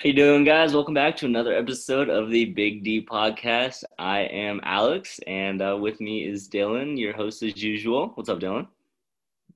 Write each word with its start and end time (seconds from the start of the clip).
How 0.00 0.06
you 0.06 0.14
doing, 0.14 0.44
guys? 0.44 0.74
Welcome 0.74 0.94
back 0.94 1.16
to 1.16 1.26
another 1.26 1.52
episode 1.52 2.08
of 2.08 2.30
the 2.30 2.44
Big 2.44 2.84
D 2.84 3.04
Podcast. 3.04 3.82
I 3.98 4.20
am 4.20 4.60
Alex, 4.62 5.18
and 5.26 5.60
uh, 5.60 5.76
with 5.76 6.00
me 6.00 6.24
is 6.24 6.48
Dylan, 6.48 6.96
your 6.96 7.12
host 7.12 7.42
as 7.42 7.60
usual. 7.60 8.12
What's 8.14 8.28
up, 8.28 8.38
Dylan? 8.38 8.68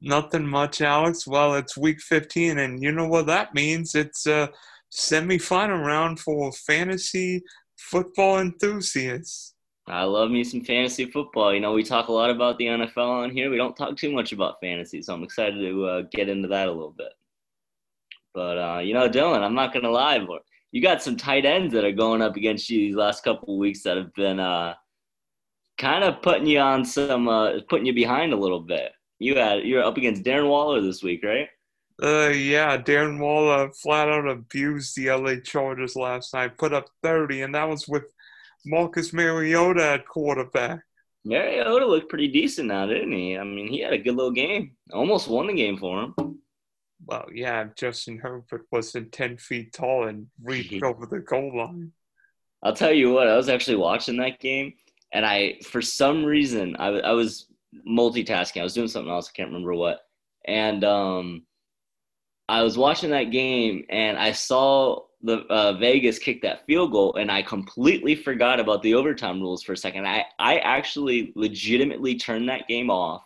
Nothing 0.00 0.44
much, 0.44 0.80
Alex. 0.80 1.28
Well, 1.28 1.54
it's 1.54 1.78
week 1.78 2.00
15, 2.00 2.58
and 2.58 2.82
you 2.82 2.90
know 2.90 3.06
what 3.06 3.26
that 3.26 3.54
means? 3.54 3.94
It's 3.94 4.26
a 4.26 4.50
semifinal 4.92 5.80
round 5.80 6.18
for 6.18 6.50
fantasy 6.50 7.44
football 7.76 8.40
enthusiasts. 8.40 9.54
I 9.86 10.02
love 10.02 10.32
me 10.32 10.42
some 10.42 10.64
fantasy 10.64 11.04
football. 11.04 11.54
You 11.54 11.60
know, 11.60 11.72
we 11.72 11.84
talk 11.84 12.08
a 12.08 12.12
lot 12.12 12.30
about 12.30 12.58
the 12.58 12.64
NFL 12.64 12.96
on 12.96 13.30
here. 13.30 13.48
We 13.48 13.58
don't 13.58 13.76
talk 13.76 13.96
too 13.96 14.10
much 14.10 14.32
about 14.32 14.60
fantasy, 14.60 15.02
so 15.02 15.14
I'm 15.14 15.22
excited 15.22 15.60
to 15.60 15.84
uh, 15.86 16.02
get 16.10 16.28
into 16.28 16.48
that 16.48 16.66
a 16.66 16.72
little 16.72 16.96
bit. 16.98 17.12
But 18.34 18.58
uh, 18.58 18.78
you 18.80 18.94
know, 18.94 19.08
Dylan, 19.08 19.42
I'm 19.42 19.54
not 19.54 19.72
gonna 19.72 19.90
lie, 19.90 20.18
but 20.18 20.42
you 20.70 20.80
got 20.80 21.02
some 21.02 21.16
tight 21.16 21.44
ends 21.44 21.72
that 21.74 21.84
are 21.84 21.92
going 21.92 22.22
up 22.22 22.36
against 22.36 22.70
you 22.70 22.78
these 22.78 22.96
last 22.96 23.22
couple 23.22 23.54
of 23.54 23.58
weeks 23.60 23.82
that 23.82 23.96
have 23.96 24.12
been 24.14 24.40
uh, 24.40 24.74
kind 25.78 26.02
of 26.02 26.22
putting 26.22 26.46
you 26.46 26.58
on 26.58 26.84
some, 26.84 27.28
uh, 27.28 27.60
putting 27.68 27.86
you 27.86 27.92
behind 27.92 28.32
a 28.32 28.36
little 28.36 28.60
bit. 28.60 28.92
You 29.18 29.36
had 29.36 29.64
you're 29.64 29.84
up 29.84 29.98
against 29.98 30.24
Darren 30.24 30.48
Waller 30.48 30.80
this 30.80 31.02
week, 31.02 31.22
right? 31.22 31.48
Uh, 32.02 32.30
yeah, 32.30 32.76
Darren 32.78 33.20
Waller 33.20 33.70
flat 33.74 34.08
out 34.08 34.26
abused 34.26 34.96
the 34.96 35.10
LA 35.10 35.36
Chargers 35.36 35.94
last 35.94 36.34
night, 36.34 36.58
put 36.58 36.72
up 36.72 36.86
30, 37.02 37.42
and 37.42 37.54
that 37.54 37.68
was 37.68 37.86
with 37.86 38.04
Marcus 38.64 39.12
Mariota 39.12 39.84
at 39.84 40.06
quarterback. 40.06 40.80
Mariota 41.24 41.86
looked 41.86 42.08
pretty 42.08 42.26
decent 42.26 42.68
now, 42.68 42.86
didn't 42.86 43.12
he? 43.12 43.38
I 43.38 43.44
mean, 43.44 43.68
he 43.68 43.80
had 43.80 43.92
a 43.92 43.98
good 43.98 44.16
little 44.16 44.32
game. 44.32 44.72
Almost 44.92 45.28
won 45.28 45.46
the 45.46 45.52
game 45.52 45.76
for 45.76 46.02
him 46.02 46.14
well, 47.06 47.26
yeah, 47.32 47.66
Justin 47.76 48.18
Herbert 48.18 48.66
wasn't 48.70 49.12
10 49.12 49.36
feet 49.38 49.72
tall 49.72 50.08
and 50.08 50.26
reached 50.42 50.82
over 50.82 51.06
the 51.06 51.20
goal 51.20 51.56
line. 51.56 51.92
I'll 52.62 52.74
tell 52.74 52.92
you 52.92 53.12
what, 53.12 53.28
I 53.28 53.36
was 53.36 53.48
actually 53.48 53.76
watching 53.76 54.16
that 54.18 54.38
game, 54.38 54.74
and 55.12 55.26
I, 55.26 55.58
for 55.64 55.82
some 55.82 56.24
reason, 56.24 56.76
I, 56.76 56.88
I 56.88 57.12
was 57.12 57.46
multitasking. 57.88 58.60
I 58.60 58.64
was 58.64 58.74
doing 58.74 58.88
something 58.88 59.10
else. 59.10 59.28
I 59.28 59.36
can't 59.36 59.48
remember 59.48 59.74
what. 59.74 60.00
And 60.46 60.84
um, 60.84 61.42
I 62.48 62.62
was 62.62 62.78
watching 62.78 63.10
that 63.10 63.30
game, 63.32 63.84
and 63.90 64.16
I 64.16 64.32
saw 64.32 65.00
the 65.22 65.38
uh, 65.48 65.72
Vegas 65.74 66.18
kick 66.18 66.42
that 66.42 66.66
field 66.66 66.92
goal, 66.92 67.16
and 67.16 67.30
I 67.30 67.42
completely 67.42 68.14
forgot 68.14 68.60
about 68.60 68.82
the 68.82 68.94
overtime 68.94 69.40
rules 69.40 69.62
for 69.62 69.72
a 69.72 69.76
second. 69.76 70.06
I, 70.06 70.24
I 70.38 70.58
actually 70.58 71.32
legitimately 71.34 72.16
turned 72.16 72.48
that 72.48 72.68
game 72.68 72.90
off 72.90 73.24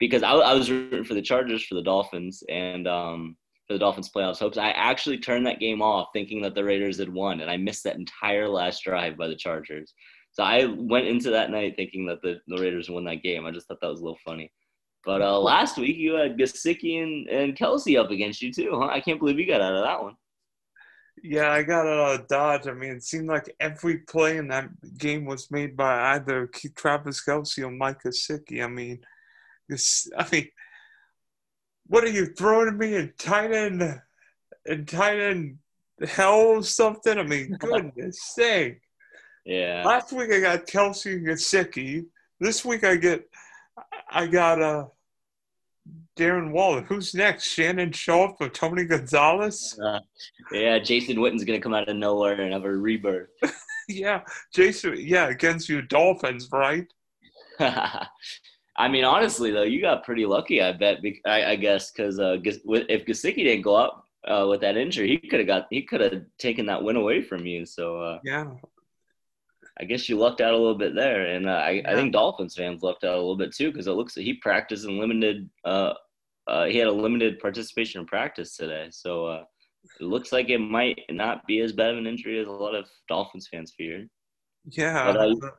because 0.00 0.22
I, 0.22 0.32
I, 0.32 0.54
was 0.54 0.70
rooting 0.70 1.04
for 1.04 1.14
the 1.14 1.22
Chargers 1.22 1.62
for 1.62 1.76
the 1.76 1.82
Dolphins 1.82 2.42
and 2.48 2.88
um, 2.88 3.36
for 3.68 3.74
the 3.74 3.78
Dolphins 3.78 4.10
playoffs 4.10 4.40
hopes. 4.40 4.58
I 4.58 4.70
actually 4.70 5.18
turned 5.18 5.46
that 5.46 5.60
game 5.60 5.82
off 5.82 6.08
thinking 6.12 6.42
that 6.42 6.54
the 6.56 6.64
Raiders 6.64 6.98
had 6.98 7.12
won, 7.12 7.40
and 7.40 7.50
I 7.50 7.56
missed 7.56 7.84
that 7.84 7.96
entire 7.96 8.48
last 8.48 8.82
drive 8.82 9.16
by 9.16 9.28
the 9.28 9.36
Chargers. 9.36 9.94
So 10.32 10.42
I 10.42 10.64
went 10.64 11.06
into 11.06 11.30
that 11.30 11.50
night 11.50 11.74
thinking 11.76 12.06
that 12.06 12.22
the, 12.22 12.40
the 12.48 12.60
Raiders 12.60 12.88
won 12.88 13.04
that 13.04 13.22
game. 13.22 13.44
I 13.44 13.50
just 13.50 13.68
thought 13.68 13.80
that 13.80 13.90
was 13.90 14.00
a 14.00 14.02
little 14.02 14.18
funny. 14.24 14.50
But 15.04 15.22
uh, 15.22 15.38
last 15.38 15.78
week 15.78 15.96
you 15.96 16.14
had 16.14 16.36
Gesicki 16.36 17.02
and, 17.02 17.28
and 17.28 17.56
Kelce 17.56 17.98
up 17.98 18.10
against 18.10 18.42
you 18.42 18.52
too, 18.52 18.72
huh? 18.74 18.88
I 18.88 19.00
can't 19.00 19.18
believe 19.18 19.38
you 19.38 19.46
got 19.46 19.62
out 19.62 19.74
of 19.74 19.82
that 19.82 20.02
one. 20.02 20.14
Yeah, 21.22 21.50
I 21.50 21.62
got 21.62 21.86
out 21.86 22.20
of 22.20 22.28
Dodge. 22.28 22.66
I 22.66 22.72
mean, 22.72 22.92
it 22.92 23.02
seemed 23.02 23.28
like 23.28 23.54
every 23.60 23.98
play 23.98 24.38
in 24.38 24.48
that 24.48 24.68
game 24.98 25.26
was 25.26 25.50
made 25.50 25.76
by 25.76 26.14
either 26.14 26.48
Travis 26.76 27.22
Kelce 27.24 27.64
or 27.64 27.70
Mike 27.70 28.02
Gesicki. 28.04 28.64
I 28.64 28.68
mean, 28.68 29.00
this, 29.70 30.10
I 30.16 30.26
mean, 30.30 30.48
what 31.86 32.04
are 32.04 32.10
you 32.10 32.26
throwing 32.26 32.68
at 32.68 32.76
me 32.76 32.94
in 32.94 33.12
tight 33.18 33.52
end, 33.52 33.82
in 34.66 34.86
tight 34.86 35.18
end 35.18 35.58
hell 36.06 36.40
or 36.40 36.62
something? 36.62 37.18
I 37.18 37.22
mean, 37.22 37.56
goodness 37.60 38.22
sake. 38.34 38.80
Yeah. 39.44 39.82
Last 39.84 40.12
week 40.12 40.30
I 40.32 40.40
got 40.40 40.66
Kelce 40.66 41.14
and 41.14 41.26
Gesicki. 41.26 42.06
This 42.38 42.64
week 42.64 42.84
I 42.84 42.96
get, 42.96 43.28
I 44.10 44.26
got 44.26 44.62
uh, 44.62 44.86
Darren 46.16 46.52
Waller. 46.52 46.82
Who's 46.82 47.14
next? 47.14 47.48
Shannon 47.48 47.92
Sharpe 47.92 48.36
or 48.40 48.48
Tony 48.48 48.84
Gonzalez? 48.84 49.78
Uh, 49.82 50.00
yeah, 50.52 50.78
Jason 50.78 51.20
Witten's 51.20 51.44
gonna 51.44 51.60
come 51.60 51.74
out 51.74 51.88
of 51.88 51.96
nowhere 51.96 52.40
and 52.40 52.52
have 52.52 52.64
a 52.64 52.70
rebirth. 52.70 53.30
yeah, 53.88 54.20
Jason. 54.54 54.96
Yeah, 54.98 55.28
against 55.28 55.68
you 55.68 55.82
Dolphins, 55.82 56.48
right? 56.52 56.86
I 58.80 58.88
mean, 58.88 59.04
honestly 59.04 59.50
though, 59.50 59.62
you 59.62 59.82
got 59.82 60.04
pretty 60.04 60.24
lucky. 60.24 60.62
I 60.62 60.72
bet. 60.72 61.00
I, 61.26 61.44
I 61.44 61.56
guess 61.56 61.90
because 61.90 62.18
uh, 62.18 62.38
if 62.42 63.04
Gesicki 63.04 63.44
didn't 63.44 63.60
go 63.60 63.74
up 63.74 64.06
uh, 64.26 64.46
with 64.48 64.62
that 64.62 64.78
injury, 64.78 65.08
he 65.08 65.18
could 65.18 65.38
have 65.38 65.46
got 65.46 65.66
he 65.68 65.82
could 65.82 66.00
have 66.00 66.22
taken 66.38 66.64
that 66.66 66.82
win 66.82 66.96
away 66.96 67.20
from 67.20 67.44
you. 67.44 67.66
So 67.66 68.00
uh, 68.00 68.18
yeah, 68.24 68.46
I 69.78 69.84
guess 69.84 70.08
you 70.08 70.16
lucked 70.16 70.40
out 70.40 70.54
a 70.54 70.56
little 70.56 70.78
bit 70.78 70.94
there, 70.94 71.26
and 71.26 71.46
uh, 71.46 71.52
I, 71.52 71.70
yeah. 71.70 71.90
I 71.90 71.94
think 71.94 72.14
Dolphins 72.14 72.56
fans 72.56 72.82
lucked 72.82 73.04
out 73.04 73.14
a 73.14 73.16
little 73.16 73.36
bit 73.36 73.54
too 73.54 73.70
because 73.70 73.86
it 73.86 73.92
looks 73.92 74.16
like 74.16 74.24
he 74.24 74.34
practiced 74.34 74.86
in 74.86 74.98
limited. 74.98 75.50
Uh, 75.62 75.92
uh, 76.46 76.64
he 76.64 76.78
had 76.78 76.88
a 76.88 76.92
limited 76.92 77.38
participation 77.38 78.00
in 78.00 78.06
practice 78.06 78.56
today, 78.56 78.88
so 78.90 79.26
uh, 79.26 79.44
it 80.00 80.04
looks 80.04 80.32
like 80.32 80.48
it 80.48 80.58
might 80.58 81.00
not 81.10 81.46
be 81.46 81.60
as 81.60 81.72
bad 81.72 81.90
of 81.90 81.98
an 81.98 82.06
injury 82.06 82.40
as 82.40 82.46
a 82.46 82.50
lot 82.50 82.74
of 82.74 82.88
Dolphins 83.08 83.46
fans 83.46 83.74
feared. 83.76 84.08
Yeah, 84.70 85.12
but, 85.12 85.54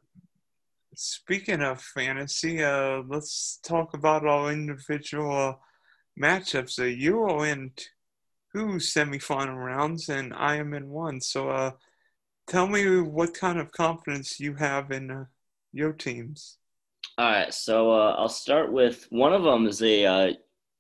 Speaking 0.94 1.62
of 1.62 1.82
fantasy, 1.82 2.64
uh, 2.64 3.02
let's 3.08 3.60
talk 3.64 3.94
about 3.94 4.26
our 4.26 4.52
individual 4.52 5.32
uh, 5.32 5.54
matchups. 6.22 6.80
Uh, 6.80 6.86
you 6.86 7.22
are 7.24 7.46
in 7.46 7.72
two 8.54 8.76
semifinal 8.76 9.56
rounds, 9.56 10.10
and 10.10 10.34
I 10.34 10.58
am 10.58 10.74
in 10.74 10.90
one. 10.90 11.22
So, 11.22 11.50
uh, 11.50 11.72
tell 12.48 12.68
me 12.68 13.00
what 13.00 13.34
kind 13.34 13.58
of 13.58 13.72
confidence 13.72 14.40
you 14.40 14.56
have 14.56 14.92
in 14.92 15.12
uh, 15.12 15.26
your 15.72 15.94
teams. 15.94 16.58
All 17.18 17.32
right, 17.32 17.54
so 17.54 17.92
uh, 17.92 18.16
I'll 18.18 18.28
start 18.28 18.72
with 18.72 19.08
one 19.10 19.34
of 19.34 19.44
them 19.44 19.68
is 19.68 19.82
a 19.82 20.06
uh, 20.06 20.34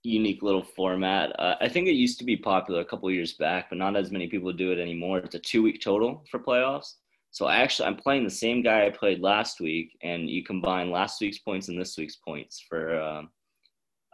unique 0.04 0.42
little 0.42 0.64
format. 0.64 1.38
Uh, 1.40 1.56
I 1.62 1.70
think 1.70 1.88
it 1.88 1.94
used 1.94 2.20
to 2.20 2.26
be 2.26 2.36
popular 2.36 2.82
a 2.82 2.86
couple 2.86 3.10
years 3.12 3.34
back, 3.34 3.70
but 3.70 3.78
not 3.78 3.96
as 3.96 4.12
many 4.12 4.28
people 4.28 4.52
do 4.52 4.72
it 4.72 4.80
anymore. 4.80 5.20
It's 5.20 5.36
a 5.36 5.40
two-week 5.40 5.82
total 5.82 6.26
for 6.30 6.40
playoffs. 6.40 6.96
So 7.31 7.47
actually, 7.47 7.88
I'm 7.88 7.96
playing 7.96 8.25
the 8.25 8.30
same 8.30 8.62
guy 8.62 8.86
I 8.86 8.90
played 8.90 9.22
last 9.22 9.62
week, 9.62 9.97
and 10.03 10.30
you 10.30 10.44
combine 10.44 10.92
last 10.92 11.22
week's 11.22 11.40
points 11.40 11.69
and 11.69 11.80
this 11.80 11.97
week's 11.97 12.18
points 12.18 12.64
for 12.68 13.00
uh, 13.00 13.22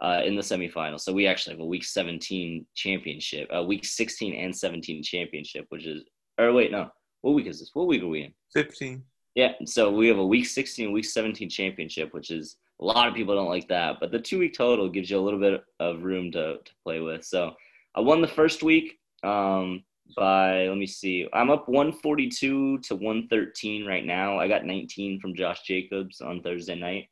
uh, 0.01 0.22
in 0.23 0.35
the 0.35 0.41
semifinal. 0.41 1.00
So 1.00 1.11
we 1.11 1.25
actually 1.25 1.56
have 1.56 1.61
a 1.61 1.66
week 1.66 1.83
17 1.83 2.66
championship, 2.75 3.47
a 3.51 3.63
week 3.63 3.85
16 3.85 4.33
and 4.35 4.56
17 4.56 5.01
championship, 5.01 5.66
which 5.69 5.88
is 5.88 6.03
or 6.39 6.53
wait, 6.53 6.72
no, 6.72 6.91
what 7.22 7.33
week 7.33 7.47
is 7.47 7.59
this? 7.59 7.72
What 7.73 7.88
week 7.88 8.03
are 8.03 8.07
we 8.07 8.23
in? 8.23 8.33
15. 8.53 9.03
Yeah, 9.33 9.53
so 9.66 9.91
we 9.91 10.07
have 10.07 10.19
a 10.19 10.25
week 10.25 10.45
16, 10.45 10.91
week 10.91 11.06
17 11.06 11.50
championship, 11.50 12.13
which 12.13 12.29
is 12.29 12.57
a 12.79 12.85
lot 12.85 13.07
of 13.07 13.16
people 13.16 13.35
don't 13.35 13.50
like 13.50 13.67
that, 13.69 13.97
but 14.00 14.11
the 14.11 14.19
two 14.19 14.39
week 14.39 14.53
total 14.53 14.89
gives 14.89 15.09
you 15.09 15.19
a 15.19 15.22
little 15.22 15.39
bit 15.39 15.63
of 15.79 16.03
room 16.03 16.31
to 16.33 16.57
to 16.63 16.72
play 16.83 17.00
with. 17.00 17.25
So 17.25 17.53
I 17.95 18.01
won 18.01 18.22
the 18.22 18.27
first 18.27 18.61
week. 18.61 19.00
Um, 19.23 19.83
by 20.16 20.68
let 20.68 20.78
me 20.78 20.88
see. 20.88 21.28
I'm 21.34 21.50
up 21.50 21.68
142 21.68 22.79
to 22.79 22.95
113 22.95 23.85
right 23.85 24.06
now. 24.06 24.40
I 24.40 24.47
got 24.47 24.66
19 24.66 25.19
from 25.19 25.35
Josh 25.35 25.62
Jacobs 25.63 26.22
on 26.22 26.41
Thursday 26.41 26.75
night. 26.75 27.09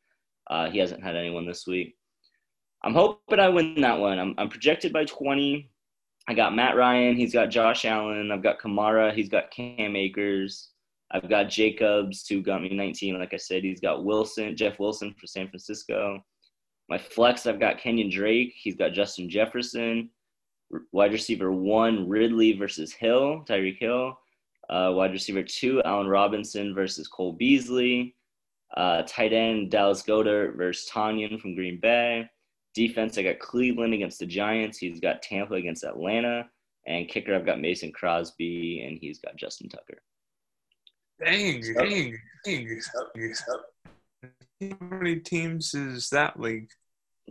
Uh, 0.50 0.70
he 0.70 0.80
hasn't 0.80 1.04
had 1.04 1.16
anyone 1.16 1.46
this 1.46 1.66
week. 1.68 1.96
I'm 2.84 2.94
hoping 2.94 3.40
I 3.40 3.50
win 3.50 3.82
that 3.82 4.00
one. 4.00 4.20
I'm, 4.20 4.36
I'm 4.38 4.50
projected 4.50 4.94
by 4.94 5.06
20. 5.06 5.70
I 6.28 6.34
got 6.34 6.56
Matt 6.56 6.76
Ryan. 6.76 7.16
He's 7.16 7.34
got 7.34 7.50
Josh 7.50 7.86
Allen. 7.86 8.32
I've 8.32 8.44
got 8.44 8.60
Kamara. 8.60 9.14
He's 9.14 9.30
got 9.30 9.52
Cam 9.52 9.96
Akers. 9.96 10.70
I've 11.12 11.30
got 11.30 11.50
Jacobs, 11.50 12.28
who 12.28 12.42
got 12.42 12.62
me 12.62 12.70
19. 12.70 13.18
Like 13.18 13.34
I 13.34 13.38
said, 13.38 13.64
he's 13.64 13.80
got 13.80 14.04
Wilson, 14.04 14.56
Jeff 14.56 14.80
Wilson 14.80 15.16
for 15.20 15.28
San 15.28 15.48
Francisco. 15.48 16.24
My 16.90 16.98
flex, 16.98 17.46
I've 17.46 17.60
got 17.60 17.80
Kenyon 17.80 18.10
Drake. 18.10 18.54
He's 18.56 18.76
got 18.76 18.94
Justin 18.94 19.30
Jefferson 19.30 20.10
wide 20.92 21.12
receiver 21.12 21.52
one, 21.52 22.08
Ridley 22.08 22.54
versus 22.54 22.94
Hill, 22.94 23.44
Tyreek 23.48 23.78
Hill. 23.80 24.18
Uh, 24.70 24.92
wide 24.96 25.12
receiver 25.12 25.44
two, 25.44 25.82
Allen 25.84 26.08
Robinson 26.08 26.74
versus 26.74 27.08
Cole 27.08 27.34
Beasley. 27.34 28.16
Uh, 28.76 29.04
tight 29.08 29.32
end, 29.32 29.72
Dallas 29.72 30.02
Goedert 30.04 30.56
versus 30.58 30.90
Tonyan 30.92 31.40
from 31.40 31.56
Green 31.56 31.80
Bay. 31.80 32.30
Defense, 32.74 33.18
I 33.18 33.24
got 33.24 33.40
Cleveland 33.40 33.94
against 33.94 34.20
the 34.20 34.26
Giants. 34.26 34.78
He's 34.78 35.00
got 35.00 35.22
Tampa 35.22 35.54
against 35.54 35.84
Atlanta. 35.84 36.50
And 36.88 37.08
kicker, 37.08 37.34
I've 37.34 37.46
got 37.46 37.62
Mason 37.62 37.92
Crosby, 37.92 38.84
and 38.86 38.98
he's 39.00 39.20
got 39.20 39.38
Justin 39.38 39.70
Tucker. 39.70 40.02
Dang, 41.24 41.62
dang, 41.62 42.18
dang. 42.44 42.82
How 44.62 44.78
many 44.82 45.20
teams 45.20 45.74
is 45.74 46.10
that 46.10 46.40
league? 46.40 46.70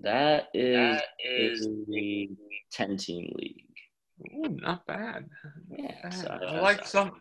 That 0.03 0.49
is, 0.53 0.77
that 0.77 1.05
is 1.25 1.69
a 1.93 2.29
10 2.73 2.97
team 2.97 3.33
league. 3.37 3.65
Ooh, 4.35 4.57
not 4.61 4.87
bad. 4.87 5.29
Yeah, 5.71 5.95
bad. 6.03 6.15
So 6.15 6.29
I 6.29 6.61
like 6.61 6.87
some. 6.87 7.13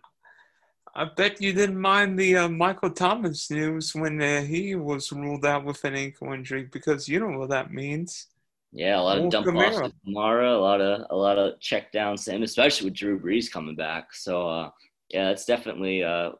I 0.95 1.05
bet 1.05 1.41
you 1.41 1.53
didn't 1.53 1.79
mind 1.79 2.19
the 2.19 2.37
uh, 2.37 2.49
Michael 2.49 2.91
Thomas 2.91 3.49
news 3.49 3.95
when 3.95 4.21
uh, 4.21 4.41
he 4.41 4.75
was 4.75 5.11
ruled 5.11 5.43
out 5.43 5.65
with 5.65 5.83
an 5.85 5.95
ankle 5.95 6.31
injury 6.33 6.69
because 6.71 7.09
you 7.09 7.19
know 7.19 7.39
what 7.39 7.49
that 7.49 7.71
means. 7.73 8.27
Yeah, 8.71 8.99
a 8.99 9.01
lot 9.01 9.17
of 9.17 9.29
dump 9.29 9.47
offs 9.55 9.77
to 9.77 9.93
Kamara, 10.07 10.55
a 10.55 10.59
lot 10.59 10.81
of 10.81 11.05
a 11.09 11.15
lot 11.15 11.37
of 11.37 11.59
check 11.59 11.91
downs, 11.91 12.27
and 12.27 12.43
especially 12.43 12.85
with 12.85 12.95
Drew 12.97 13.19
Brees 13.19 13.51
coming 13.51 13.75
back. 13.75 14.13
So 14.13 14.47
uh, 14.47 14.69
yeah, 15.09 15.29
it's 15.29 15.45
definitely 15.45 16.01
a, 16.01 16.33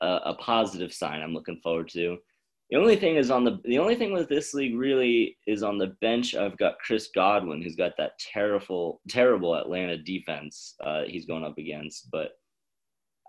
a, 0.00 0.06
a 0.06 0.34
positive 0.34 0.92
sign. 0.92 1.22
I'm 1.22 1.34
looking 1.34 1.60
forward 1.62 1.88
to. 1.90 2.18
The 2.74 2.80
only 2.80 2.96
thing 2.96 3.14
is 3.14 3.30
on 3.30 3.44
the 3.44 3.60
the 3.64 3.78
only 3.78 3.94
thing 3.94 4.12
with 4.12 4.28
this 4.28 4.52
league 4.52 4.76
really 4.76 5.38
is 5.46 5.62
on 5.62 5.78
the 5.78 5.94
bench. 6.00 6.34
I've 6.34 6.56
got 6.56 6.80
Chris 6.80 7.08
Godwin, 7.14 7.62
who's 7.62 7.76
got 7.76 7.96
that 7.98 8.18
terrible 8.18 9.00
terrible 9.08 9.54
Atlanta 9.54 9.96
defense. 9.96 10.74
Uh, 10.80 11.02
he's 11.06 11.24
going 11.24 11.44
up 11.44 11.56
against, 11.56 12.10
but 12.10 12.32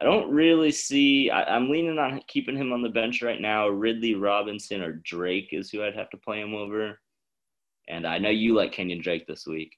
I 0.02 0.06
don't 0.06 0.32
really 0.32 0.72
see. 0.72 1.30
I, 1.30 1.56
am 1.56 1.70
leaning 1.70 2.00
on 2.00 2.22
keeping 2.28 2.58
him 2.58 2.74
on 2.74 2.82
the 2.82 2.90
bench 2.90 3.22
right 3.22 3.40
now. 3.40 3.68
Ridley 3.68 4.16
Robinson 4.16 4.82
or 4.82 4.94
Drake 4.94 5.50
is 5.52 5.70
who 5.70 5.84
I'd 5.84 5.96
have 5.96 6.10
to 6.10 6.18
play 6.18 6.42
him 6.42 6.56
over. 6.56 7.00
And 7.88 8.08
I 8.08 8.18
know 8.18 8.32
you 8.32 8.56
like 8.56 8.72
Kenyon 8.72 9.00
Drake 9.00 9.28
this 9.28 9.46
week. 9.46 9.78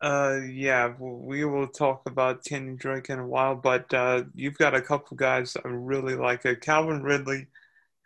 Uh, 0.00 0.38
yeah, 0.50 0.94
we 0.98 1.44
will 1.44 1.68
talk 1.68 2.00
about 2.06 2.44
Kenyon 2.44 2.76
Drake 2.76 3.10
in 3.10 3.18
a 3.18 3.26
while, 3.26 3.56
but 3.56 3.92
uh, 3.92 4.22
you've 4.34 4.56
got 4.56 4.74
a 4.74 4.80
couple 4.80 5.18
guys 5.18 5.54
I 5.62 5.68
really 5.68 6.14
like. 6.14 6.46
Uh, 6.46 6.54
Calvin 6.54 7.02
Ridley 7.02 7.46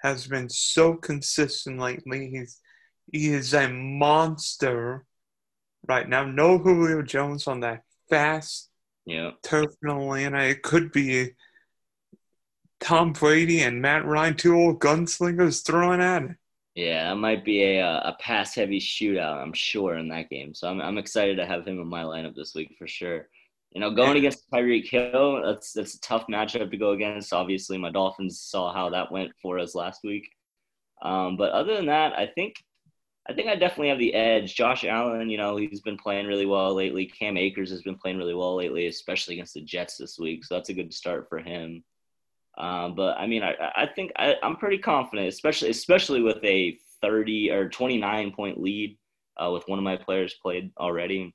has 0.02 0.26
been 0.26 0.48
so 0.48 0.94
consistent 0.94 1.78
lately. 1.78 2.30
He's 2.30 2.60
he 3.12 3.28
is 3.32 3.54
a 3.54 3.68
monster 3.68 5.04
right 5.88 6.08
now. 6.08 6.24
No 6.24 6.58
Julio 6.58 7.02
Jones 7.02 7.46
on 7.46 7.60
that 7.60 7.82
fast 8.08 8.70
yeah. 9.04 9.32
turf 9.42 9.70
in 9.82 9.90
Atlanta. 9.90 10.42
It 10.44 10.62
could 10.62 10.92
be 10.92 11.30
Tom 12.80 13.12
Brady 13.12 13.60
and 13.60 13.82
Matt 13.82 14.06
Ryan, 14.06 14.36
two 14.36 14.54
old 14.54 14.80
gunslingers 14.80 15.64
throwing 15.64 16.00
at 16.00 16.22
it. 16.22 16.36
Yeah, 16.74 17.10
that 17.10 17.16
might 17.16 17.44
be 17.44 17.62
a 17.62 17.82
uh, 17.82 18.10
a 18.10 18.16
pass 18.20 18.54
heavy 18.54 18.78
shootout. 18.78 19.42
I'm 19.42 19.52
sure 19.52 19.96
in 19.96 20.08
that 20.08 20.30
game. 20.30 20.54
So 20.54 20.68
I'm 20.68 20.80
I'm 20.80 20.98
excited 20.98 21.36
to 21.36 21.46
have 21.46 21.66
him 21.66 21.80
in 21.80 21.88
my 21.88 22.04
lineup 22.04 22.34
this 22.34 22.54
week 22.54 22.76
for 22.78 22.86
sure. 22.86 23.28
You 23.72 23.80
know, 23.80 23.90
going 23.92 24.16
against 24.16 24.50
Tyreek 24.50 24.88
Hill, 24.88 25.42
that's 25.44 25.72
that's 25.72 25.94
a 25.94 26.00
tough 26.00 26.26
matchup 26.26 26.70
to 26.70 26.76
go 26.76 26.90
against. 26.90 27.32
Obviously, 27.32 27.78
my 27.78 27.90
Dolphins 27.90 28.40
saw 28.40 28.72
how 28.72 28.90
that 28.90 29.12
went 29.12 29.30
for 29.40 29.58
us 29.58 29.74
last 29.76 30.00
week. 30.02 30.28
Um, 31.02 31.36
but 31.36 31.52
other 31.52 31.76
than 31.76 31.86
that, 31.86 32.12
I 32.18 32.26
think 32.26 32.56
I 33.28 33.32
think 33.32 33.48
I 33.48 33.54
definitely 33.54 33.90
have 33.90 33.98
the 33.98 34.14
edge. 34.14 34.56
Josh 34.56 34.84
Allen, 34.84 35.30
you 35.30 35.36
know, 35.36 35.56
he's 35.56 35.80
been 35.80 35.96
playing 35.96 36.26
really 36.26 36.46
well 36.46 36.74
lately. 36.74 37.06
Cam 37.06 37.36
Akers 37.36 37.70
has 37.70 37.82
been 37.82 37.96
playing 37.96 38.18
really 38.18 38.34
well 38.34 38.56
lately, 38.56 38.88
especially 38.88 39.34
against 39.34 39.54
the 39.54 39.60
Jets 39.60 39.96
this 39.96 40.18
week. 40.18 40.44
So 40.44 40.56
that's 40.56 40.70
a 40.70 40.74
good 40.74 40.92
start 40.92 41.28
for 41.28 41.38
him. 41.38 41.84
Um, 42.58 42.94
but 42.94 43.16
I 43.18 43.26
mean, 43.26 43.42
I, 43.42 43.54
I 43.76 43.86
think 43.86 44.10
I, 44.16 44.34
am 44.42 44.56
pretty 44.56 44.78
confident, 44.78 45.28
especially 45.28 45.70
especially 45.70 46.22
with 46.22 46.42
a 46.42 46.76
30 47.02 47.50
or 47.50 47.68
29 47.68 48.32
point 48.32 48.60
lead 48.60 48.98
uh, 49.36 49.50
with 49.50 49.68
one 49.68 49.78
of 49.78 49.84
my 49.84 49.96
players 49.96 50.34
played 50.42 50.72
already. 50.78 51.32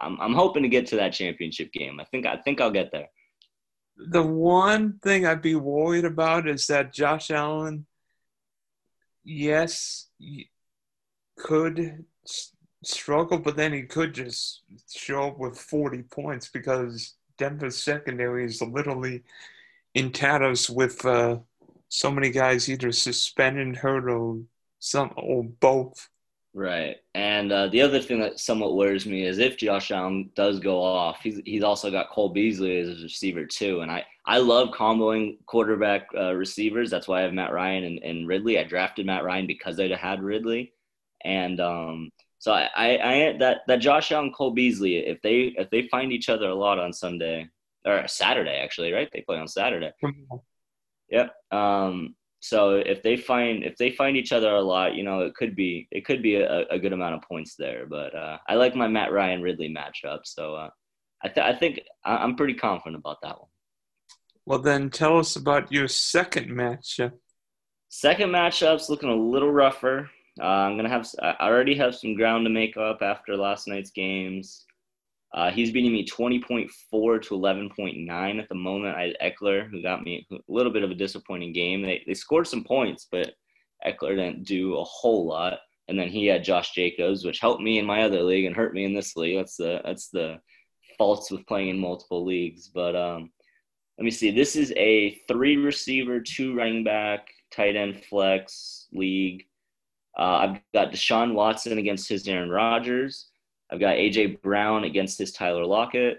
I'm 0.00 0.20
I'm 0.20 0.34
hoping 0.34 0.62
to 0.62 0.68
get 0.68 0.86
to 0.88 0.96
that 0.96 1.12
championship 1.12 1.72
game. 1.72 2.00
I 2.00 2.04
think 2.04 2.26
I 2.26 2.36
think 2.36 2.60
I'll 2.60 2.70
get 2.70 2.92
there. 2.92 3.08
The 3.96 4.22
one 4.22 4.98
thing 5.02 5.26
I'd 5.26 5.42
be 5.42 5.54
worried 5.54 6.04
about 6.04 6.46
is 6.48 6.66
that 6.66 6.92
Josh 6.92 7.30
Allen, 7.30 7.86
yes, 9.24 10.08
could 11.38 12.04
struggle, 12.84 13.38
but 13.38 13.56
then 13.56 13.72
he 13.72 13.82
could 13.82 14.14
just 14.14 14.62
show 14.94 15.28
up 15.28 15.38
with 15.38 15.58
40 15.58 16.02
points 16.02 16.48
because 16.48 17.14
Denver's 17.38 17.82
secondary 17.82 18.44
is 18.44 18.60
literally 18.62 19.22
in 19.94 20.12
tatters 20.12 20.68
with 20.68 21.04
uh, 21.04 21.38
so 21.88 22.10
many 22.10 22.30
guys 22.30 22.68
either 22.68 22.92
suspended, 22.92 23.76
hurt, 23.76 24.08
or 24.10 24.40
some 24.78 25.12
or 25.16 25.44
both. 25.44 26.08
Right, 26.58 26.96
and 27.14 27.52
uh, 27.52 27.66
the 27.66 27.82
other 27.82 28.00
thing 28.00 28.18
that 28.20 28.40
somewhat 28.40 28.76
worries 28.76 29.04
me 29.04 29.26
is 29.26 29.36
if 29.36 29.58
Josh 29.58 29.90
Allen 29.90 30.30
does 30.34 30.58
go 30.58 30.82
off, 30.82 31.20
he's 31.22 31.38
he's 31.44 31.62
also 31.62 31.90
got 31.90 32.08
Cole 32.08 32.30
Beasley 32.30 32.78
as 32.78 32.88
a 32.88 33.02
receiver 33.02 33.44
too, 33.44 33.82
and 33.82 33.90
I 33.90 34.06
I 34.24 34.38
love 34.38 34.70
comboing 34.70 35.36
quarterback 35.44 36.08
uh, 36.16 36.32
receivers. 36.32 36.88
That's 36.88 37.08
why 37.08 37.18
I 37.18 37.22
have 37.24 37.34
Matt 37.34 37.52
Ryan 37.52 37.84
and, 37.84 37.98
and 37.98 38.26
Ridley. 38.26 38.58
I 38.58 38.64
drafted 38.64 39.04
Matt 39.04 39.22
Ryan 39.22 39.46
because 39.46 39.78
I'd 39.78 39.90
had 39.90 40.22
Ridley, 40.22 40.72
and 41.22 41.60
um, 41.60 42.10
so 42.38 42.52
I, 42.52 42.70
I, 42.74 42.88
I 43.02 43.36
that 43.36 43.58
that 43.68 43.80
Josh 43.80 44.10
Allen 44.10 44.32
Cole 44.32 44.52
Beasley 44.52 44.96
if 44.96 45.20
they 45.20 45.54
if 45.58 45.68
they 45.68 45.88
find 45.88 46.10
each 46.10 46.30
other 46.30 46.48
a 46.48 46.54
lot 46.54 46.78
on 46.78 46.90
Sunday, 46.90 47.50
or 47.84 48.08
Saturday 48.08 48.62
actually, 48.64 48.94
right? 48.94 49.10
They 49.12 49.20
play 49.20 49.36
on 49.36 49.46
Saturday. 49.46 49.92
Yep. 51.10 51.34
Um, 51.52 52.16
so 52.48 52.76
if 52.76 53.02
they 53.02 53.16
find 53.16 53.64
if 53.64 53.76
they 53.76 53.90
find 53.90 54.16
each 54.16 54.30
other 54.30 54.54
a 54.54 54.62
lot, 54.62 54.94
you 54.94 55.02
know, 55.02 55.22
it 55.22 55.34
could 55.34 55.56
be 55.56 55.88
it 55.90 56.04
could 56.04 56.22
be 56.22 56.36
a, 56.36 56.64
a 56.68 56.78
good 56.78 56.92
amount 56.92 57.16
of 57.16 57.22
points 57.22 57.56
there. 57.58 57.86
But 57.90 58.14
uh, 58.14 58.38
I 58.48 58.54
like 58.54 58.76
my 58.76 58.86
Matt 58.86 59.10
Ryan 59.10 59.42
Ridley 59.42 59.68
matchup, 59.68 60.20
so 60.22 60.54
uh, 60.54 60.70
I, 61.24 61.28
th- 61.28 61.44
I 61.44 61.58
think 61.58 61.80
I'm 62.04 62.36
pretty 62.36 62.54
confident 62.54 63.00
about 63.00 63.16
that 63.22 63.36
one. 63.36 63.48
Well, 64.44 64.60
then 64.60 64.90
tell 64.90 65.18
us 65.18 65.34
about 65.34 65.72
your 65.72 65.88
second 65.88 66.50
matchup. 66.50 67.14
Second 67.88 68.30
matchup's 68.30 68.88
looking 68.88 69.08
a 69.08 69.16
little 69.16 69.50
rougher. 69.50 70.08
Uh, 70.40 70.44
I'm 70.44 70.76
gonna 70.76 70.88
have 70.88 71.04
I 71.20 71.34
already 71.40 71.74
have 71.74 71.96
some 71.96 72.14
ground 72.14 72.46
to 72.46 72.50
make 72.50 72.76
up 72.76 73.02
after 73.02 73.36
last 73.36 73.66
night's 73.66 73.90
games. 73.90 74.65
Uh, 75.34 75.50
he's 75.50 75.72
beating 75.72 75.92
me 75.92 76.06
20.4 76.06 76.70
to 77.22 77.34
11.9 77.34 78.40
at 78.40 78.48
the 78.48 78.54
moment. 78.54 78.96
I 78.96 79.12
had 79.20 79.32
Ekeler, 79.32 79.68
who 79.68 79.82
got 79.82 80.02
me 80.02 80.26
a 80.32 80.36
little 80.48 80.72
bit 80.72 80.82
of 80.82 80.90
a 80.90 80.94
disappointing 80.94 81.52
game. 81.52 81.82
They, 81.82 82.02
they 82.06 82.14
scored 82.14 82.46
some 82.46 82.64
points, 82.64 83.06
but 83.10 83.34
Ekeler 83.86 84.16
didn't 84.16 84.44
do 84.44 84.76
a 84.76 84.84
whole 84.84 85.26
lot. 85.26 85.58
And 85.88 85.98
then 85.98 86.08
he 86.08 86.26
had 86.26 86.44
Josh 86.44 86.72
Jacobs, 86.72 87.24
which 87.24 87.40
helped 87.40 87.62
me 87.62 87.78
in 87.78 87.86
my 87.86 88.02
other 88.02 88.22
league 88.22 88.44
and 88.44 88.56
hurt 88.56 88.74
me 88.74 88.84
in 88.84 88.94
this 88.94 89.16
league. 89.16 89.36
That's 89.36 89.56
the 89.56 89.80
that's 89.84 90.08
the 90.08 90.40
faults 90.98 91.30
with 91.30 91.46
playing 91.46 91.68
in 91.68 91.78
multiple 91.78 92.24
leagues. 92.24 92.68
But 92.68 92.96
um, 92.96 93.30
let 93.98 94.04
me 94.04 94.10
see. 94.10 94.30
This 94.30 94.56
is 94.56 94.72
a 94.76 95.20
three 95.28 95.56
receiver, 95.56 96.20
two 96.20 96.56
running 96.56 96.82
back, 96.82 97.28
tight 97.52 97.76
end 97.76 98.04
flex 98.04 98.88
league. 98.92 99.44
Uh, 100.18 100.22
I've 100.22 100.60
got 100.74 100.92
Deshaun 100.92 101.34
Watson 101.34 101.78
against 101.78 102.08
his 102.08 102.26
Aaron 102.26 102.50
Rodgers. 102.50 103.28
I've 103.70 103.80
got 103.80 103.96
AJ 103.96 104.42
Brown 104.42 104.84
against 104.84 105.18
his 105.18 105.32
Tyler 105.32 105.64
Lockett. 105.64 106.18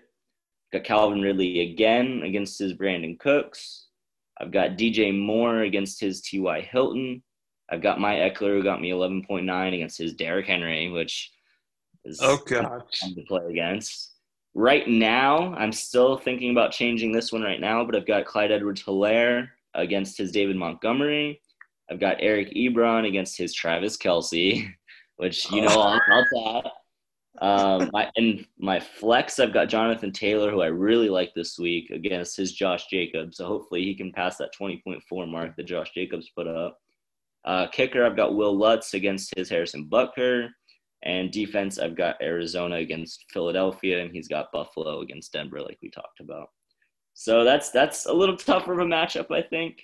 I've 0.74 0.82
got 0.82 0.88
Calvin 0.88 1.22
Ridley 1.22 1.72
again 1.72 2.24
against 2.26 2.60
his 2.60 2.74
Brandin 2.74 3.18
Cooks. 3.20 3.88
I've 4.40 4.52
got 4.52 4.78
DJ 4.78 5.18
Moore 5.18 5.62
against 5.62 6.00
his 6.00 6.22
T.Y. 6.22 6.62
Hilton. 6.62 7.24
I've 7.70 7.82
got 7.82 8.00
my 8.00 8.16
Ekeler 8.16 8.58
who 8.58 8.64
got 8.64 8.82
me 8.82 8.92
11.9 8.92 9.74
against 9.74 9.98
his 9.98 10.14
Derrick 10.14 10.46
Henry, 10.46 10.90
which 10.90 11.32
is 12.06 12.20
oh 12.22 12.38
gosh 12.46 13.00
to 13.02 13.24
play 13.28 13.42
against. 13.50 14.14
Right 14.54 14.88
now, 14.88 15.54
I'm 15.56 15.72
still 15.72 16.18
thinking 16.18 16.52
about 16.52 16.72
changing 16.72 17.12
this 17.12 17.32
one 17.32 17.44
right 17.44 17.60
now, 17.60 17.84
but 17.84 17.96
I've 17.96 18.08
got 18.08 18.26
Clyde 18.26 18.52
Edwards 18.52 18.84
Helaire 18.84 19.50
against 19.74 20.18
his 20.18 20.32
David 20.32 20.56
Montgomery. 20.56 21.42
I've 21.92 22.00
got 22.00 22.18
Eric 22.20 22.54
Ebron 22.54 23.08
against 23.08 23.38
his 23.38 23.54
Travis 23.54 23.98
Kelce, 23.98 24.68
which 25.18 25.50
you 25.52 25.62
know 25.62 25.70
oh. 25.72 25.80
all 25.80 25.96
about 25.96 26.26
that. 26.32 26.72
Um, 27.40 27.90
my 27.94 28.10
and 28.16 28.46
my 28.58 28.80
flex, 28.80 29.40
I've 29.40 29.54
got 29.54 29.70
Jonathan 29.70 30.12
Taylor, 30.12 30.52
who 30.52 30.62
I 30.62 30.68
really 30.68 31.10
like 31.10 31.34
this 31.34 31.60
week 31.60 31.92
against 31.92 32.36
his 32.36 32.54
Josh 32.54 32.88
Jacobs. 32.88 33.38
So 33.38 33.46
hopefully 33.46 33.84
he 33.84 33.94
can 33.94 34.12
pass 34.12 34.38
that 34.38 34.56
20.4 34.60 35.30
mark 35.30 35.56
that 35.56 35.68
Josh 35.68 35.92
Jacobs 35.94 36.30
put 36.30 36.48
up. 36.48 36.80
Uh, 37.46 37.68
kicker, 37.68 38.06
I've 38.06 38.16
got 38.16 38.36
Wil 38.36 38.58
Lutz 38.58 38.94
against 38.94 39.34
his 39.38 39.50
Harrison 39.50 39.88
Butker. 39.90 40.50
And 41.04 41.32
defense, 41.32 41.78
I've 41.78 41.96
got 41.96 42.22
Arizona 42.22 42.78
against 42.78 43.26
Philadelphia, 43.32 44.02
and 44.02 44.12
he's 44.12 44.28
got 44.28 44.52
Buffalo 44.52 45.02
against 45.02 45.32
Denver, 45.32 45.62
like 45.62 45.78
we 45.82 45.92
talked 45.92 46.20
about. 46.20 46.50
So 47.14 47.44
that's 47.44 47.70
that's 47.70 48.08
a 48.08 48.14
little 48.14 48.36
tougher 48.36 48.74
of 48.74 48.80
a 48.80 48.84
matchup, 48.84 49.32
I 49.32 49.44
think 49.44 49.84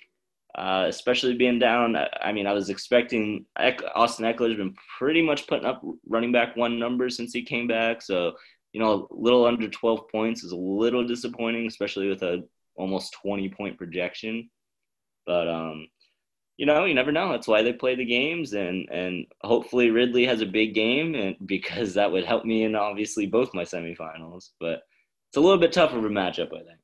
uh, 0.54 0.84
especially 0.88 1.34
being 1.34 1.58
down. 1.58 1.96
I 2.20 2.32
mean, 2.32 2.46
I 2.46 2.52
was 2.52 2.70
expecting 2.70 3.46
Austin 3.58 4.24
Ekeler's 4.24 4.56
been 4.56 4.74
pretty 4.98 5.22
much 5.22 5.46
putting 5.46 5.66
up 5.66 5.82
running 6.08 6.32
back 6.32 6.56
one 6.56 6.78
numbers 6.78 7.16
since 7.16 7.32
he 7.32 7.42
came 7.42 7.66
back. 7.66 8.02
So, 8.02 8.34
you 8.72 8.80
know, 8.80 9.08
a 9.10 9.14
little 9.14 9.46
under 9.46 9.68
12 9.68 10.08
points 10.10 10.44
is 10.44 10.52
a 10.52 10.56
little 10.56 11.06
disappointing, 11.06 11.66
especially 11.66 12.08
with 12.08 12.22
a 12.22 12.44
almost 12.76 13.16
20 13.22 13.48
point 13.50 13.78
projection. 13.78 14.48
But, 15.26 15.48
um, 15.48 15.88
you 16.56 16.66
know, 16.66 16.84
you 16.84 16.94
never 16.94 17.10
know. 17.10 17.32
That's 17.32 17.48
why 17.48 17.62
they 17.62 17.72
play 17.72 17.96
the 17.96 18.04
games, 18.04 18.52
and 18.52 18.88
and 18.90 19.26
hopefully 19.42 19.90
Ridley 19.90 20.24
has 20.26 20.40
a 20.40 20.46
big 20.46 20.72
game, 20.74 21.14
and 21.14 21.36
because 21.46 21.94
that 21.94 22.12
would 22.12 22.24
help 22.24 22.44
me 22.44 22.64
in 22.64 22.76
obviously 22.76 23.26
both 23.26 23.54
my 23.54 23.64
semifinals. 23.64 24.50
But 24.60 24.82
it's 25.30 25.36
a 25.36 25.40
little 25.40 25.58
bit 25.58 25.72
tougher 25.72 25.98
of 25.98 26.04
a 26.04 26.08
matchup, 26.08 26.54
I 26.54 26.62
think. 26.62 26.78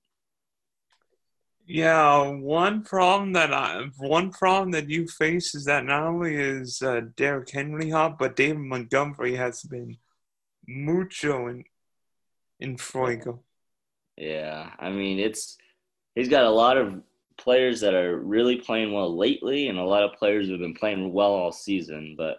Yeah, 1.72 2.26
one 2.28 2.82
problem 2.82 3.32
that 3.34 3.54
I 3.54 3.84
one 3.98 4.30
problem 4.30 4.72
that 4.72 4.90
you 4.90 5.06
face 5.06 5.54
is 5.54 5.66
that 5.66 5.84
not 5.84 6.02
only 6.02 6.34
is 6.34 6.82
uh, 6.82 7.02
Derrick 7.16 7.48
Henry 7.50 7.90
hot, 7.90 8.18
but 8.18 8.34
David 8.34 8.58
Montgomery 8.58 9.36
has 9.36 9.62
been 9.62 9.96
mucho 10.66 11.46
in 11.46 11.64
in 12.58 12.76
fuego. 12.76 13.44
Yeah, 14.16 14.70
I 14.80 14.90
mean 14.90 15.20
it's 15.20 15.58
he's 16.16 16.28
got 16.28 16.44
a 16.44 16.50
lot 16.50 16.76
of 16.76 17.02
players 17.38 17.80
that 17.82 17.94
are 17.94 18.18
really 18.18 18.56
playing 18.56 18.92
well 18.92 19.16
lately, 19.16 19.68
and 19.68 19.78
a 19.78 19.84
lot 19.84 20.02
of 20.02 20.18
players 20.18 20.46
who 20.46 20.52
have 20.52 20.60
been 20.60 20.74
playing 20.74 21.12
well 21.12 21.32
all 21.32 21.52
season. 21.52 22.16
But 22.18 22.38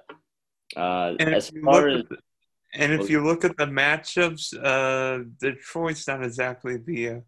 uh, 0.75 1.15
as 1.19 1.49
far 1.63 1.87
as 1.87 2.03
And 2.73 2.91
if 2.91 3.09
you 3.09 3.23
look 3.23 3.45
at 3.45 3.55
the 3.55 3.65
matchups, 3.65 4.53
uh, 4.61 5.23
Detroit's 5.39 6.05
not 6.05 6.21
exactly 6.21 6.75
the 6.77 7.09
uh, 7.09 7.19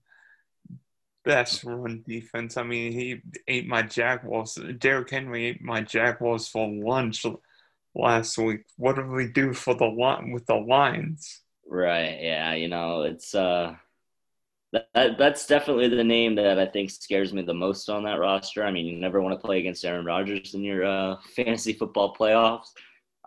best 1.23 1.63
run 1.63 2.03
defense. 2.07 2.57
I 2.57 2.63
mean, 2.63 2.91
he 2.91 3.21
ate 3.47 3.67
my 3.67 3.81
Jaguars. 3.81 4.57
Derrick 4.77 5.09
Henry 5.09 5.45
ate 5.45 5.61
my 5.61 5.81
Jaguars 5.81 6.47
for 6.47 6.69
lunch 6.69 7.25
last 7.95 8.37
week. 8.37 8.61
What 8.77 8.95
do 8.95 9.05
we 9.07 9.27
do 9.27 9.53
for 9.53 9.73
the 9.75 9.89
one 9.89 10.31
with 10.31 10.45
the 10.45 10.55
Lions? 10.55 11.41
Right. 11.67 12.19
Yeah. 12.21 12.53
You 12.53 12.67
know, 12.67 13.03
it's 13.03 13.33
uh, 13.33 13.75
that, 14.73 15.17
that's 15.17 15.45
definitely 15.45 15.87
the 15.87 16.03
name 16.03 16.35
that 16.35 16.59
I 16.59 16.65
think 16.65 16.89
scares 16.89 17.33
me 17.33 17.43
the 17.43 17.53
most 17.53 17.89
on 17.89 18.03
that 18.03 18.19
roster. 18.19 18.63
I 18.63 18.71
mean, 18.71 18.85
you 18.85 18.97
never 18.97 19.21
want 19.21 19.39
to 19.39 19.45
play 19.45 19.59
against 19.59 19.85
Aaron 19.85 20.05
Rodgers 20.05 20.53
in 20.55 20.63
your 20.63 20.83
uh, 20.83 21.17
fantasy 21.35 21.73
football 21.73 22.15
playoffs. 22.15 22.67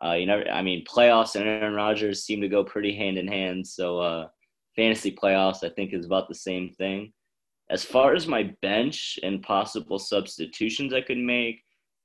Uh, 0.04 0.12
you 0.12 0.26
never. 0.26 0.48
I 0.50 0.60
mean, 0.60 0.84
playoffs 0.84 1.36
and 1.36 1.48
Aaron 1.48 1.74
Rodgers 1.74 2.24
seem 2.24 2.40
to 2.42 2.48
go 2.48 2.62
pretty 2.64 2.94
hand 2.94 3.16
in 3.16 3.26
hand. 3.26 3.66
So, 3.66 3.98
uh, 3.98 4.28
fantasy 4.74 5.10
playoffs, 5.10 5.64
I 5.64 5.70
think, 5.70 5.94
is 5.94 6.04
about 6.04 6.28
the 6.28 6.34
same 6.34 6.68
thing. 6.70 7.12
As 7.70 7.84
far 7.84 8.14
as 8.14 8.28
my 8.28 8.54
bench 8.62 9.18
and 9.22 9.42
possible 9.42 9.98
substitutions 9.98 10.92
I 10.92 11.00
could 11.00 11.18
make, 11.18 11.62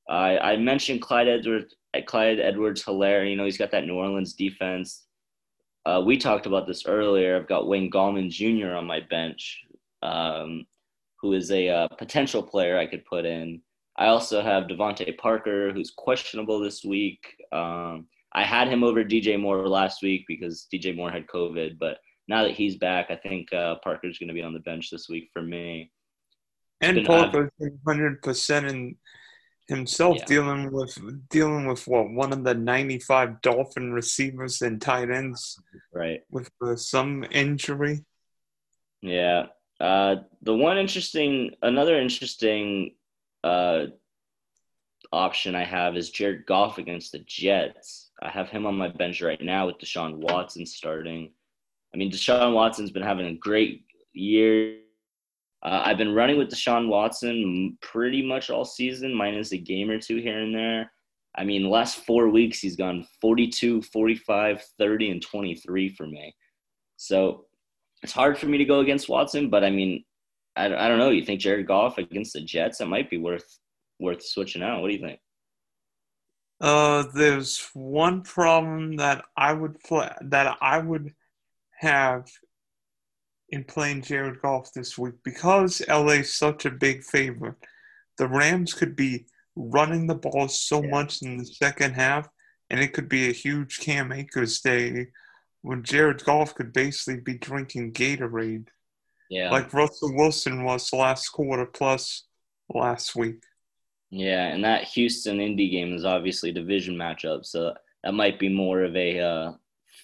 I, 0.10 0.38
I 0.38 0.58
mentioned 0.58 1.02
Clyde 1.02 1.28
Edwards. 1.28 1.76
Clyde 2.06 2.40
Edwards 2.40 2.84
Helaire. 2.84 3.30
You 3.30 3.36
know, 3.36 3.46
he's 3.46 3.58
got 3.58 3.72
that 3.72 3.86
New 3.86 3.96
Orleans 3.96 4.34
defense. 4.34 5.06
Uh, 5.86 6.02
we 6.06 6.18
talked 6.18 6.46
about 6.46 6.68
this 6.68 6.86
earlier. 6.86 7.36
I've 7.36 7.48
got 7.48 7.68
Wayne 7.68 7.92
Gallman 7.92 8.30
Jr. 8.30 8.76
on 8.76 8.86
my 8.86 9.02
bench, 9.10 9.62
um, 10.04 10.66
who 11.20 11.34
is 11.34 11.52
a 11.52 11.70
uh, 11.70 11.88
potential 11.90 12.44
player 12.44 12.78
I 12.78 12.86
could 12.86 13.04
put 13.06 13.26
in. 13.26 13.62
I 13.98 14.08
also 14.08 14.42
have 14.42 14.66
DeVante 14.66 15.18
Parker, 15.18 15.72
who's 15.74 15.92
questionable 15.92 16.60
this 16.60 16.84
week. 16.84 17.20
Um, 17.52 18.08
I 18.34 18.44
had 18.44 18.70
him 18.70 18.84
over 18.84 19.04
DJ 19.04 19.40
Moore 19.40 19.68
last 19.68 20.02
week 20.02 20.26
because 20.28 20.68
DJ 20.74 20.96
Moore 20.96 21.12
had 21.12 21.28
COVID, 21.28 21.78
but 21.78 21.98
now 22.32 22.44
that 22.44 22.56
he's 22.56 22.78
back, 22.78 23.12
I 23.12 23.18
think 23.18 23.52
uh, 23.54 23.76
Parker's 23.84 24.18
going 24.18 24.30
to 24.30 24.34
be 24.34 24.42
on 24.42 24.54
the 24.54 24.60
bench 24.60 24.90
this 24.90 25.10
week 25.10 25.30
for 25.34 25.42
me. 25.42 25.92
And 26.80 27.06
Parker's 27.06 27.52
hundred 27.86 28.22
percent 28.22 28.66
in 28.68 28.96
himself 29.68 30.18
yeah. 30.20 30.26
dealing 30.26 30.72
with 30.72 30.98
dealing 31.30 31.68
with 31.68 31.86
what 31.88 32.10
one 32.10 32.32
of 32.34 32.44
the 32.44 32.56
ninety 32.56 33.00
five 33.00 33.42
Dolphin 33.42 33.92
receivers 33.92 34.62
and 34.62 34.82
tight 34.82 35.12
ends, 35.12 35.62
right? 35.94 36.22
With 36.32 36.50
uh, 36.66 36.78
some 36.78 37.26
injury. 37.30 38.06
Yeah. 39.02 39.48
Uh, 39.80 40.16
the 40.42 40.56
one 40.56 40.78
interesting, 40.78 41.52
another 41.62 42.00
interesting 42.00 42.96
uh, 43.44 43.88
option 45.12 45.56
I 45.56 45.66
have 45.66 45.98
is 45.98 46.12
Jared 46.12 46.46
Goff 46.46 46.78
against 46.78 47.12
the 47.12 47.20
Jets. 47.20 48.12
I 48.22 48.30
have 48.30 48.50
him 48.50 48.66
on 48.66 48.78
my 48.78 48.88
bench 48.88 49.22
right 49.22 49.42
now 49.42 49.68
with 49.68 49.80
Deshaun 49.80 50.18
Watson 50.18 50.66
starting. 50.66 51.32
I 51.94 51.98
mean, 51.98 52.12
Deshaun 52.12 52.54
Watson's 52.54 52.92
been 52.92 53.04
having 53.04 53.28
a 53.28 53.34
great 53.34 53.84
year. 54.14 54.78
Uh, 55.64 55.84
I've 55.86 55.98
been 55.98 56.16
running 56.16 56.38
with 56.38 56.50
Deshaun 56.50 56.88
Watson 56.88 57.78
pretty 57.82 58.26
much 58.26 58.50
all 58.50 58.66
season, 58.66 59.14
minus 59.14 59.52
a 59.52 59.58
game 59.58 59.90
or 59.90 60.00
two 60.00 60.18
here 60.18 60.40
and 60.40 60.56
there. 60.56 60.92
I 61.36 61.44
mean, 61.44 61.70
last 61.70 62.06
four 62.06 62.30
weeks, 62.30 62.60
he's 62.60 62.76
gone 62.76 63.08
42, 63.22 63.82
45, 63.84 64.64
30, 64.78 65.12
and 65.12 65.22
23 65.22 65.90
for 65.90 66.08
me. 66.08 66.36
So 66.98 67.46
it's 68.04 68.12
hard 68.12 68.38
for 68.38 68.48
me 68.48 68.58
to 68.58 68.66
go 68.66 68.80
against 68.80 69.10
Watson, 69.10 69.50
but 69.50 69.64
I 69.64 69.70
mean, 69.70 70.04
I, 70.56 70.66
I 70.66 70.88
don't 70.88 71.00
know. 71.00 71.12
You 71.12 71.24
think 71.24 71.40
Jared 71.40 71.68
Goff 71.68 71.98
against 71.98 72.34
the 72.34 72.42
Jets? 72.42 72.80
That 72.80 72.88
might 72.88 73.10
be 73.10 73.18
worth 73.18 73.60
worth 74.00 74.24
switching 74.24 74.64
out. 74.64 74.82
What 74.82 74.90
do 74.90 74.96
you 74.96 75.02
think? 75.02 75.20
Uh, 76.60 77.06
there's 77.14 77.70
one 77.74 78.22
problem 78.22 78.98
that 78.98 79.26
I 79.38 79.54
would 79.54 79.80
play 79.80 80.12
that 80.22 80.58
I 80.62 80.80
would 80.80 81.14
have 81.82 82.28
in 83.50 83.64
playing 83.64 84.04
Jared 84.04 84.42
Goff 84.42 84.72
this 84.74 84.98
week 84.98 85.16
because 85.24 85.82
LA's 85.88 86.34
such 86.34 86.66
a 86.66 86.72
big 86.72 87.04
favorite. 87.04 87.56
The 88.18 88.28
Rams 88.28 88.74
could 88.74 88.96
be 88.96 89.26
running 89.56 90.08
the 90.08 90.16
ball 90.16 90.48
so 90.48 90.82
yeah. 90.84 90.90
much 90.90 91.22
in 91.22 91.38
the 91.38 91.46
second 91.46 91.94
half, 91.94 92.30
and 92.70 92.80
it 92.80 92.94
could 92.94 93.10
be 93.10 93.30
a 93.30 93.34
huge 93.34 93.80
Cam 93.80 94.12
Akers 94.12 94.62
day 94.62 95.08
when 95.64 95.84
Jared 95.84 96.24
Goff 96.24 96.56
could 96.56 96.72
basically 96.72 97.20
be 97.20 97.38
drinking 97.38 97.94
Gatorade. 97.94 98.68
Yeah. 99.30 99.52
Like 99.52 99.74
Russell 99.74 100.16
Wilson 100.16 100.64
was 100.64 100.94
last 100.94 101.30
quarter 101.30 101.66
plus 101.66 102.26
last 102.74 103.16
week. 103.16 103.44
Yeah, 104.12 104.48
and 104.48 104.64
that 104.66 104.84
Houston 104.90 105.40
Indy 105.40 105.70
game 105.70 105.94
is 105.94 106.06
obviously 106.06 106.50
a 106.50 106.54
division 106.54 106.96
matchup, 106.96 107.46
so 107.46 107.74
that 108.04 108.14
might 108.14 108.40
be 108.40 108.50
more 108.50 108.84
of 108.84 108.96
a 108.96 109.20
uh, 109.20 109.52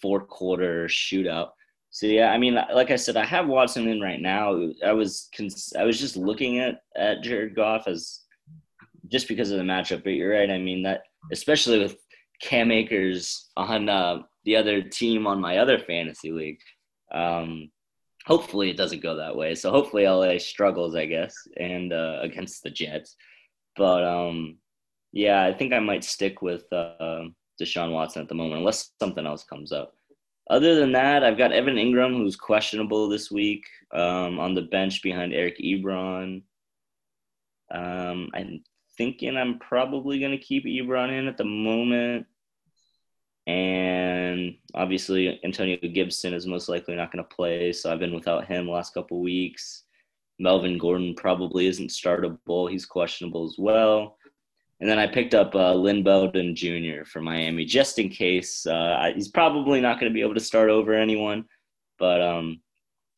four 0.01 0.21
quarter 0.21 0.87
shootout. 0.87 1.49
So 1.97 2.05
yeah, 2.05 2.31
I 2.31 2.37
mean, 2.37 2.53
like 2.53 2.91
I 2.91 2.95
said, 2.95 3.17
I 3.17 3.25
have 3.25 3.47
Watson 3.47 3.87
in 3.87 3.99
right 3.99 4.21
now. 4.21 4.69
I 4.85 4.91
was 4.91 5.29
cons- 5.35 5.73
I 5.75 5.83
was 5.83 5.99
just 5.99 6.15
looking 6.15 6.59
at 6.59 6.81
at 6.95 7.23
Jared 7.23 7.55
Goff 7.55 7.87
as 7.87 8.19
just 9.07 9.27
because 9.27 9.49
of 9.49 9.57
the 9.57 9.63
matchup, 9.63 10.03
but 10.03 10.11
you're 10.11 10.33
right. 10.33 10.51
I 10.51 10.59
mean 10.59 10.83
that 10.83 11.01
especially 11.31 11.79
with 11.79 11.97
Cam 12.39 12.69
Akers 12.69 13.49
on 13.57 13.89
uh, 13.89 14.19
the 14.45 14.57
other 14.57 14.83
team 14.83 15.25
on 15.25 15.41
my 15.41 15.57
other 15.57 15.79
fantasy 15.79 16.31
league. 16.31 16.59
Um, 17.11 17.71
hopefully 18.27 18.69
it 18.69 18.77
doesn't 18.77 19.01
go 19.01 19.15
that 19.15 19.35
way. 19.35 19.55
So 19.55 19.71
hopefully 19.71 20.07
LA 20.07 20.37
struggles, 20.37 20.93
I 20.93 21.07
guess, 21.07 21.33
and 21.59 21.91
uh, 21.93 22.19
against 22.21 22.61
the 22.61 22.69
Jets. 22.69 23.15
But 23.75 24.03
um, 24.03 24.59
yeah, 25.13 25.43
I 25.43 25.51
think 25.51 25.73
I 25.73 25.79
might 25.79 26.03
stick 26.03 26.43
with 26.43 26.71
uh, 26.71 27.23
Deshaun 27.59 27.91
Watson 27.91 28.21
at 28.21 28.29
the 28.29 28.35
moment, 28.35 28.59
unless 28.59 28.91
something 28.99 29.25
else 29.25 29.43
comes 29.45 29.71
up. 29.71 29.96
Other 30.49 30.75
than 30.75 30.93
that, 30.93 31.23
I've 31.23 31.37
got 31.37 31.51
Evan 31.51 31.75
Engram, 31.75 32.15
who's 32.15 32.37
questionable 32.37 33.09
this 33.09 33.29
week, 33.29 33.65
um, 33.93 34.39
on 34.39 34.55
the 34.55 34.61
bench 34.61 35.03
behind 35.03 35.33
Eric 35.33 35.57
Ebron. 35.59 36.43
Um, 37.69 38.29
I'm 38.33 38.63
thinking 38.97 39.35
I'm 39.35 39.59
probably 39.59 40.19
going 40.19 40.31
to 40.31 40.37
keep 40.37 40.65
Ebron 40.65 41.17
in 41.17 41.27
at 41.27 41.37
the 41.37 41.43
moment. 41.43 42.27
And 43.45 44.55
obviously, 44.73 45.39
Antonio 45.43 45.77
Gibson 45.77 46.33
is 46.33 46.45
most 46.45 46.67
likely 46.67 46.95
not 46.95 47.11
going 47.11 47.23
to 47.23 47.35
play, 47.35 47.71
so 47.71 47.91
I've 47.91 47.99
been 47.99 48.15
without 48.15 48.45
him 48.45 48.69
last 48.69 48.93
couple 48.93 49.21
weeks. 49.21 49.83
Melvin 50.39 50.77
Gordon 50.77 51.15
probably 51.15 51.67
isn't 51.67 51.89
startable; 51.89 52.69
he's 52.69 52.85
questionable 52.85 53.45
as 53.45 53.55
well. 53.57 54.16
And 54.79 54.89
then 54.89 54.99
I 54.99 55.07
picked 55.07 55.33
up 55.33 55.55
uh, 55.55 55.73
Lynn 55.73 56.03
Bowden 56.03 56.55
Jr. 56.55 57.03
for 57.05 57.19
Miami 57.19 57.65
just 57.65 57.97
in 57.97 58.09
case. 58.09 58.65
Uh, 58.65 59.11
he's 59.15 59.29
probably 59.29 59.81
not 59.81 59.99
going 59.99 60.11
to 60.11 60.13
be 60.13 60.21
able 60.21 60.35
to 60.35 60.39
start 60.39 60.69
over 60.69 60.93
anyone, 60.93 61.45
but 61.97 62.21
um, 62.21 62.61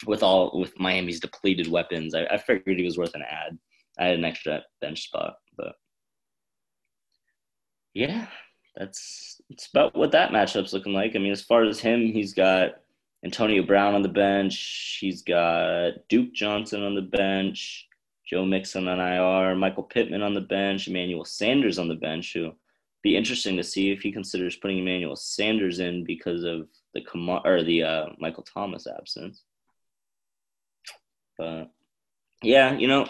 with 0.06 0.24
all 0.24 0.58
with 0.58 0.80
Miami's 0.80 1.20
depleted 1.20 1.70
weapons, 1.70 2.16
I, 2.16 2.26
I 2.26 2.38
figured 2.38 2.78
he 2.78 2.86
was 2.86 2.98
worth 2.98 3.14
an 3.16 3.24
ad. 3.30 3.58
I 4.00 4.06
had 4.06 4.18
an 4.18 4.24
extra 4.24 4.64
bench 4.80 5.04
spot, 5.04 5.36
but 5.58 5.76
yeah, 7.94 8.28
that's 8.78 9.42
it's 9.50 9.68
about 9.68 9.96
what 9.96 10.14
that 10.14 10.32
matchup's 10.32 10.72
looking 10.72 10.94
like. 10.94 11.16
I 11.16 11.20
mean, 11.20 11.34
as 11.34 11.42
far 11.42 11.64
as 11.64 11.80
him, 11.82 12.14
he's 12.14 12.34
got 12.34 12.76
Antonio 13.26 13.64
Brown 13.64 13.96
on 13.96 14.02
the 14.02 14.08
bench. 14.08 14.98
He's 15.02 15.22
got 15.24 15.92
Duke 16.08 16.34
Johnson 16.34 16.84
on 16.84 16.96
the 16.96 17.02
bench. 17.02 17.89
Joe 18.30 18.46
Mixon 18.46 18.88
on 18.88 19.00
IR. 19.00 19.56
Michael 19.56 19.84
Pittman 19.84 20.22
on 20.22 20.34
the 20.34 20.42
bench. 20.42 20.88
Emmanuel 20.88 21.26
Sanders 21.26 21.80
on 21.80 21.88
the 21.88 21.96
bench. 21.96 22.34
Who 22.34 22.52
be 23.02 23.16
interesting 23.16 23.58
to 23.58 23.64
see 23.64 23.92
if 23.92 24.02
he 24.02 24.12
considers 24.12 24.56
putting 24.56 24.80
Emmanuel 24.80 25.16
Sanders 25.16 25.80
in 25.80 26.04
because 26.04 26.44
of 26.44 26.68
the 26.94 27.04
or 27.46 27.64
the 27.64 27.84
uh, 27.84 28.06
Michael 28.20 28.44
Thomas 28.44 28.86
absence. 28.88 29.44
But 31.38 31.72
yeah, 32.44 32.74
you 32.74 32.88
know, 32.88 33.08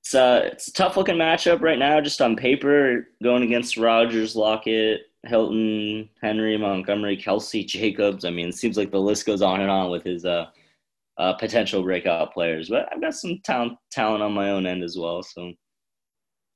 it's 0.00 0.14
a 0.14 0.48
it's 0.52 0.68
a 0.68 0.72
tough 0.72 0.96
looking 0.96 1.16
matchup 1.16 1.60
right 1.60 1.78
now, 1.78 2.00
just 2.00 2.22
on 2.22 2.34
paper, 2.34 3.08
going 3.22 3.42
against 3.42 3.76
Rodgers, 3.76 4.34
Lockett, 4.34 5.02
Hilton, 5.26 6.08
Henry, 6.22 6.56
Montgomery, 6.56 7.16
Kelce, 7.16 7.66
Jacobs. 7.66 8.24
I 8.24 8.30
mean, 8.30 8.48
it 8.48 8.54
seems 8.54 8.76
like 8.76 8.90
the 8.90 9.00
list 9.00 9.26
goes 9.26 9.42
on 9.42 9.60
and 9.60 9.70
on 9.70 9.90
with 9.90 10.04
his 10.04 10.24
uh, 10.24 10.46
uh, 11.18 11.34
potential 11.34 11.82
breakout 11.82 12.32
players. 12.32 12.68
But 12.68 12.88
I've 12.92 13.00
got 13.00 13.14
some 13.14 13.40
talent 13.44 13.78
talent 13.90 14.22
on 14.22 14.32
my 14.32 14.50
own 14.50 14.66
end 14.66 14.82
as 14.82 14.96
well. 14.96 15.22
So, 15.22 15.52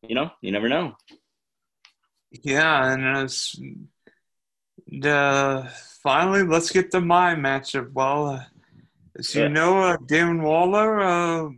you 0.09 0.15
know, 0.15 0.31
you 0.41 0.53
never 0.53 0.69
know. 0.69 0.95
Yeah, 2.31 2.93
and 2.93 3.19
it's 3.19 3.61
the 4.87 5.71
finally 6.03 6.45
let's 6.45 6.71
get 6.71 6.91
to 6.93 7.01
my 7.01 7.35
matchup. 7.35 7.93
Well, 7.93 8.27
uh, 8.27 8.45
as 9.19 9.35
you 9.35 9.49
know, 9.49 9.83
uh, 9.83 9.97
Darren 9.99 10.43
Waller 10.43 11.01
uh, 11.01 11.51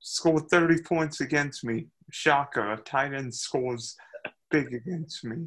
scored 0.00 0.48
30 0.48 0.82
points 0.82 1.20
against 1.20 1.64
me. 1.64 1.88
Shocker. 2.10 2.72
A 2.72 2.76
tight 2.78 3.12
end 3.12 3.34
scores 3.34 3.96
big 4.50 4.72
against 4.72 5.24
me. 5.24 5.46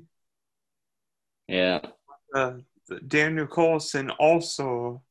Yeah. 1.48 1.80
Uh, 2.34 2.54
Daniel 3.08 3.48
Carlson 3.48 4.12
also 4.12 5.02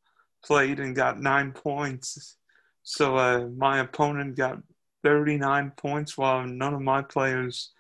played 0.45 0.81
and 0.81 0.95
got 0.95 1.21
nine 1.21 1.53
points. 1.53 2.37
So 2.83 3.17
uh, 3.17 3.49
my 3.57 3.81
opponent 3.81 4.37
got 4.37 4.59
39 5.03 5.73
points 5.77 6.17
while 6.17 6.47
none 6.47 6.75
of 6.75 6.81
my 6.81 7.03
players 7.03 7.73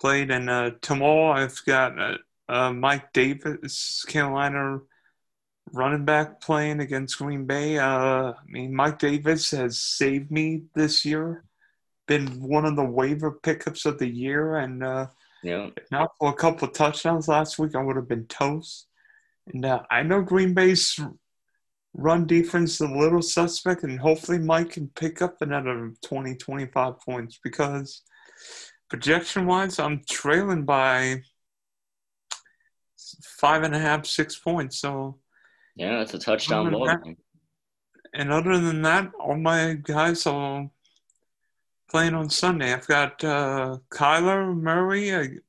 played. 0.00 0.30
And 0.30 0.50
uh, 0.50 0.72
tomorrow 0.80 1.32
I've 1.32 1.60
got 1.66 1.98
uh, 1.98 2.16
uh 2.48 2.72
Mike 2.72 3.12
Davis, 3.12 4.04
Carolina 4.08 4.80
running 5.72 6.04
back 6.04 6.40
playing 6.40 6.80
against 6.80 7.18
Green 7.18 7.44
Bay. 7.44 7.78
Uh, 7.78 8.32
I 8.32 8.34
mean, 8.46 8.74
Mike 8.74 8.98
Davis 8.98 9.50
has 9.52 9.78
saved 9.78 10.30
me 10.30 10.62
this 10.74 11.04
year. 11.04 11.44
Been 12.06 12.42
one 12.42 12.64
of 12.64 12.76
the 12.76 12.84
waiver 12.84 13.30
pickups 13.30 13.86
of 13.86 13.98
the 13.98 14.08
year, 14.08 14.56
and 14.56 14.82
uh, 14.82 15.06
Yeah. 15.44 15.68
if 15.76 15.90
not 15.92 16.10
for 16.18 16.30
a 16.30 16.34
couple 16.34 16.66
of 16.66 16.74
touchdowns 16.74 17.28
last 17.28 17.58
week, 17.58 17.76
I 17.76 17.82
would 17.82 17.96
have 17.96 18.08
been 18.08 18.26
toast. 18.26 18.86
And 19.52 19.64
uh, 19.64 19.82
I 19.90 20.02
know 20.02 20.20
Green 20.20 20.52
Bay's 20.54 20.98
run 21.94 22.26
defense 22.26 22.74
is 22.74 22.80
a 22.80 22.88
little 22.88 23.22
suspect, 23.22 23.82
and 23.82 23.98
hopefully 23.98 24.38
Mike 24.38 24.70
can 24.70 24.88
pick 24.88 25.22
up 25.22 25.42
another 25.42 25.92
20, 26.04 26.36
25 26.36 27.00
points 27.00 27.38
because 27.42 28.02
projection 28.88 29.46
wise, 29.46 29.78
I'm 29.78 30.02
trailing 30.08 30.64
by 30.64 31.22
five 33.38 33.62
and 33.62 33.74
a 33.74 33.78
half, 33.78 34.06
six 34.06 34.38
points. 34.38 34.78
So, 34.78 35.18
Yeah, 35.76 35.98
that's 35.98 36.14
a 36.14 36.18
touchdown 36.18 36.70
ball 36.70 36.88
and 38.12 38.32
other 38.32 38.58
than 38.58 38.82
that, 38.82 39.12
all 39.20 39.36
my 39.36 39.74
guys 39.80 40.26
are 40.26 40.68
playing 41.90 42.14
on 42.14 42.30
Sunday. 42.30 42.72
I've 42.72 42.86
got 42.86 43.22
uh, 43.22 43.78
Kyler 43.90 44.56
Murray. 44.56 45.40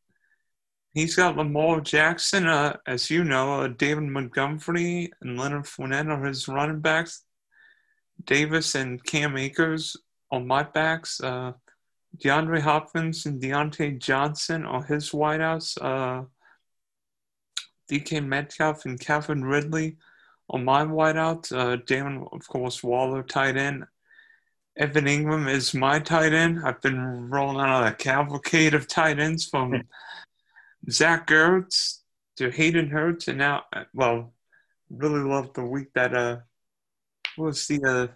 He's 0.94 1.16
got 1.16 1.38
Lamar 1.38 1.80
Jackson. 1.80 2.48
Uh, 2.48 2.78
as 2.86 3.10
you 3.10 3.24
know, 3.24 3.62
uh, 3.62 3.68
David 3.70 4.04
Montgomery 4.04 5.12
and 5.22 5.40
Leonard 5.40 5.64
Fournette 5.64 6.10
are 6.10 6.26
his 6.26 6.48
running 6.48 6.82
backs. 6.82 7.24
Davis 8.26 8.76
and 8.76 9.04
Cam 9.04 9.38
Akers 9.38 9.96
on 10.32 10.46
my 10.46 10.64
backs. 10.64 11.22
Uh, 11.22 11.54
DeAndre 12.18 12.60
Hopkins 12.60 13.26
and 13.26 13.42
Diontae 13.42 14.00
Johnson 14.00 14.66
are 14.66 14.84
his 14.84 15.12
wideouts. 15.12 15.78
Uh, 15.82 16.26
DK 17.90 18.26
Metcalf 18.26 18.86
and 18.86 19.00
Calvin 19.00 19.44
Ridley 19.46 19.98
on 20.50 20.66
my 20.66 20.84
wideouts. 20.84 21.56
Uh, 21.56 21.78
Damon, 21.88 22.28
of 22.34 22.48
course, 22.48 22.84
Waller 22.84 23.24
tight 23.24 23.56
end. 23.56 23.86
Evan 24.78 25.06
Engram 25.06 25.50
is 25.50 25.74
my 25.74 26.00
tight 26.00 26.34
end. 26.34 26.60
I've 26.66 26.82
been 26.82 27.30
rolling 27.30 27.66
out 27.66 27.88
a 27.88 27.94
cavalcade 27.94 28.74
of 28.74 28.88
tight 28.88 29.20
ends 29.20 29.46
from 29.46 29.74
Zach 30.90 31.28
Ertz 31.28 32.00
to 32.38 32.50
Hayden 32.50 32.90
Hurst, 32.90 33.28
and 33.28 33.38
now, 33.38 33.64
well, 33.94 34.34
really 34.90 35.20
love 35.20 35.54
the 35.54 35.64
week 35.64 35.88
that 35.96 36.14
uh 36.14 36.38
was 37.38 37.68
the 37.68 37.82
uh 37.84 38.08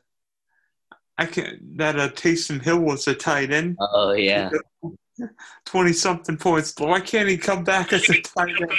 I 1.17 1.25
can 1.25 1.75
that 1.77 2.00
uh 2.00 2.10
Taysom 2.10 2.62
Hill 2.62 2.79
was 2.79 3.07
a 3.07 3.15
tight 3.15 3.51
end, 3.51 3.77
Oh 3.79 4.12
yeah. 4.13 4.50
twenty 5.65 5.93
something 5.93 6.38
points. 6.38 6.74
Why 6.77 7.00
can't 7.00 7.29
he 7.29 7.38
come 7.38 7.63
back 7.63 7.93
as 7.93 8.10
a 8.10 8.22
tight 8.22 8.55
end? 8.60 8.72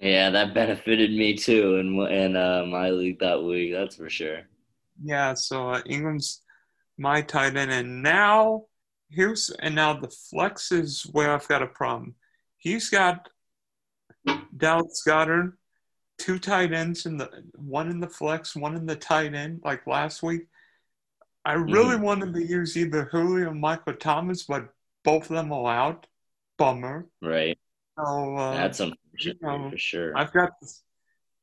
Yeah, 0.00 0.30
that 0.30 0.52
benefited 0.54 1.12
me 1.12 1.34
too 1.34 1.76
in 1.76 1.98
in 2.12 2.36
uh, 2.36 2.64
my 2.66 2.90
league 2.90 3.20
that 3.20 3.42
week. 3.42 3.72
That's 3.72 3.96
for 3.96 4.10
sure. 4.10 4.42
Yeah, 5.02 5.34
so 5.34 5.70
uh, 5.70 5.82
Engram's 5.82 6.42
my 6.98 7.22
tight 7.22 7.56
end, 7.56 7.70
and 7.70 8.02
now 8.02 8.64
here's 9.10 9.50
and 9.50 9.74
now 9.74 9.94
the 9.94 10.10
flex 10.10 10.72
is 10.72 11.02
where 11.12 11.32
I've 11.32 11.48
got 11.48 11.62
a 11.62 11.66
problem. 11.66 12.14
He's 12.56 12.88
got 12.90 13.28
Dallas 14.56 15.02
Goedert, 15.06 15.52
two 16.18 16.38
tight 16.38 16.72
ends 16.72 17.06
in 17.06 17.18
the 17.18 17.28
one 17.54 17.90
in 17.90 18.00
the 18.00 18.08
flex, 18.08 18.56
one 18.56 18.76
in 18.76 18.86
the 18.86 18.96
tight 18.96 19.34
end, 19.34 19.60
like 19.64 19.86
last 19.86 20.22
week. 20.22 20.46
I 21.44 21.54
really 21.54 21.96
wanted 21.96 22.32
to 22.32 22.42
use 22.42 22.76
either 22.76 23.04
Julio 23.04 23.50
or 23.50 23.54
Michael 23.54 23.94
Thomas, 23.94 24.44
but 24.44 24.68
both 25.04 25.24
of 25.30 25.36
them 25.36 25.52
are 25.52 25.74
out. 25.74 26.06
Bummer. 26.56 27.06
Right. 27.20 27.58
So 27.98 28.36
uh, 28.36 28.54
That's 28.54 28.80
unfortunate 28.80 29.42
know, 29.42 29.70
for 29.70 29.76
sure. 29.76 30.16
I've 30.16 30.32
got, 30.32 30.52
this, 30.60 30.82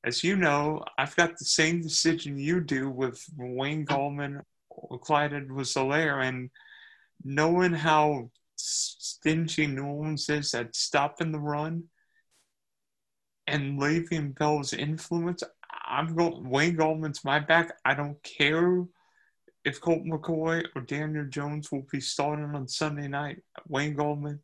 as 0.03 0.23
you 0.23 0.35
know, 0.35 0.83
I've 0.97 1.15
got 1.15 1.37
the 1.37 1.45
same 1.45 1.81
decision 1.81 2.37
you 2.37 2.61
do 2.61 2.89
with 2.89 3.23
Wayne 3.37 3.85
Gallman 3.85 4.41
or 4.69 4.97
Clyde 4.97 5.33
Edwards-Helaire, 5.33 6.27
and 6.27 6.49
knowing 7.23 7.73
how 7.73 8.29
stingy 8.55 9.67
New 9.67 9.85
Orleans 9.85 10.29
is 10.29 10.53
at 10.53 10.75
stopping 10.75 11.31
the 11.31 11.39
run 11.39 11.85
and 13.47 13.79
Le'Veon 13.79 14.37
Bell's 14.37 14.73
influence, 14.73 15.43
I'm 15.85 16.15
going. 16.15 16.49
Wayne 16.49 16.77
Gallman's 16.77 17.25
my 17.25 17.39
back. 17.39 17.73
I 17.83 17.93
don't 17.93 18.21
care 18.23 18.85
if 19.65 19.81
Colt 19.81 20.03
McCoy 20.03 20.63
or 20.75 20.81
Daniel 20.81 21.25
Jones 21.25 21.71
will 21.71 21.85
be 21.91 21.99
starting 21.99 22.55
on 22.55 22.67
Sunday 22.67 23.07
night. 23.07 23.39
Wayne 23.67 23.95
Gallman 23.95 24.39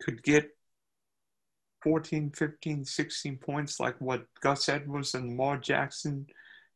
could 0.00 0.22
get 0.22 0.50
14, 1.82 2.30
15, 2.30 2.84
16 2.84 3.36
points 3.36 3.78
like 3.78 4.00
what 4.00 4.26
Gus 4.40 4.68
Edwards 4.68 5.14
and 5.14 5.30
Lamar 5.30 5.58
Jackson 5.58 6.26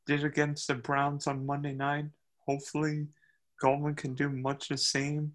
did 0.07 0.23
against 0.23 0.69
the 0.69 0.75
Browns 0.75 1.27
on 1.27 1.47
Monday 1.47 1.73
night. 1.73 2.07
Hopefully, 2.47 3.07
Gallman 3.63 3.97
can 3.97 4.15
do 4.15 4.29
much 4.29 4.69
the 4.69 4.77
same. 4.77 5.33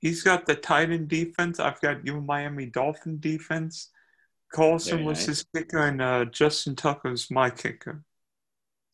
He's 0.00 0.22
got 0.22 0.46
the 0.46 0.54
tight 0.54 0.90
end 0.90 1.08
defense. 1.08 1.58
I've 1.58 1.80
got 1.80 2.04
your 2.04 2.20
Miami 2.20 2.66
Dolphin 2.66 3.18
defense. 3.18 3.90
Carlson 4.52 4.98
Very 4.98 5.06
was 5.06 5.18
nice. 5.18 5.26
his 5.26 5.44
kicker, 5.54 5.86
and 5.86 6.00
uh, 6.00 6.24
Justin 6.26 6.76
Tucker's 6.76 7.30
my 7.30 7.50
kicker. 7.50 8.02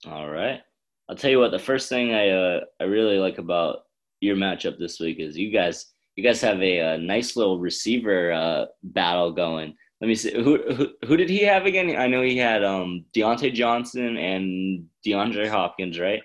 All 0.06 0.28
right. 0.28 0.60
I'll 1.08 1.16
tell 1.16 1.30
you 1.30 1.38
what. 1.38 1.50
The 1.50 1.58
first 1.58 1.88
thing 1.88 2.14
I 2.14 2.30
uh, 2.30 2.60
I 2.80 2.84
really 2.84 3.18
like 3.18 3.38
about 3.38 3.80
your 4.20 4.36
matchup 4.36 4.78
this 4.78 4.98
week 4.98 5.20
is 5.20 5.36
you 5.36 5.50
guys 5.50 5.86
you 6.16 6.24
guys 6.24 6.40
have 6.40 6.62
a, 6.62 6.80
uh 6.80 6.96
nice 6.96 7.36
little 7.36 7.58
receiver 7.58 8.32
uh, 8.32 8.66
battle 8.82 9.32
going. 9.32 9.74
Let 10.00 10.08
me 10.08 10.14
see 10.14 10.32
who, 10.34 10.72
who 10.72 10.88
who 11.06 11.16
did 11.16 11.30
he 11.30 11.44
have 11.44 11.66
again? 11.66 11.96
I 11.96 12.06
know 12.06 12.22
he 12.22 12.36
had 12.36 12.64
um 12.64 13.04
Diontae 13.14 13.54
Johnson 13.54 14.16
and 14.16 14.86
DeAndre 15.06 15.48
Hopkins, 15.48 16.00
right? 16.00 16.22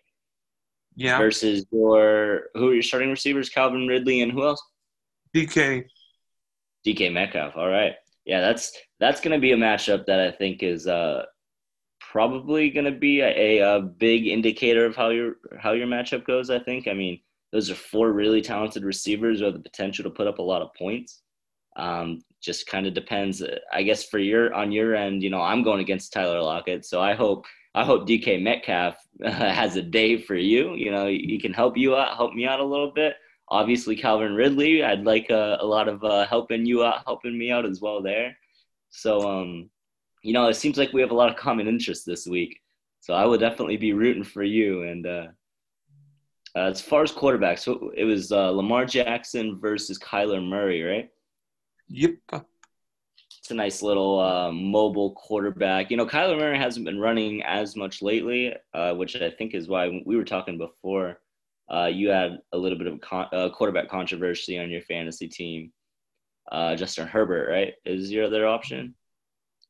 Yeah, 0.99 1.17
Versus 1.17 1.65
your 1.71 2.49
who 2.55 2.71
are 2.71 2.73
your 2.73 2.83
starting 2.83 3.09
receivers? 3.09 3.47
Calvin 3.47 3.87
Ridley 3.87 4.19
and 4.19 4.33
who 4.33 4.43
else? 4.43 4.61
DK. 5.33 5.85
DK 6.85 7.13
Metcalf. 7.13 7.55
All 7.55 7.69
right. 7.69 7.93
Yeah, 8.25 8.41
that's 8.41 8.77
that's 8.99 9.21
going 9.21 9.31
to 9.31 9.39
be 9.39 9.53
a 9.53 9.55
matchup 9.55 10.07
that 10.07 10.19
I 10.19 10.29
think 10.29 10.61
is 10.61 10.87
uh, 10.87 11.23
probably 12.01 12.69
going 12.69 12.83
to 12.83 12.91
be 12.91 13.21
a, 13.21 13.59
a, 13.59 13.79
big 13.79 14.27
indicator 14.27 14.85
of 14.85 14.97
how 14.97 15.07
your 15.07 15.35
how 15.57 15.71
your 15.71 15.87
matchup 15.87 16.25
goes. 16.25 16.49
I 16.49 16.59
think. 16.59 16.89
I 16.89 16.93
mean, 16.93 17.21
those 17.53 17.71
are 17.71 17.75
four 17.75 18.11
really 18.11 18.41
talented 18.41 18.83
receivers 18.83 19.41
with 19.41 19.53
the 19.53 19.61
potential 19.61 20.03
to 20.03 20.09
put 20.09 20.27
up 20.27 20.39
a 20.39 20.43
lot 20.43 20.61
of 20.61 20.73
points. 20.73 21.21
Um, 21.77 22.19
just 22.41 22.67
kind 22.67 22.85
of 22.85 22.93
depends. 22.93 23.41
I 23.71 23.83
guess 23.83 24.03
for 24.03 24.19
your 24.19 24.53
on 24.53 24.73
your 24.73 24.95
end, 24.95 25.23
you 25.23 25.29
know, 25.29 25.41
I'm 25.41 25.63
going 25.63 25.79
against 25.79 26.11
Tyler 26.11 26.41
Lockett, 26.41 26.85
so 26.85 26.99
I 26.99 27.13
hope 27.13 27.45
I 27.73 27.85
hope 27.85 28.05
DK 28.05 28.41
Metcalf 28.41 28.97
has 29.23 29.75
a 29.75 29.81
day 29.81 30.17
for 30.21 30.35
you. 30.35 30.75
You 30.75 30.91
know, 30.91 31.07
he 31.07 31.39
can 31.41 31.53
help 31.53 31.77
you 31.77 31.95
out, 31.95 32.15
help 32.15 32.33
me 32.33 32.45
out 32.45 32.59
a 32.59 32.65
little 32.65 32.91
bit 32.91 33.15
obviously 33.49 33.95
Calvin 33.95 34.35
Ridley. 34.35 34.83
I'd 34.83 35.03
like 35.03 35.29
uh, 35.29 35.57
a 35.59 35.65
lot 35.65 35.87
of 35.87 36.03
uh, 36.03 36.25
helping 36.27 36.65
you 36.65 36.83
out, 36.83 37.03
helping 37.05 37.37
me 37.37 37.51
out 37.51 37.65
as 37.65 37.81
well 37.81 38.01
there. 38.01 38.37
So, 38.91 39.27
um, 39.27 39.69
you 40.23 40.33
know, 40.33 40.47
it 40.47 40.55
seems 40.55 40.77
like 40.77 40.93
we 40.93 41.01
have 41.01 41.11
a 41.11 41.15
lot 41.15 41.29
of 41.29 41.35
common 41.35 41.67
interests 41.67 42.05
this 42.05 42.27
week. 42.27 42.59
So 43.01 43.13
I 43.13 43.25
would 43.25 43.39
definitely 43.39 43.77
be 43.77 43.93
rooting 43.93 44.23
for 44.23 44.43
you. 44.43 44.83
And 44.83 45.05
uh, 45.05 45.27
uh, 46.55 46.65
as 46.65 46.81
far 46.81 47.03
as 47.03 47.11
quarterbacks, 47.11 47.59
so 47.59 47.91
it 47.95 48.03
was 48.03 48.31
uh, 48.31 48.49
Lamar 48.51 48.85
Jackson 48.85 49.59
versus 49.59 49.97
Kyler 49.97 50.45
Murray, 50.45 50.81
right? 50.81 51.09
Yep. 51.87 52.15
A 53.51 53.53
nice 53.55 53.81
little 53.81 54.19
uh, 54.19 54.51
mobile 54.51 55.13
quarterback. 55.13 55.89
You 55.89 55.97
know, 55.97 56.05
Kyler 56.05 56.37
Murray 56.37 56.57
hasn't 56.59 56.85
been 56.85 56.99
running 56.99 57.41
as 57.43 57.75
much 57.75 58.01
lately, 58.01 58.53
uh, 58.73 58.93
which 58.93 59.15
I 59.15 59.31
think 59.31 59.55
is 59.55 59.67
why 59.67 60.03
we 60.05 60.15
were 60.15 60.23
talking 60.23 60.57
before. 60.57 61.19
Uh, 61.71 61.85
you 61.85 62.09
had 62.09 62.39
a 62.51 62.57
little 62.57 62.77
bit 62.77 62.87
of 62.87 63.01
con- 63.01 63.27
uh, 63.33 63.49
quarterback 63.49 63.89
controversy 63.89 64.59
on 64.59 64.69
your 64.69 64.81
fantasy 64.81 65.27
team. 65.27 65.71
Uh, 66.51 66.75
Justin 66.75 67.07
Herbert, 67.07 67.49
right, 67.49 67.73
is 67.85 68.11
your 68.11 68.25
other 68.25 68.47
option, 68.47 68.93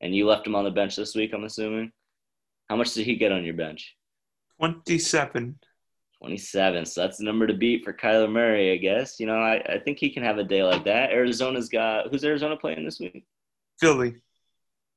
and 0.01 0.15
you 0.15 0.27
left 0.27 0.47
him 0.47 0.55
on 0.55 0.65
the 0.65 0.71
bench 0.71 0.95
this 0.95 1.15
week. 1.15 1.31
I'm 1.33 1.43
assuming. 1.45 1.91
How 2.69 2.75
much 2.75 2.93
did 2.93 3.05
he 3.05 3.15
get 3.15 3.31
on 3.31 3.43
your 3.43 3.55
bench? 3.55 3.95
27. 4.57 5.57
27. 6.19 6.85
So 6.85 7.01
that's 7.01 7.17
the 7.17 7.23
number 7.23 7.47
to 7.47 7.53
beat 7.53 7.83
for 7.83 7.93
Kyler 7.93 8.31
Murray, 8.31 8.73
I 8.73 8.77
guess. 8.77 9.19
You 9.19 9.25
know, 9.25 9.39
I, 9.39 9.61
I 9.61 9.79
think 9.79 9.97
he 9.97 10.09
can 10.09 10.23
have 10.23 10.37
a 10.37 10.43
day 10.43 10.63
like 10.63 10.83
that. 10.83 11.11
Arizona's 11.11 11.69
got 11.69 12.09
who's 12.09 12.23
Arizona 12.23 12.57
playing 12.57 12.83
this 12.83 12.99
week? 12.99 13.25
Philly. 13.79 14.15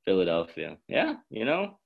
Philadelphia. 0.05 0.77
Yeah, 0.87 1.15
you 1.29 1.45
know, 1.45 1.79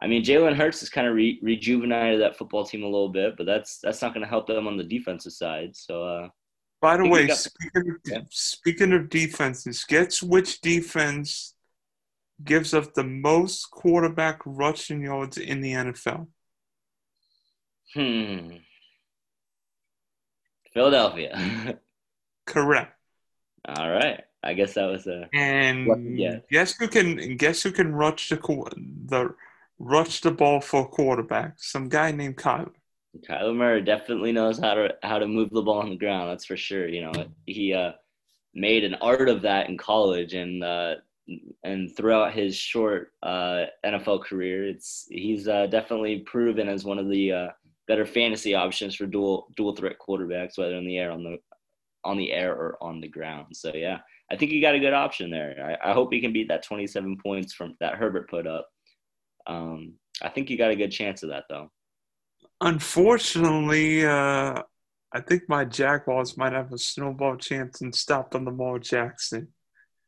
I 0.00 0.06
mean, 0.06 0.22
Jalen 0.24 0.56
Hurts 0.56 0.80
has 0.80 0.90
kind 0.90 1.06
of 1.06 1.14
re- 1.14 1.38
rejuvenated 1.42 2.20
that 2.20 2.36
football 2.36 2.64
team 2.64 2.82
a 2.82 2.86
little 2.86 3.08
bit, 3.08 3.36
but 3.36 3.46
that's 3.46 3.78
that's 3.78 4.02
not 4.02 4.12
going 4.14 4.22
to 4.22 4.28
help 4.28 4.46
them 4.46 4.66
on 4.66 4.76
the 4.76 4.84
defensive 4.84 5.32
side. 5.32 5.74
So, 5.76 6.02
uh, 6.04 6.28
By 6.80 6.96
the 6.98 7.08
way, 7.08 7.26
got- 7.28 7.38
speaking 7.38 7.90
of, 7.90 7.96
Yeah. 8.04 8.20
speaking 8.30 8.92
of 8.92 9.08
defenses, 9.08 9.84
guess 9.84 10.22
which 10.22 10.60
defense 10.60 11.54
gives 12.44 12.74
up 12.74 12.92
the 12.94 13.04
most 13.04 13.70
quarterback 13.70 14.40
rushing 14.44 15.02
yards 15.02 15.38
in 15.38 15.60
the 15.60 15.72
NFL? 15.72 16.26
hmm, 17.94 18.56
Philadelphia. 20.74 21.78
Correct. 22.46 22.92
All 23.68 23.90
right, 23.90 24.24
I 24.44 24.54
guess 24.54 24.74
that 24.74 24.86
was 24.86 25.06
a 25.06 25.28
and 25.32 26.18
yeah. 26.18 26.38
guess 26.50 26.74
who 26.76 26.88
can 26.88 27.36
guess 27.36 27.62
who 27.62 27.70
can 27.70 27.94
rush 27.94 28.28
the 28.28 28.36
the 29.06 29.34
rush 29.78 30.20
the 30.20 30.30
ball 30.30 30.60
for 30.60 30.82
a 30.82 30.88
quarterback? 30.88 31.54
Some 31.58 31.88
guy 31.88 32.12
named 32.12 32.36
Kyler. 32.36 32.72
Kyler 33.28 33.54
Murray 33.54 33.82
definitely 33.82 34.32
knows 34.32 34.58
how 34.58 34.74
to 34.74 34.94
how 35.02 35.18
to 35.18 35.26
move 35.26 35.50
the 35.50 35.62
ball 35.62 35.80
on 35.80 35.90
the 35.90 35.96
ground. 35.96 36.30
That's 36.30 36.44
for 36.44 36.56
sure. 36.56 36.88
You 36.88 37.02
know, 37.02 37.12
he 37.46 37.72
uh, 37.74 37.92
made 38.54 38.84
an 38.84 38.96
art 38.96 39.28
of 39.28 39.42
that 39.42 39.68
in 39.68 39.76
college, 39.76 40.34
and 40.34 40.64
uh, 40.64 40.94
and 41.62 41.94
throughout 41.94 42.32
his 42.32 42.56
short 42.56 43.12
uh, 43.22 43.66
NFL 43.84 44.24
career, 44.24 44.66
it's 44.66 45.06
he's 45.10 45.46
uh, 45.46 45.66
definitely 45.66 46.20
proven 46.20 46.68
as 46.68 46.84
one 46.84 46.98
of 46.98 47.08
the 47.08 47.32
uh, 47.32 47.48
better 47.86 48.06
fantasy 48.06 48.54
options 48.54 48.94
for 48.94 49.06
dual 49.06 49.48
dual 49.56 49.76
threat 49.76 49.96
quarterbacks, 50.00 50.56
whether 50.56 50.76
in 50.76 50.86
the 50.86 50.98
air 50.98 51.10
on 51.10 51.22
the 51.22 51.38
on 52.04 52.16
the 52.16 52.32
air 52.32 52.54
or 52.54 52.76
on 52.82 53.00
the 53.00 53.08
ground. 53.08 53.56
So 53.56 53.72
yeah, 53.74 53.98
I 54.32 54.36
think 54.36 54.50
you 54.50 54.62
got 54.62 54.74
a 54.74 54.80
good 54.80 54.94
option 54.94 55.30
there. 55.30 55.78
I, 55.84 55.90
I 55.90 55.92
hope 55.92 56.12
he 56.12 56.20
can 56.20 56.32
beat 56.32 56.48
that 56.48 56.62
27 56.62 57.18
points 57.22 57.52
from 57.52 57.76
that 57.80 57.96
Herbert 57.96 58.30
put 58.30 58.46
up. 58.46 58.66
Um, 59.46 59.94
I 60.22 60.30
think 60.30 60.48
you 60.48 60.56
got 60.56 60.70
a 60.70 60.76
good 60.76 60.90
chance 60.90 61.22
of 61.22 61.28
that 61.28 61.44
though. 61.50 61.70
Unfortunately, 62.62 64.06
uh, 64.06 64.62
I 65.12 65.20
think 65.20 65.42
my 65.48 65.66
Jaguars 65.66 66.38
might 66.38 66.52
have 66.54 66.72
a 66.72 66.78
snowball 66.78 67.36
chance 67.36 67.82
in 67.82 67.92
stopping 67.92 68.46
Lamar 68.46 68.78
Jackson. 68.78 69.48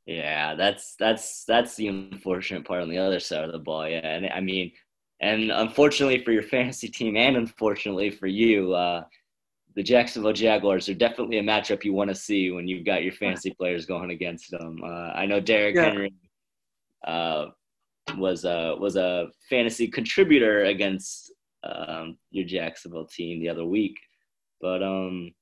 Yeah, 0.07 0.55
that's 0.55 0.95
that's 0.99 1.45
that's 1.45 1.77
the 1.77 1.89
unfortunate 1.89 2.67
part 2.67 2.83
on 2.83 2.89
the 2.89 2.99
other 2.99 3.21
side 3.21 3.45
of 3.45 3.53
the 3.53 3.59
ball. 3.59 3.89
Yeah, 3.89 4.07
and 4.07 4.27
I 4.27 4.41
mean, 4.41 4.73
and 5.21 5.51
unfortunately 5.51 6.25
for 6.25 6.33
your 6.33 6.43
fantasy 6.55 6.89
team, 6.89 7.17
and 7.17 7.37
unfortunately 7.37 8.11
for 8.11 8.27
you, 8.27 8.73
uh, 8.73 9.05
the 9.77 9.83
Jacksonville 9.83 10.33
Jaguars 10.33 10.89
are 10.89 10.95
definitely 10.95 11.39
a 11.39 11.43
matchup 11.43 11.85
you 11.85 11.93
want 11.93 12.09
to 12.09 12.15
see 12.15 12.51
when 12.51 12.69
you've 12.69 12.87
got 12.87 13.03
your 13.03 13.13
fantasy 13.13 13.51
players 13.51 13.87
going 13.87 14.11
against 14.11 14.51
them. 14.51 14.79
Uh, 14.83 15.11
I 15.15 15.27
know 15.27 15.41
Derrick 15.41 15.75
yeah. 15.75 15.85
Henry 15.85 16.15
uh, 17.07 17.47
was 18.17 18.45
a 18.45 18.77
was 18.79 18.97
a 18.97 19.29
fantasy 19.51 19.89
contributor 19.89 20.65
against 20.65 21.33
um, 21.65 22.19
your 22.31 22.47
Jacksonville 22.47 23.07
team 23.07 23.41
the 23.41 23.49
other 23.49 23.65
week, 23.65 23.97
but 24.61 24.83
um, 24.83 25.33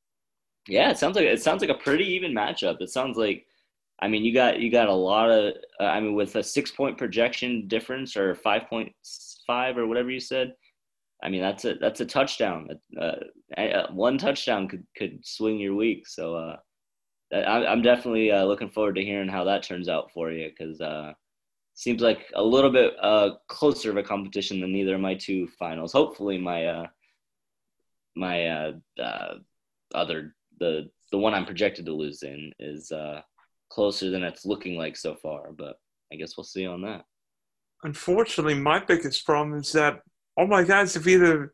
yeah, 0.69 0.91
it 0.91 0.99
sounds 0.99 1.17
like 1.17 1.27
it 1.27 1.43
sounds 1.43 1.61
like 1.61 1.71
a 1.71 1.83
pretty 1.83 2.05
even 2.05 2.33
matchup. 2.33 2.81
It 2.81 2.91
sounds 2.91 3.19
like, 3.19 3.47
I 4.01 4.09
mean, 4.09 4.25
you 4.25 4.33
got 4.33 4.61
you 4.61 4.71
got 4.71 4.89
a 4.89 4.95
lot 4.95 5.31
of, 5.31 5.55
uh, 5.79 5.85
I 5.85 6.01
mean, 6.01 6.15
with 6.15 6.37
a 6.37 6.43
six 6.43 6.71
point 6.71 6.97
projection 6.97 7.69
difference 7.69 8.17
or 8.17 8.35
five 8.35 8.63
point 8.69 8.93
five 9.47 9.77
or 9.77 9.87
whatever 9.87 10.11
you 10.11 10.21
said 10.21 10.55
I 11.23 11.29
mean, 11.29 11.41
that's 11.41 11.65
a 11.65 11.75
that's 11.75 12.01
a 12.01 12.07
touchdown. 12.07 12.69
Uh, 13.01 13.13
one 13.93 14.19
touchdown 14.19 14.69
could 14.69 14.85
could 14.97 15.25
swing 15.25 15.61
your 15.61 15.75
week. 15.75 16.09
So 16.09 16.35
uh, 16.35 16.57
I, 17.33 17.73
am 17.73 17.81
definitely 17.81 18.33
uh, 18.33 18.45
looking 18.45 18.71
forward 18.71 18.97
to 18.97 19.05
hearing 19.05 19.29
how 19.29 19.45
that 19.45 19.63
turns 19.63 19.89
out 19.89 20.11
for 20.13 20.31
you 20.33 20.51
because 20.51 20.81
uh, 20.81 21.13
seems 21.75 22.03
like 22.03 22.31
a 22.35 22.43
little 22.43 22.71
bit 22.71 22.95
uh, 23.01 23.31
closer 23.49 23.91
of 23.91 23.97
a 23.97 24.03
competition 24.03 24.61
than 24.61 24.75
either 24.75 24.97
of 24.97 25.01
my 25.01 25.15
two 25.15 25.47
finals. 25.59 25.93
Hopefully, 25.93 26.39
my 26.39 26.67
uh, 26.67 26.87
my 28.17 28.47
uh, 28.47 29.35
other 29.95 30.35
the 30.59 30.91
the 31.13 31.19
one 31.19 31.35
I'm 31.35 31.47
projected 31.47 31.87
to 31.87 31.93
lose 31.93 32.23
in 32.23 32.53
is 32.59 32.93
closer 33.71 34.11
than 34.11 34.25
it's 34.25 34.45
looking 34.45 34.77
like 34.77 34.97
so 34.97 35.15
far. 35.15 35.53
But 35.53 35.77
I 36.13 36.17
guess 36.17 36.37
we'll 36.37 36.45
see 36.45 36.67
on 36.67 36.83
that. 36.83 37.05
Unfortunately, 37.85 38.55
my 38.55 38.79
biggest 38.79 39.25
problem 39.25 39.59
is 39.59 39.73
that 39.73 40.03
all 40.37 40.47
my 40.47 40.63
guys 40.63 40.95
have 40.95 41.07
either 41.07 41.53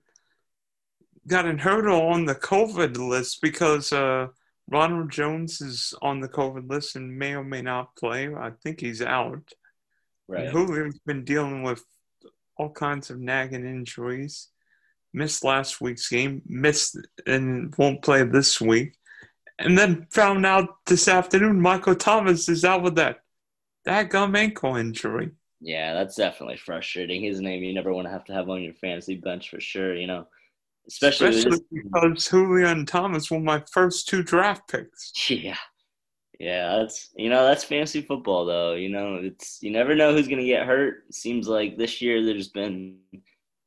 gotten 1.27 1.59
hurt 1.59 1.87
or 1.87 2.13
on 2.13 2.25
the 2.25 2.35
COVID 2.35 2.97
list 2.97 3.43
because 3.43 3.93
uh, 3.93 4.29
Ronald 4.71 5.11
Jones 5.11 5.61
is 5.61 5.95
on 6.03 6.21
the 6.21 6.29
COVID 6.29 6.69
list 6.69 6.97
and 6.97 7.19
may 7.19 7.35
or 7.35 7.45
may 7.45 7.63
not 7.63 7.97
play. 7.97 8.35
I 8.35 8.51
think 8.63 8.81
he's 8.81 9.03
out. 9.03 9.43
Right. 10.27 10.51
Julio's 10.51 10.99
been 11.07 11.25
dealing 11.25 11.63
with 11.63 11.85
all 12.57 12.71
kinds 12.71 13.11
of 13.11 13.19
nagging 13.19 13.65
injuries. 13.65 14.49
Missed 15.15 15.43
last 15.43 15.81
week's 15.81 16.09
game, 16.09 16.43
missed 16.47 16.99
and 17.27 17.75
won't 17.79 18.03
play 18.03 18.25
this 18.25 18.61
week. 18.61 18.95
And 19.59 19.77
then 19.77 20.07
found 20.11 20.45
out 20.45 20.77
this 20.87 21.09
afternoon 21.09 21.61
Michael 21.61 21.95
Thomas 21.95 22.49
is 22.49 22.65
out 22.65 22.83
with 22.83 22.97
that 22.97 23.21
that 23.87 24.11
gum 24.11 24.37
ankle 24.37 24.77
injury. 24.77 25.31
Yeah, 25.61 25.95
that's 25.95 26.15
definitely 26.15 26.57
frustrating. 26.57 27.23
His 27.23 27.41
name 27.41 27.63
you 27.63 27.75
never 27.75 27.93
want 27.93 28.07
to 28.07 28.13
have 28.13 28.25
to 28.27 28.33
have 28.33 28.49
on 28.49 28.63
your 28.63 28.75
fantasy 28.75 29.17
bench 29.17 29.51
for 29.51 29.61
sure, 29.61 29.97
you 29.97 30.07
know. 30.07 30.27
Especially, 30.87 31.29
Especially 31.29 31.65
because 31.71 32.27
Julio 32.27 32.69
and 32.69 32.89
Thomas 32.89 33.31
were 33.31 33.41
my 33.41 33.63
first 33.73 34.09
two 34.09 34.23
draft 34.23 34.69
picks. 34.69 35.13
Yeah. 35.31 35.57
Yeah, 36.39 36.77
that's 36.77 37.11
you 37.17 37.31
know, 37.31 37.45
that's 37.45 37.65
fantasy 37.65 38.01
football 38.01 38.47
though. 38.47 38.75
You 38.75 38.91
know, 38.91 39.17
it's 39.17 39.59
you 39.61 39.73
never 39.73 39.97
know 39.97 40.15
who's 40.15 40.29
gonna 40.29 40.45
get 40.45 40.67
hurt. 40.67 41.03
It 41.09 41.15
seems 41.15 41.49
like 41.49 41.77
this 41.77 42.01
year 42.01 42.25
there's 42.25 42.49
been 42.49 42.99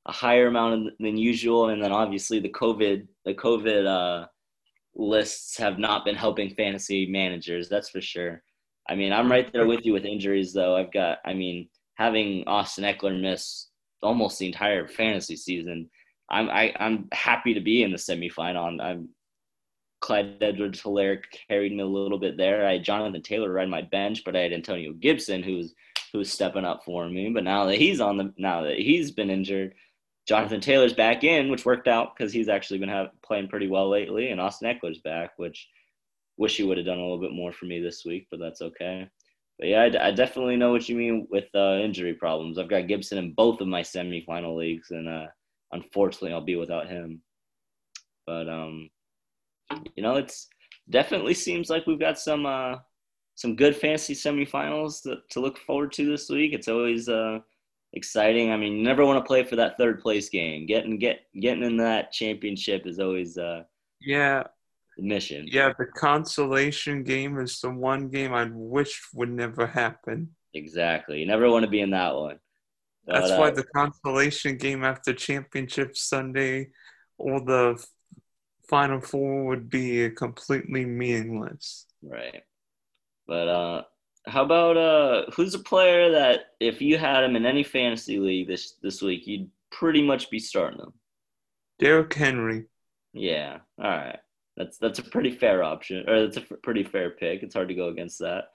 a 0.05 0.11
higher 0.11 0.47
amount 0.47 0.93
than 0.99 1.17
usual, 1.17 1.69
and 1.69 1.83
then 1.83 1.91
obviously 1.91 2.39
the 2.39 2.49
COVID 2.49 3.07
the 3.25 3.33
COVID 3.33 3.85
uh, 3.85 4.27
lists 4.95 5.57
have 5.57 5.79
not 5.79 6.05
been 6.05 6.15
helping 6.15 6.55
fantasy 6.55 7.07
managers. 7.07 7.67
That's 7.67 7.89
for 7.89 7.99
sure. 7.99 8.41
I 8.87 8.95
mean, 8.95 9.11
I'm 9.11 9.29
right 9.29 9.51
there 9.51 9.67
with 9.67 9.85
you 9.85 9.91
with 9.91 10.05
injuries 10.05 10.53
though. 10.53 10.77
I've 10.77 10.93
got 10.93 11.17
I 11.25 11.33
mean, 11.33 11.67
having 11.95 12.47
Austin 12.47 12.83
Ekeler 12.83 13.19
miss 13.19 13.67
almost 14.01 14.39
the 14.39 14.47
entire 14.47 14.87
fantasy 14.87 15.35
season, 15.35 15.89
I'm 16.29 16.49
I, 16.49 16.65
am 16.65 16.75
i 16.79 16.85
am 16.85 17.07
happy 17.11 17.53
to 17.53 17.61
be 17.61 17.83
in 17.83 17.91
the 17.91 17.97
semifinal. 17.97 18.81
I'm 18.81 19.09
Clyde 20.01 20.37
Edwards 20.41 20.81
Helaire 20.81 21.21
carried 21.47 21.73
me 21.73 21.83
a 21.83 21.85
little 21.85 22.17
bit 22.17 22.35
there. 22.35 22.65
I 22.65 22.73
had 22.73 22.83
Jonathan 22.83 23.21
Taylor 23.21 23.51
ride 23.51 23.69
my 23.69 23.83
bench, 23.83 24.23
but 24.25 24.35
I 24.35 24.39
had 24.39 24.53
Antonio 24.53 24.93
Gibson 24.93 25.43
who's 25.43 25.73
who's 26.11 26.31
stepping 26.31 26.65
up 26.65 26.83
for 26.83 27.07
me. 27.07 27.29
But 27.29 27.43
now 27.43 27.65
that 27.65 27.77
he's 27.77 28.01
on 28.01 28.17
the 28.17 28.33
now 28.37 28.63
that 28.63 28.77
he's 28.77 29.11
been 29.11 29.29
injured, 29.29 29.75
Jonathan 30.27 30.59
Taylor's 30.59 30.93
back 30.93 31.23
in, 31.23 31.49
which 31.49 31.65
worked 31.65 31.87
out 31.87 32.15
because 32.15 32.33
he's 32.33 32.49
actually 32.49 32.79
been 32.79 32.89
have, 32.89 33.09
playing 33.23 33.47
pretty 33.47 33.67
well 33.67 33.89
lately, 33.89 34.29
and 34.29 34.41
Austin 34.41 34.73
Ekeler's 34.73 34.99
back, 34.99 35.31
which 35.37 35.67
wish 36.37 36.57
he 36.57 36.63
would 36.63 36.77
have 36.77 36.85
done 36.85 36.97
a 36.97 37.01
little 37.01 37.19
bit 37.19 37.33
more 37.33 37.51
for 37.51 37.65
me 37.65 37.79
this 37.79 38.03
week, 38.05 38.27
but 38.31 38.39
that's 38.39 38.61
okay. 38.61 39.07
But 39.61 39.69
yeah, 39.69 39.89
I, 40.01 40.09
definitely 40.09 40.55
know 40.55 40.71
what 40.71 40.89
you 40.89 40.95
mean 40.95 41.27
with 41.29 41.45
uh, 41.53 41.75
injury 41.75 42.15
problems. 42.15 42.57
I've 42.57 42.67
got 42.67 42.87
Gibson 42.87 43.19
in 43.19 43.33
both 43.33 43.61
of 43.61 43.67
my 43.67 43.83
semifinal 43.83 44.57
leagues, 44.57 44.89
and 44.89 45.07
uh, 45.07 45.27
unfortunately, 45.71 46.33
I'll 46.33 46.41
be 46.41 46.55
without 46.55 46.89
him. 46.89 47.21
But 48.25 48.49
um, 48.49 48.89
you 49.95 50.01
know, 50.01 50.15
it's 50.15 50.47
definitely 50.89 51.35
seems 51.35 51.69
like 51.69 51.85
we've 51.85 51.99
got 51.99 52.17
some 52.17 52.47
uh, 52.47 52.77
some 53.35 53.55
good 53.55 53.75
fantasy 53.75 54.15
semifinals 54.15 55.03
to, 55.03 55.17
to 55.29 55.39
look 55.39 55.59
forward 55.59 55.91
to 55.91 56.09
this 56.09 56.27
week. 56.27 56.53
It's 56.53 56.67
always 56.67 57.07
uh, 57.07 57.37
exciting. 57.93 58.51
I 58.51 58.57
mean, 58.57 58.77
you 58.77 58.83
never 58.83 59.05
want 59.05 59.23
to 59.23 59.27
play 59.27 59.43
for 59.43 59.57
that 59.57 59.77
third 59.77 59.99
place 59.99 60.29
game. 60.29 60.65
Getting 60.65 60.97
get 60.97 61.19
getting 61.39 61.63
in 61.63 61.77
that 61.77 62.11
championship 62.11 62.87
is 62.87 62.97
always 62.97 63.37
uh, 63.37 63.61
yeah 64.01 64.41
mission. 64.97 65.45
Yeah, 65.47 65.73
the 65.77 65.85
consolation 65.85 67.03
game 67.03 67.39
is 67.39 67.59
the 67.59 67.69
one 67.71 68.09
game 68.09 68.33
I 68.33 68.47
wish 68.51 69.01
would 69.13 69.29
never 69.31 69.67
happen. 69.67 70.29
Exactly. 70.53 71.19
You 71.19 71.25
never 71.25 71.49
want 71.49 71.63
to 71.63 71.71
be 71.71 71.81
in 71.81 71.91
that 71.91 72.15
one. 72.15 72.39
But, 73.05 73.21
That's 73.21 73.31
why 73.31 73.49
uh, 73.49 73.51
the 73.51 73.63
consolation 73.75 74.57
game 74.57 74.83
after 74.83 75.13
championship 75.13 75.97
Sunday 75.97 76.69
or 77.17 77.39
the 77.41 77.83
final 78.69 79.01
four 79.01 79.45
would 79.45 79.69
be 79.69 80.09
completely 80.11 80.85
meaningless. 80.85 81.87
Right. 82.01 82.43
But 83.27 83.47
uh 83.47 83.83
how 84.27 84.43
about 84.43 84.77
uh 84.77 85.31
who's 85.33 85.55
a 85.55 85.59
player 85.59 86.11
that 86.11 86.51
if 86.59 86.81
you 86.81 86.97
had 86.97 87.23
him 87.23 87.35
in 87.35 87.45
any 87.45 87.63
fantasy 87.63 88.19
league 88.19 88.47
this 88.47 88.75
this 88.81 89.01
week 89.01 89.25
you'd 89.25 89.49
pretty 89.71 90.01
much 90.01 90.29
be 90.29 90.39
starting 90.39 90.79
them? 90.79 90.93
Derrick 91.79 92.13
Henry. 92.13 92.65
Yeah. 93.13 93.59
All 93.81 93.89
right. 93.89 94.19
That's 94.57 94.77
that's 94.77 94.99
a 94.99 95.03
pretty 95.03 95.31
fair 95.31 95.63
option, 95.63 96.07
or 96.09 96.21
that's 96.21 96.37
a 96.37 96.55
pretty 96.57 96.83
fair 96.83 97.11
pick. 97.11 97.41
It's 97.41 97.55
hard 97.55 97.69
to 97.69 97.75
go 97.75 97.87
against 97.89 98.19
that. 98.19 98.45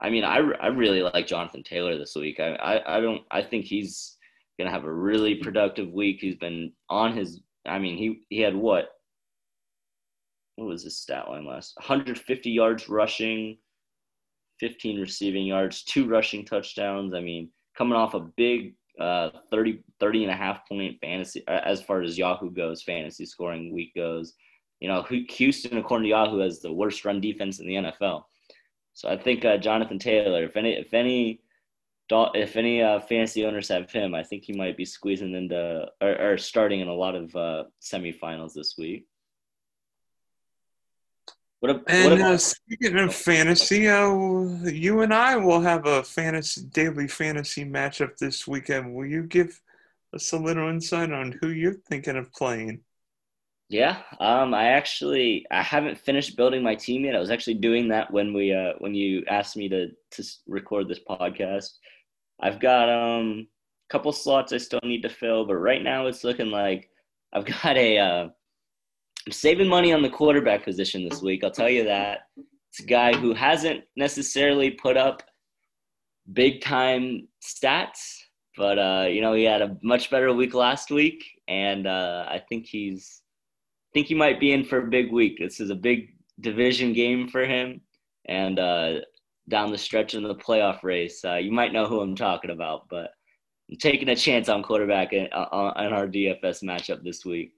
I 0.00 0.10
mean, 0.10 0.24
I, 0.24 0.38
I 0.60 0.68
really 0.68 1.02
like 1.02 1.26
Jonathan 1.26 1.62
Taylor 1.62 1.96
this 1.98 2.16
week. 2.16 2.40
I, 2.40 2.54
I, 2.54 2.96
I 2.96 3.00
don't 3.00 3.22
I 3.30 3.42
think 3.42 3.66
he's 3.66 4.16
gonna 4.58 4.70
have 4.70 4.84
a 4.84 4.92
really 4.92 5.36
productive 5.36 5.92
week. 5.92 6.18
He's 6.20 6.36
been 6.36 6.72
on 6.88 7.16
his. 7.16 7.40
I 7.66 7.78
mean, 7.78 7.96
he 7.96 8.22
he 8.30 8.40
had 8.40 8.56
what? 8.56 8.88
What 10.56 10.68
was 10.68 10.82
his 10.82 10.98
stat 10.98 11.28
line 11.28 11.46
last? 11.46 11.74
150 11.76 12.50
yards 12.50 12.88
rushing, 12.88 13.58
15 14.60 15.00
receiving 15.00 15.46
yards, 15.46 15.82
two 15.84 16.06
rushing 16.06 16.44
touchdowns. 16.44 17.14
I 17.14 17.20
mean, 17.20 17.50
coming 17.76 17.96
off 17.96 18.14
a 18.14 18.20
big 18.20 18.74
uh 19.00 19.30
30 19.50 19.82
30 20.00 20.24
and 20.24 20.32
a 20.32 20.36
half 20.36 20.68
point 20.68 20.98
fantasy 21.00 21.42
as 21.48 21.82
far 21.82 22.02
as 22.02 22.18
Yahoo 22.18 22.50
goes, 22.50 22.82
fantasy 22.82 23.26
scoring 23.26 23.72
week 23.74 23.94
goes 23.94 24.34
you 24.82 24.88
know, 24.88 25.04
Houston, 25.04 25.78
according 25.78 26.06
to 26.06 26.08
Yahoo, 26.08 26.40
has 26.40 26.58
the 26.58 26.72
worst 26.72 27.04
run 27.04 27.20
defense 27.20 27.60
in 27.60 27.68
the 27.68 27.74
NFL. 27.74 28.24
So 28.94 29.08
I 29.08 29.16
think 29.16 29.44
uh, 29.44 29.56
Jonathan 29.56 30.00
Taylor, 30.00 30.42
if 30.42 30.56
any, 30.56 30.72
if 30.72 30.92
any, 30.92 31.40
if 32.10 32.56
any 32.56 32.82
uh, 32.82 32.98
fantasy 32.98 33.46
owners 33.46 33.68
have 33.68 33.92
him, 33.92 34.12
I 34.12 34.24
think 34.24 34.42
he 34.42 34.54
might 34.54 34.76
be 34.76 34.84
squeezing 34.84 35.36
into 35.36 35.86
or, 36.00 36.32
or 36.32 36.36
starting 36.36 36.80
in 36.80 36.88
a 36.88 36.94
lot 36.94 37.14
of 37.14 37.34
uh, 37.36 37.64
semifinals 37.80 38.54
this 38.54 38.74
week. 38.76 39.06
What, 41.60 41.70
a, 41.70 41.82
And 41.86 42.10
what 42.10 42.20
uh, 42.20 42.36
speaking 42.36 42.98
of 42.98 43.14
fantasy, 43.14 43.88
uh, 43.88 44.12
you 44.64 45.02
and 45.02 45.14
I 45.14 45.36
will 45.36 45.60
have 45.60 45.86
a 45.86 46.02
fantasy 46.02 46.62
daily 46.72 47.06
fantasy 47.06 47.64
matchup 47.64 48.16
this 48.16 48.48
weekend. 48.48 48.92
Will 48.92 49.06
you 49.06 49.22
give 49.22 49.60
us 50.12 50.32
a 50.32 50.38
little 50.38 50.68
insight 50.68 51.12
on 51.12 51.38
who 51.40 51.50
you're 51.50 51.76
thinking 51.88 52.16
of 52.16 52.32
playing? 52.32 52.80
Yeah, 53.72 54.02
um, 54.20 54.52
I 54.52 54.66
actually 54.66 55.46
I 55.50 55.62
haven't 55.62 55.96
finished 55.96 56.36
building 56.36 56.62
my 56.62 56.74
team 56.74 57.06
yet. 57.06 57.16
I 57.16 57.20
was 57.20 57.30
actually 57.30 57.54
doing 57.54 57.88
that 57.88 58.12
when 58.12 58.34
we 58.34 58.52
uh, 58.52 58.74
when 58.80 58.94
you 58.94 59.24
asked 59.30 59.56
me 59.56 59.66
to 59.70 59.88
to 60.10 60.24
record 60.46 60.88
this 60.88 61.00
podcast. 61.08 61.70
I've 62.42 62.60
got 62.60 62.90
um 62.90 63.46
a 63.88 63.92
couple 63.92 64.12
slots 64.12 64.52
I 64.52 64.58
still 64.58 64.80
need 64.84 65.00
to 65.02 65.08
fill, 65.08 65.46
but 65.46 65.54
right 65.54 65.82
now 65.82 66.06
it's 66.06 66.22
looking 66.22 66.50
like 66.50 66.90
I've 67.32 67.46
got 67.62 67.78
a 67.78 67.98
uh, 67.98 68.28
I'm 69.26 69.32
saving 69.32 69.68
money 69.68 69.94
on 69.94 70.02
the 70.02 70.10
quarterback 70.10 70.64
position 70.64 71.08
this 71.08 71.22
week. 71.22 71.42
I'll 71.42 71.50
tell 71.50 71.70
you 71.70 71.84
that. 71.84 72.28
It's 72.36 72.80
a 72.80 72.86
guy 72.86 73.14
who 73.14 73.32
hasn't 73.32 73.84
necessarily 73.96 74.70
put 74.70 74.98
up 74.98 75.22
big 76.30 76.60
time 76.60 77.26
stats, 77.42 78.18
but 78.54 78.78
uh, 78.78 79.06
you 79.08 79.22
know 79.22 79.32
he 79.32 79.44
had 79.44 79.62
a 79.62 79.78
much 79.82 80.10
better 80.10 80.30
week 80.34 80.52
last 80.52 80.90
week, 80.90 81.24
and 81.48 81.86
uh, 81.86 82.26
I 82.28 82.42
think 82.50 82.66
he's 82.66 83.21
think 83.92 84.06
he 84.06 84.14
might 84.14 84.40
be 84.40 84.52
in 84.52 84.64
for 84.64 84.78
a 84.78 84.90
big 84.90 85.12
week. 85.12 85.38
This 85.38 85.60
is 85.60 85.70
a 85.70 85.74
big 85.74 86.14
division 86.40 86.92
game 86.92 87.28
for 87.28 87.44
him, 87.44 87.80
and 88.26 88.58
uh, 88.58 89.00
down 89.48 89.70
the 89.70 89.78
stretch 89.78 90.14
in 90.14 90.22
the 90.22 90.34
playoff 90.34 90.82
race, 90.82 91.24
uh, 91.24 91.36
you 91.36 91.52
might 91.52 91.72
know 91.72 91.86
who 91.86 92.00
I'm 92.00 92.16
talking 92.16 92.50
about. 92.50 92.88
But 92.88 93.10
I'm 93.70 93.76
taking 93.78 94.08
a 94.08 94.16
chance 94.16 94.48
on 94.48 94.62
quarterback 94.62 95.12
in, 95.12 95.28
uh, 95.32 95.72
in 95.78 95.92
our 95.92 96.06
DFS 96.06 96.62
matchup 96.62 97.02
this 97.02 97.24
week. 97.24 97.54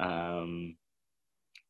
Um, 0.00 0.76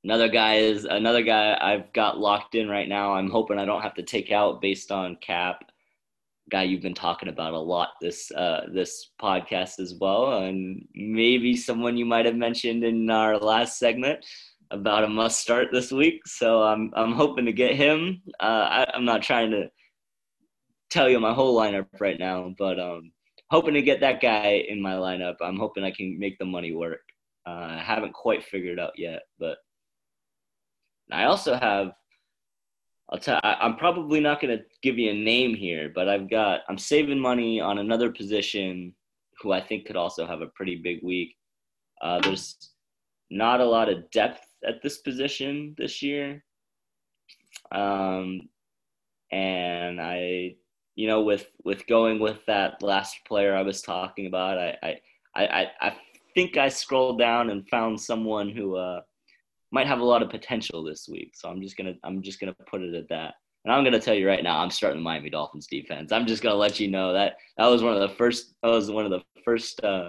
another 0.05 0.29
guy 0.29 0.57
is 0.57 0.85
another 0.85 1.23
guy 1.23 1.57
I've 1.61 1.93
got 1.93 2.19
locked 2.19 2.55
in 2.55 2.69
right 2.69 2.89
now. 2.89 3.15
I'm 3.15 3.31
hoping 3.31 3.59
I 3.59 3.65
don't 3.65 3.83
have 3.83 3.95
to 3.95 4.03
take 4.03 4.31
out 4.31 4.61
based 4.61 4.93
on 4.93 5.17
cap. 5.17 5.71
Guy 6.51 6.63
you've 6.65 6.83
been 6.83 6.95
talking 6.95 7.29
about 7.29 7.53
a 7.53 7.59
lot 7.59 7.91
this 8.01 8.31
uh, 8.33 8.63
this 8.73 9.11
podcast 9.21 9.79
as 9.81 9.95
well, 10.01 10.43
and 10.43 10.87
maybe 10.95 11.57
someone 11.57 11.97
you 11.97 12.07
might 12.07 12.27
have 12.27 12.37
mentioned 12.37 12.85
in 12.85 13.09
our 13.11 13.39
last 13.39 13.79
segment 13.79 14.25
about 14.71 15.05
a 15.05 15.09
must 15.09 15.41
start 15.41 15.69
this 15.73 15.93
week. 15.93 16.27
So 16.27 16.63
I'm 16.63 16.93
I'm 16.95 17.13
hoping 17.13 17.47
to 17.47 17.53
get 17.53 17.77
him. 17.77 18.23
Uh, 18.41 18.85
I, 18.85 18.87
I'm 18.95 19.05
not 19.05 19.23
trying 19.23 19.51
to 19.51 19.71
tell 20.91 21.09
you 21.09 21.21
my 21.21 21.33
whole 21.35 21.59
lineup 21.59 21.87
right 22.01 22.19
now, 22.19 22.55
but 22.59 22.81
um, 22.81 23.13
hoping 23.51 23.75
to 23.75 23.83
get 23.83 24.01
that 24.01 24.21
guy 24.21 24.65
in 24.69 24.81
my 24.81 24.95
lineup. 24.95 25.37
I'm 25.41 25.59
hoping 25.59 25.85
I 25.85 25.91
can 25.91 26.19
make 26.19 26.39
the 26.39 26.45
money 26.45 26.73
work. 26.75 27.01
Uh, 27.47 27.77
I 27.79 27.83
haven't 27.85 28.13
quite 28.13 28.45
figured 28.45 28.79
out 28.79 28.93
yet, 28.97 29.23
but 29.39 29.59
I 31.11 31.25
also 31.25 31.55
have. 31.55 31.93
I'll 33.11 33.19
tell. 33.19 33.41
I, 33.43 33.57
I'm 33.61 33.77
probably 33.77 34.21
not 34.21 34.41
going 34.41 34.57
to 34.57 34.65
give 34.83 34.99
you 34.99 35.11
a 35.11 35.15
name 35.15 35.55
here, 35.55 35.91
but 35.95 36.09
I've 36.09 36.29
got. 36.29 36.61
I'm 36.69 36.79
saving 36.79 37.19
money 37.19 37.61
on 37.61 37.79
another 37.79 38.11
position, 38.11 38.95
who 39.41 39.53
I 39.53 39.61
think 39.61 39.87
could 39.87 39.97
also 39.97 40.27
have 40.27 40.43
a 40.43 40.49
pretty 40.49 40.77
big 40.77 41.03
week. 41.03 41.37
Uh, 42.03 42.21
there's 42.21 42.73
not 43.31 43.61
a 43.61 43.65
lot 43.65 43.89
of 43.89 44.11
depth 44.11 44.47
at 44.67 44.83
this 44.83 44.99
position 44.99 45.75
this 45.79 46.03
year, 46.03 46.45
um, 47.73 48.49
and 49.33 50.01
I, 50.01 50.57
you 50.95 51.07
know, 51.07 51.23
with 51.23 51.47
with 51.65 51.87
going 51.87 52.19
with 52.19 52.45
that 52.47 52.83
last 52.83 53.17
player 53.27 53.57
I 53.57 53.63
was 53.63 53.81
talking 53.81 54.27
about, 54.27 54.59
I 54.59 54.77
I 54.83 55.01
I, 55.35 55.67
I 55.81 55.97
think 56.35 56.57
I 56.57 56.69
scrolled 56.69 57.19
down 57.19 57.51
and 57.51 57.69
found 57.69 58.01
someone 58.01 58.51
who 58.51 58.77
uh, 58.77 59.01
might 59.71 59.87
have 59.87 60.01
a 60.01 60.05
lot 60.05 60.23
of 60.23 60.31
potential 60.31 60.83
this 60.83 61.09
week. 61.09 61.33
So 61.35 61.49
I'm 61.49 61.61
just 61.61 61.77
gonna 61.77 61.95
I'm 62.05 62.23
just 62.23 62.41
gonna 62.41 62.55
put 62.71 62.83
it 62.83 62.95
at 62.95 63.09
that. 63.09 63.35
And 63.65 63.73
I'm 63.73 63.85
gonna 63.85 64.01
tell 64.01 64.15
you 64.15 64.27
right 64.27 64.43
now, 64.43 64.59
I'm 64.59 64.71
starting 64.71 65.01
the 65.01 65.05
Miami 65.05 65.31
Dolphins 65.31 65.67
defense. 65.67 66.13
I'm 66.13 66.27
just 66.27 66.43
gonna 66.43 66.55
let 66.55 66.81
you 66.81 66.89
know 66.89 67.13
that 67.13 67.37
that 67.57 67.67
was 67.67 67.83
one 67.83 67.95
of 67.95 68.01
the 68.01 68.15
first 68.17 68.55
that 68.63 68.71
was 68.71 68.91
one 68.91 69.05
of 69.05 69.11
the 69.11 69.23
first 69.45 69.83
uh, 69.85 70.09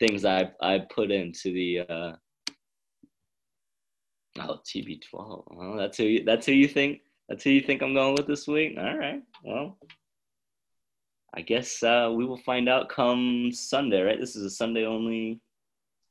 things 0.00 0.24
I 0.24 0.50
I 0.60 0.80
put 0.94 1.10
into 1.10 1.52
the 1.52 1.80
uh, 1.80 2.12
oh 4.40 4.60
TB12. 4.66 5.44
Well, 5.50 5.76
that's 5.76 5.96
who 5.96 6.04
you, 6.04 6.24
that's 6.24 6.46
who 6.46 6.52
you 6.52 6.68
think 6.68 7.00
that's 7.28 7.44
who 7.44 7.50
you 7.50 7.60
think 7.60 7.82
I'm 7.82 7.94
going 7.94 8.14
with 8.14 8.26
this 8.26 8.46
week. 8.46 8.76
All 8.78 8.96
right. 8.96 9.22
Well, 9.42 9.78
I 11.34 11.42
guess 11.42 11.82
uh, 11.82 12.12
we 12.14 12.24
will 12.26 12.38
find 12.38 12.68
out 12.68 12.88
come 12.88 13.50
Sunday. 13.52 14.02
Right? 14.02 14.20
This 14.20 14.36
is 14.36 14.44
a 14.44 14.50
Sunday 14.50 14.84
only 14.84 15.40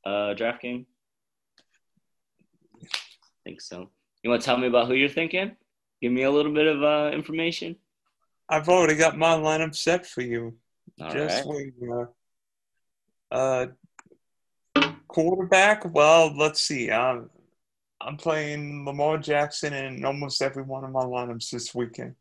uh, 0.04 0.34
draft 0.34 0.62
game. 0.62 0.86
Think 3.48 3.62
so. 3.62 3.88
You 4.22 4.28
want 4.28 4.42
to 4.42 4.44
tell 4.44 4.58
me 4.58 4.66
about 4.66 4.88
who 4.88 4.92
you're 4.92 5.08
thinking? 5.08 5.56
Give 6.02 6.12
me 6.12 6.24
a 6.24 6.30
little 6.30 6.52
bit 6.52 6.66
of 6.66 6.82
uh, 6.82 7.12
information. 7.14 7.76
I've 8.46 8.68
already 8.68 8.94
got 8.94 9.16
my 9.16 9.36
lineup 9.36 9.74
set 9.74 10.04
for 10.04 10.20
you. 10.20 10.58
All 11.00 11.10
Just 11.10 11.46
right. 11.46 11.72
wait. 11.74 12.08
Uh, 13.34 13.66
uh, 14.76 14.90
quarterback. 15.08 15.90
Well, 15.94 16.36
let's 16.36 16.60
see. 16.60 16.90
I'm 16.90 17.30
I'm 18.02 18.18
playing 18.18 18.84
Lamar 18.84 19.16
Jackson 19.16 19.72
in 19.72 20.04
almost 20.04 20.42
every 20.42 20.62
one 20.62 20.84
of 20.84 20.90
my 20.90 21.04
lineups 21.04 21.48
this 21.48 21.74
weekend. 21.74 22.16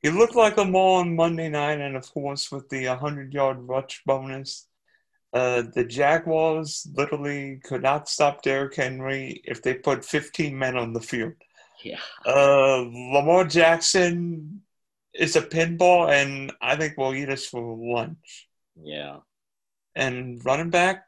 He 0.00 0.10
looked 0.10 0.36
like 0.36 0.58
Lamar 0.58 1.00
on 1.00 1.16
Monday 1.16 1.48
night, 1.48 1.80
and 1.80 1.96
of 1.96 2.08
course 2.12 2.52
with 2.52 2.68
the 2.68 2.86
100 2.86 3.34
yard 3.34 3.58
rush 3.62 4.00
bonus. 4.06 4.68
Uh, 5.36 5.64
the 5.74 5.84
Jaguars 5.84 6.88
literally 6.94 7.60
could 7.62 7.82
not 7.82 8.08
stop 8.08 8.40
Derrick 8.40 8.74
Henry 8.74 9.42
if 9.44 9.60
they 9.60 9.74
put 9.74 10.02
15 10.02 10.58
men 10.58 10.78
on 10.78 10.94
the 10.94 11.00
field. 11.00 11.34
Yeah. 11.84 12.00
Uh, 12.24 12.86
Lamar 13.12 13.44
Jackson 13.44 14.62
is 15.12 15.36
a 15.36 15.42
pinball, 15.42 16.10
and 16.10 16.54
I 16.62 16.76
think 16.76 16.94
we'll 16.96 17.14
eat 17.14 17.28
us 17.28 17.44
for 17.44 17.76
lunch. 17.76 18.48
Yeah. 18.82 19.18
And 19.94 20.42
running 20.42 20.70
back, 20.70 21.04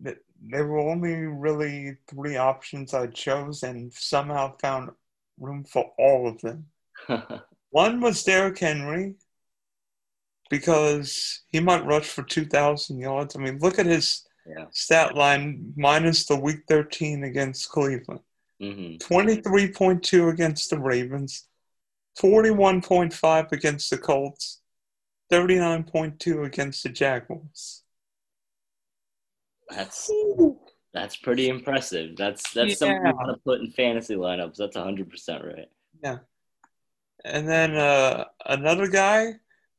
there 0.00 0.66
were 0.66 0.80
only 0.80 1.14
really 1.14 1.96
three 2.08 2.36
options 2.36 2.92
I 2.92 3.06
chose, 3.06 3.62
and 3.62 3.90
somehow 3.90 4.54
found 4.58 4.90
room 5.40 5.64
for 5.64 5.92
all 5.98 6.28
of 6.28 6.42
them. 6.42 6.66
One 7.70 8.02
was 8.02 8.22
Derrick 8.22 8.58
Henry 8.58 9.14
because 10.50 11.42
he 11.48 11.60
might 11.60 11.86
rush 11.86 12.06
for 12.06 12.22
2,000 12.22 12.98
yards. 12.98 13.36
I 13.36 13.38
mean, 13.40 13.58
look 13.58 13.78
at 13.78 13.86
his 13.86 14.26
yeah. 14.46 14.66
stat 14.70 15.14
line 15.14 15.72
minus 15.76 16.26
the 16.26 16.36
week 16.36 16.60
13 16.68 17.24
against 17.24 17.68
Cleveland. 17.70 18.20
hmm 18.60 18.96
23.2 18.96 20.30
against 20.32 20.70
the 20.70 20.78
Ravens, 20.78 21.48
41.5 22.18 23.52
against 23.52 23.90
the 23.90 23.98
Colts, 23.98 24.60
39.2 25.32 26.44
against 26.46 26.82
the 26.82 26.88
Jaguars. 26.90 27.82
That's 29.70 30.10
that's 30.92 31.16
pretty 31.16 31.48
impressive. 31.48 32.16
That's 32.16 32.52
that's 32.52 32.78
something 32.78 33.00
Yeah. 33.02 33.10
you 33.10 33.16
want 33.16 33.36
to 33.36 33.42
put 33.44 33.60
in 33.60 33.70
fantasy 33.70 34.14
lineups. 34.14 34.56
That's 34.56 34.76
100 34.76 35.10
percent 35.10 35.44
right. 35.44 35.68
Yeah. 36.02 36.18
And 37.24 37.48
then 37.48 37.74
uh, 37.74 38.26
another 38.44 38.86
guy, 38.86 39.32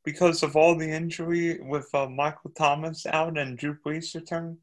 because 0.05 0.43
of 0.43 0.55
all 0.55 0.75
the 0.77 0.89
injury 0.89 1.59
with 1.61 1.93
uh, 1.93 2.07
Michael 2.07 2.51
Thomas 2.51 3.05
out 3.05 3.37
and 3.37 3.57
Drew 3.57 3.75
Brees 3.85 4.13
return, 4.15 4.57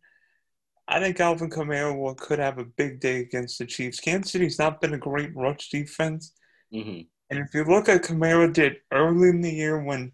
I 0.88 1.00
think 1.00 1.20
Alvin 1.20 1.50
Kamara 1.50 2.16
could 2.16 2.38
have 2.38 2.58
a 2.58 2.64
big 2.64 3.00
day 3.00 3.20
against 3.20 3.58
the 3.58 3.66
Chiefs. 3.66 4.00
Kansas 4.00 4.32
City's 4.32 4.58
not 4.58 4.80
been 4.80 4.94
a 4.94 4.98
great 4.98 5.34
rush 5.34 5.68
defense. 5.70 6.32
hmm 6.72 7.00
And 7.30 7.38
if 7.40 7.54
you 7.54 7.64
look 7.64 7.88
at 7.88 8.02
Kamara 8.02 8.52
did 8.52 8.76
early 8.92 9.28
in 9.30 9.40
the 9.40 9.52
year 9.52 9.82
when 9.82 10.12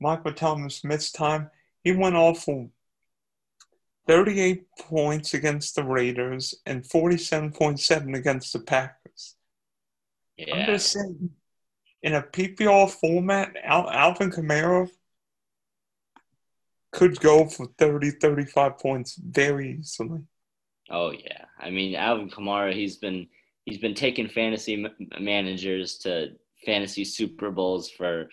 Michael 0.00 0.32
Thomas 0.32 0.84
missed 0.84 1.14
time, 1.14 1.50
he 1.82 1.92
went 1.92 2.16
off 2.16 2.44
for 2.44 2.68
38 4.06 4.64
points 4.78 5.34
against 5.34 5.74
the 5.74 5.84
Raiders 5.84 6.54
and 6.66 6.84
47.7 6.84 8.16
against 8.16 8.52
the 8.52 8.60
Packers. 8.60 9.36
I'm 10.38 10.48
Yeah. 10.58 10.66
just 10.66 10.92
saying, 10.92 11.30
in 12.02 12.14
a 12.14 12.22
PPR 12.22 12.90
format, 12.90 13.54
Al- 13.62 13.90
Alvin 13.90 14.30
Kamara 14.30 14.88
could 16.92 17.20
go 17.20 17.46
for 17.46 17.66
30, 17.78 18.12
35 18.12 18.78
points 18.78 19.16
very 19.16 19.78
easily. 19.78 20.20
Oh 20.90 21.12
yeah. 21.12 21.44
I 21.58 21.70
mean, 21.70 21.94
Alvin 21.94 22.30
Kamara. 22.30 22.72
He's 22.72 22.96
been 22.96 23.28
he's 23.64 23.78
been 23.78 23.94
taking 23.94 24.28
fantasy 24.28 24.84
m- 24.84 25.08
managers 25.20 25.98
to 25.98 26.32
fantasy 26.66 27.04
Super 27.04 27.50
Bowls 27.50 27.88
for 27.90 28.28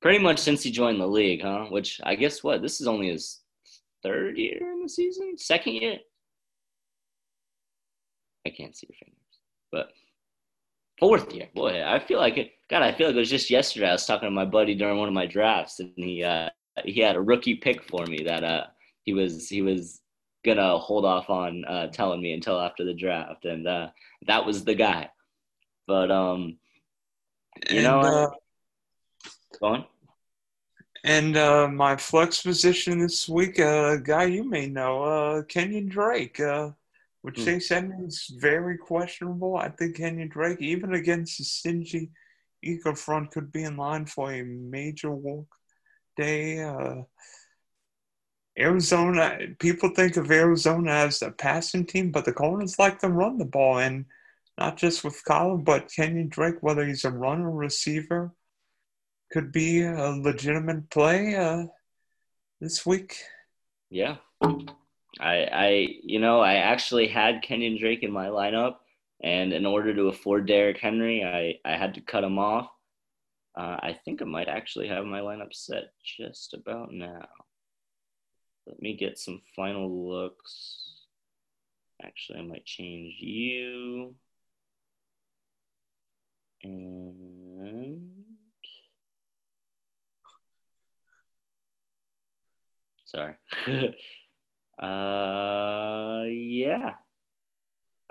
pretty 0.00 0.18
much 0.18 0.38
since 0.38 0.62
he 0.62 0.70
joined 0.70 1.00
the 1.00 1.06
league, 1.06 1.42
huh? 1.42 1.66
Which 1.66 2.00
I 2.02 2.14
guess 2.14 2.42
what 2.42 2.62
this 2.62 2.80
is 2.80 2.86
only 2.86 3.08
his 3.08 3.40
third 4.02 4.38
year 4.38 4.72
in 4.72 4.82
the 4.82 4.88
season, 4.88 5.36
second 5.36 5.74
year. 5.74 5.98
I 8.46 8.50
can't 8.50 8.74
see 8.74 8.86
your 8.88 8.96
fingers, 8.96 9.18
but 9.70 9.88
fourth 10.98 11.32
year. 11.32 11.48
Boy, 11.54 11.82
I 11.84 11.98
feel 11.98 12.18
like 12.18 12.36
it. 12.36 12.52
God, 12.70 12.82
I 12.82 12.92
feel 12.92 13.08
like 13.08 13.16
it 13.16 13.20
was 13.20 13.30
just 13.30 13.50
yesterday. 13.50 13.88
I 13.88 13.92
was 13.92 14.06
talking 14.06 14.26
to 14.26 14.30
my 14.30 14.44
buddy 14.44 14.74
during 14.74 14.98
one 14.98 15.08
of 15.08 15.14
my 15.14 15.26
drafts, 15.26 15.80
and 15.80 15.92
he 15.96 16.22
uh, 16.22 16.48
he 16.84 17.00
had 17.00 17.16
a 17.16 17.20
rookie 17.20 17.56
pick 17.56 17.82
for 17.84 18.04
me 18.06 18.22
that 18.24 18.44
uh 18.44 18.64
he 19.04 19.14
was 19.14 19.48
he 19.48 19.62
was 19.62 20.00
gonna 20.44 20.78
hold 20.78 21.04
off 21.04 21.30
on 21.30 21.64
uh, 21.64 21.88
telling 21.88 22.20
me 22.20 22.32
until 22.32 22.60
after 22.60 22.84
the 22.84 22.94
draft, 22.94 23.44
and 23.44 23.66
uh, 23.66 23.88
that 24.26 24.44
was 24.44 24.64
the 24.64 24.74
guy. 24.74 25.08
But 25.86 26.10
um, 26.10 26.58
you 27.70 27.78
and, 27.78 27.84
know, 27.84 28.00
uh, 28.00 28.30
go 29.60 29.66
on. 29.66 29.84
And 31.04 31.36
uh, 31.36 31.68
my 31.68 31.96
flex 31.96 32.42
position 32.42 32.98
this 32.98 33.28
week, 33.28 33.58
a 33.58 33.68
uh, 33.68 33.96
guy 33.96 34.24
you 34.24 34.44
may 34.44 34.66
know, 34.66 35.02
uh, 35.02 35.42
Kenyon 35.42 35.88
Drake. 35.88 36.40
Uh, 36.40 36.70
with 37.28 37.36
hmm. 37.36 37.44
Chase 37.44 37.70
Edmonds 37.70 38.32
very 38.38 38.78
questionable, 38.78 39.56
I 39.56 39.68
think 39.68 39.96
Kenyon 39.96 40.28
Drake, 40.28 40.62
even 40.62 40.94
against 40.94 41.36
the 41.36 41.44
stingy 41.44 42.10
Eagle 42.62 42.94
front, 42.94 43.32
could 43.32 43.52
be 43.52 43.64
in 43.64 43.76
line 43.76 44.06
for 44.06 44.32
a 44.32 44.42
major 44.42 45.10
walk 45.10 45.46
day. 46.16 46.62
Uh, 46.62 47.02
Arizona, 48.58 49.38
people 49.60 49.90
think 49.90 50.16
of 50.16 50.30
Arizona 50.30 50.90
as 50.90 51.20
a 51.20 51.30
passing 51.30 51.84
team, 51.84 52.10
but 52.10 52.24
the 52.24 52.32
Cardinals 52.32 52.78
like 52.78 52.98
to 53.00 53.08
run 53.08 53.36
the 53.36 53.44
ball, 53.44 53.78
and 53.78 54.06
not 54.56 54.78
just 54.78 55.04
with 55.04 55.22
Kyler, 55.28 55.62
but 55.62 55.92
Kenyon 55.94 56.28
Drake, 56.28 56.62
whether 56.62 56.86
he's 56.86 57.04
a 57.04 57.10
runner, 57.10 57.50
or 57.50 57.56
receiver, 57.56 58.32
could 59.30 59.52
be 59.52 59.82
a 59.82 60.10
legitimate 60.10 60.88
play 60.88 61.36
uh, 61.36 61.64
this 62.58 62.86
week. 62.86 63.18
Yeah, 63.90 64.16
I, 65.20 65.48
I, 65.52 65.88
you 66.02 66.20
know, 66.20 66.40
I 66.40 66.54
actually 66.54 67.08
had 67.08 67.42
Kenyon 67.42 67.78
Drake 67.78 68.02
in 68.02 68.12
my 68.12 68.28
lineup, 68.28 68.76
and 69.22 69.52
in 69.52 69.66
order 69.66 69.94
to 69.94 70.08
afford 70.08 70.46
Derrick 70.46 70.78
Henry, 70.78 71.24
I, 71.24 71.58
I 71.68 71.76
had 71.76 71.94
to 71.94 72.00
cut 72.00 72.24
him 72.24 72.38
off. 72.38 72.68
Uh, 73.56 73.76
I 73.82 73.98
think 74.04 74.22
I 74.22 74.24
might 74.24 74.48
actually 74.48 74.88
have 74.88 75.04
my 75.04 75.20
lineup 75.20 75.52
set 75.52 75.92
just 76.04 76.54
about 76.54 76.92
now. 76.92 77.26
Let 78.66 78.80
me 78.80 78.96
get 78.96 79.18
some 79.18 79.40
final 79.56 80.08
looks. 80.08 81.06
Actually, 82.02 82.40
I 82.40 82.42
might 82.42 82.64
change 82.64 83.16
you. 83.18 84.14
And 86.62 88.10
sorry. 93.06 93.34
uh 94.82 96.24
yeah. 96.28 96.94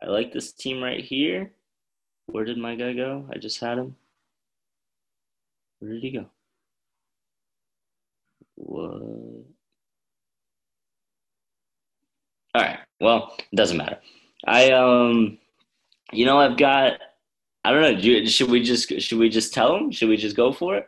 I 0.01 0.05
like 0.07 0.31
this 0.31 0.51
team 0.51 0.83
right 0.83 1.03
here. 1.03 1.51
Where 2.27 2.45
did 2.45 2.57
my 2.57 2.75
guy 2.75 2.93
go? 2.93 3.27
I 3.33 3.37
just 3.37 3.59
had 3.59 3.77
him. 3.77 3.95
Where 5.79 5.91
did 5.91 6.01
he 6.01 6.11
go? 6.11 6.25
What? 8.55 9.01
All 12.53 12.63
right. 12.63 12.79
Well, 12.99 13.35
it 13.51 13.55
doesn't 13.55 13.77
matter. 13.77 13.99
I 14.45 14.71
um, 14.71 15.37
you 16.11 16.25
know, 16.25 16.39
I've 16.39 16.57
got. 16.57 16.99
I 17.63 17.71
don't 17.71 17.81
know. 17.81 18.25
Should 18.25 18.49
we 18.49 18.63
just 18.63 19.01
should 19.01 19.19
we 19.19 19.29
just 19.29 19.53
tell 19.53 19.73
them? 19.73 19.91
Should 19.91 20.09
we 20.09 20.17
just 20.17 20.35
go 20.35 20.51
for 20.51 20.75
it? 20.75 20.87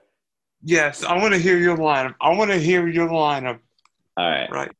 Yes, 0.63 1.03
I 1.03 1.17
want 1.17 1.33
to 1.33 1.39
hear 1.39 1.57
your 1.57 1.77
lineup. 1.77 2.15
I 2.21 2.35
want 2.35 2.51
to 2.51 2.57
hear 2.57 2.87
your 2.87 3.07
lineup. 3.07 3.59
All 4.17 4.29
right. 4.29 4.49
Right. 4.51 4.71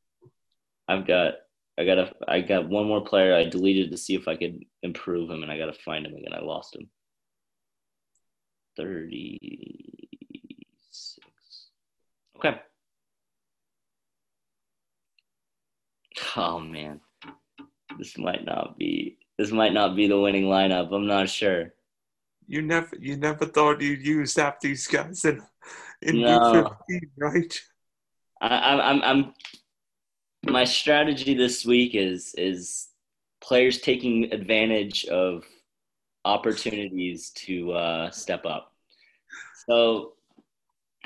I've 0.89 1.05
got. 1.07 1.35
I 1.77 1.85
got 1.85 1.99
a. 1.99 2.11
I 2.27 2.41
got 2.41 2.67
one 2.67 2.87
more 2.87 3.01
player. 3.01 3.35
I 3.35 3.45
deleted 3.45 3.91
to 3.91 3.97
see 3.97 4.15
if 4.15 4.27
I 4.27 4.35
could 4.35 4.65
improve 4.83 5.29
him, 5.29 5.43
and 5.43 5.51
I 5.51 5.57
got 5.57 5.67
to 5.67 5.73
find 5.73 6.05
him 6.05 6.15
again. 6.15 6.33
I 6.33 6.41
lost 6.41 6.75
him. 6.75 6.89
Thirty-six. 8.75 10.09
Okay. 12.37 12.59
Oh 16.35 16.59
man, 16.59 16.99
this 17.97 18.17
might 18.17 18.43
not 18.45 18.77
be 18.77 19.17
this 19.37 19.51
might 19.51 19.73
not 19.73 19.95
be 19.95 20.07
the 20.07 20.19
winning 20.19 20.45
lineup. 20.45 20.93
I'm 20.93 21.07
not 21.07 21.29
sure. 21.29 21.73
You 22.47 22.61
never 22.61 22.89
you 22.99 23.15
never 23.15 23.45
thought 23.45 23.81
you'd 23.81 24.05
use 24.05 24.35
half 24.35 24.59
these 24.59 24.87
guys 24.87 25.23
in 25.23 25.41
in 26.01 26.21
no. 26.21 26.75
15, 26.89 27.11
right? 27.17 27.61
I, 28.41 28.47
I'm 28.79 29.01
I'm 29.01 29.33
my 30.43 30.63
strategy 30.63 31.33
this 31.33 31.65
week 31.65 31.95
is 31.95 32.33
is 32.37 32.87
players 33.41 33.79
taking 33.79 34.31
advantage 34.33 35.05
of 35.05 35.45
opportunities 36.25 37.29
to 37.31 37.71
uh, 37.71 38.11
step 38.11 38.45
up. 38.45 38.73
So 39.67 40.13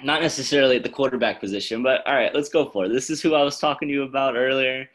not 0.03 0.21
necessarily 0.21 0.77
at 0.77 0.83
the 0.83 0.89
quarterback 0.89 1.39
position, 1.39 1.83
but 1.83 2.05
all 2.07 2.15
right, 2.15 2.33
let's 2.33 2.49
go 2.49 2.69
for 2.69 2.85
it. 2.85 2.89
This 2.89 3.09
is 3.09 3.21
who 3.21 3.35
I 3.35 3.43
was 3.43 3.59
talking 3.59 3.87
to 3.87 3.93
you 3.93 4.03
about 4.03 4.35
earlier 4.35 4.87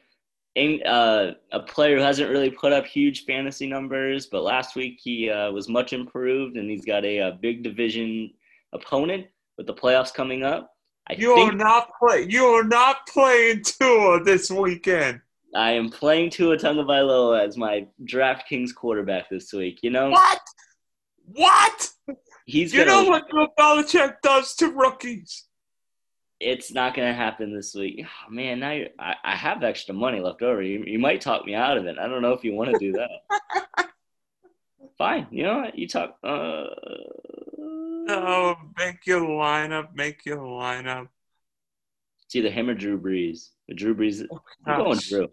uh, 0.85 1.33
a 1.53 1.61
player 1.61 1.96
who 1.96 2.03
hasn't 2.03 2.31
really 2.31 2.51
put 2.51 2.72
up 2.72 2.87
huge 2.87 3.24
fantasy 3.24 3.66
numbers, 3.66 4.27
but 4.27 4.42
last 4.42 4.74
week 4.74 4.98
he 5.03 5.31
uh, 5.31 5.51
was 5.53 5.68
much 5.68 5.92
improved, 5.92 6.57
and 6.57 6.68
he's 6.68 6.85
got 6.85 7.05
a, 7.05 7.18
a, 7.18 7.33
big 7.33 7.62
division 7.62 8.31
opponent 8.72 9.27
with 9.57 9.66
the 9.66 9.74
playoffs 9.74 10.12
coming 10.12 10.42
up. 10.42 10.74
I 11.11 11.14
you 11.14 11.33
are 11.33 11.53
not 11.53 11.90
play. 11.99 12.27
You 12.29 12.44
are 12.47 12.64
not 12.64 13.07
playing 13.07 13.62
Tua 13.62 14.23
this 14.23 14.51
weekend. 14.51 15.21
I 15.55 15.73
am 15.73 15.88
playing 15.90 16.31
Tua 16.31 16.57
Tagovailoa 16.57 17.47
as 17.47 17.57
my 17.57 17.87
DraftKings 18.05 18.75
quarterback 18.75 19.31
this 19.31 19.53
week. 19.53 19.81
You 19.83 19.90
know 19.90 20.11
what? 20.11 20.40
What? 21.33 21.90
He's. 22.44 22.73
You 22.73 22.85
gonna, 22.85 23.05
know 23.05 23.09
what 23.09 23.31
Bill 23.31 23.49
Belichick 23.59 24.16
does 24.23 24.55
to 24.57 24.68
rookies 24.68 25.49
it's 26.40 26.73
not 26.73 26.94
going 26.94 27.09
to 27.09 27.14
happen 27.14 27.55
this 27.55 27.75
week. 27.75 28.05
Oh, 28.05 28.31
man, 28.31 28.61
now 28.61 28.79
I, 28.99 29.14
I 29.25 29.37
have 29.37 29.62
extra 29.62 29.94
money 29.94 30.21
left 30.21 30.42
over. 30.42 30.62
You, 30.62 30.85
you 30.87 30.99
might 30.99 31.21
talk 31.21 31.44
me 31.44 31.55
out 31.55 31.77
of 31.77 31.87
it. 31.87 31.99
I 31.99 32.07
don't 32.07 32.23
know 32.23 32.33
if 32.33 32.44
you 32.44 32.55
want 32.55 32.71
to 32.71 32.79
do 32.79 32.92
that. 32.92 33.88
Fine. 34.99 35.27
You 35.31 35.44
know 35.44 35.59
what? 35.59 35.79
You 35.79 35.88
talk. 35.88 36.16
Uh, 36.23 36.66
no, 38.09 38.57
make 38.76 39.07
your 39.07 39.20
lineup. 39.20 39.94
Make 39.94 40.24
your 40.24 40.38
lineup. 40.38 41.09
It's 42.24 42.37
either 42.37 42.50
him 42.50 42.68
or 42.68 42.74
Drew 42.74 43.00
Brees. 43.00 43.50
The 43.68 43.74
Drew 43.74 43.94
Brees. 43.94 44.26
Oh, 44.31 44.40
I'm 44.66 44.85
going 44.85 44.98
Drew. 44.98 45.28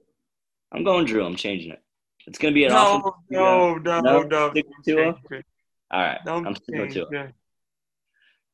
I'm 0.71 0.83
going 0.83 1.05
Drew. 1.05 1.25
I'm 1.25 1.35
changing 1.35 1.71
it. 1.71 1.81
It's 2.27 2.37
going 2.37 2.53
to 2.53 2.55
be 2.55 2.65
an 2.65 2.71
no, 2.71 3.15
no, 3.29 3.75
no, 3.75 4.01
no, 4.01 4.23
no, 4.23 4.53
no. 4.87 5.15
All 5.91 6.01
right. 6.01 6.19
Don't 6.25 6.47
I'm 6.47 6.55
sticking 6.55 6.81
with 6.81 6.93
Tua. 6.93 7.33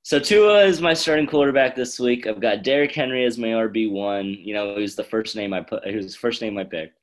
So 0.04 0.20
Tua 0.20 0.66
is 0.66 0.82
my 0.82 0.94
starting 0.94 1.28
quarterback 1.28 1.76
this 1.76 2.00
week. 2.00 2.28
I've 2.28 2.42
got 2.42 2.64
Derrick 2.64 2.92
Henry 2.92 3.24
as 3.24 3.38
my 3.38 3.50
RB 3.50 3.92
one. 3.92 4.26
You 4.26 4.54
know, 4.54 4.76
he 4.76 4.82
was 4.82 4.96
the 4.96 5.04
first 5.04 5.36
name 5.36 5.54
I 5.54 5.62
put. 5.62 5.86
He 5.86 5.96
was 5.96 6.14
the 6.14 6.20
first 6.20 6.42
name 6.42 6.58
I 6.58 6.64
picked. 6.64 6.98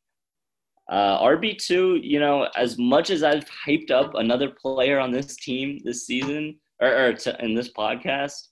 Uh, 0.90 1.22
RB 1.22 1.56
two. 1.56 1.96
You 2.02 2.20
know, 2.20 2.48
as 2.56 2.76
much 2.76 3.10
as 3.10 3.22
I've 3.22 3.48
hyped 3.48 3.90
up 3.90 4.14
another 4.14 4.50
player 4.50 4.98
on 4.98 5.12
this 5.12 5.36
team 5.36 5.78
this 5.84 6.06
season 6.06 6.58
or, 6.80 7.06
or 7.06 7.12
to, 7.12 7.44
in 7.44 7.54
this 7.54 7.72
podcast, 7.72 8.48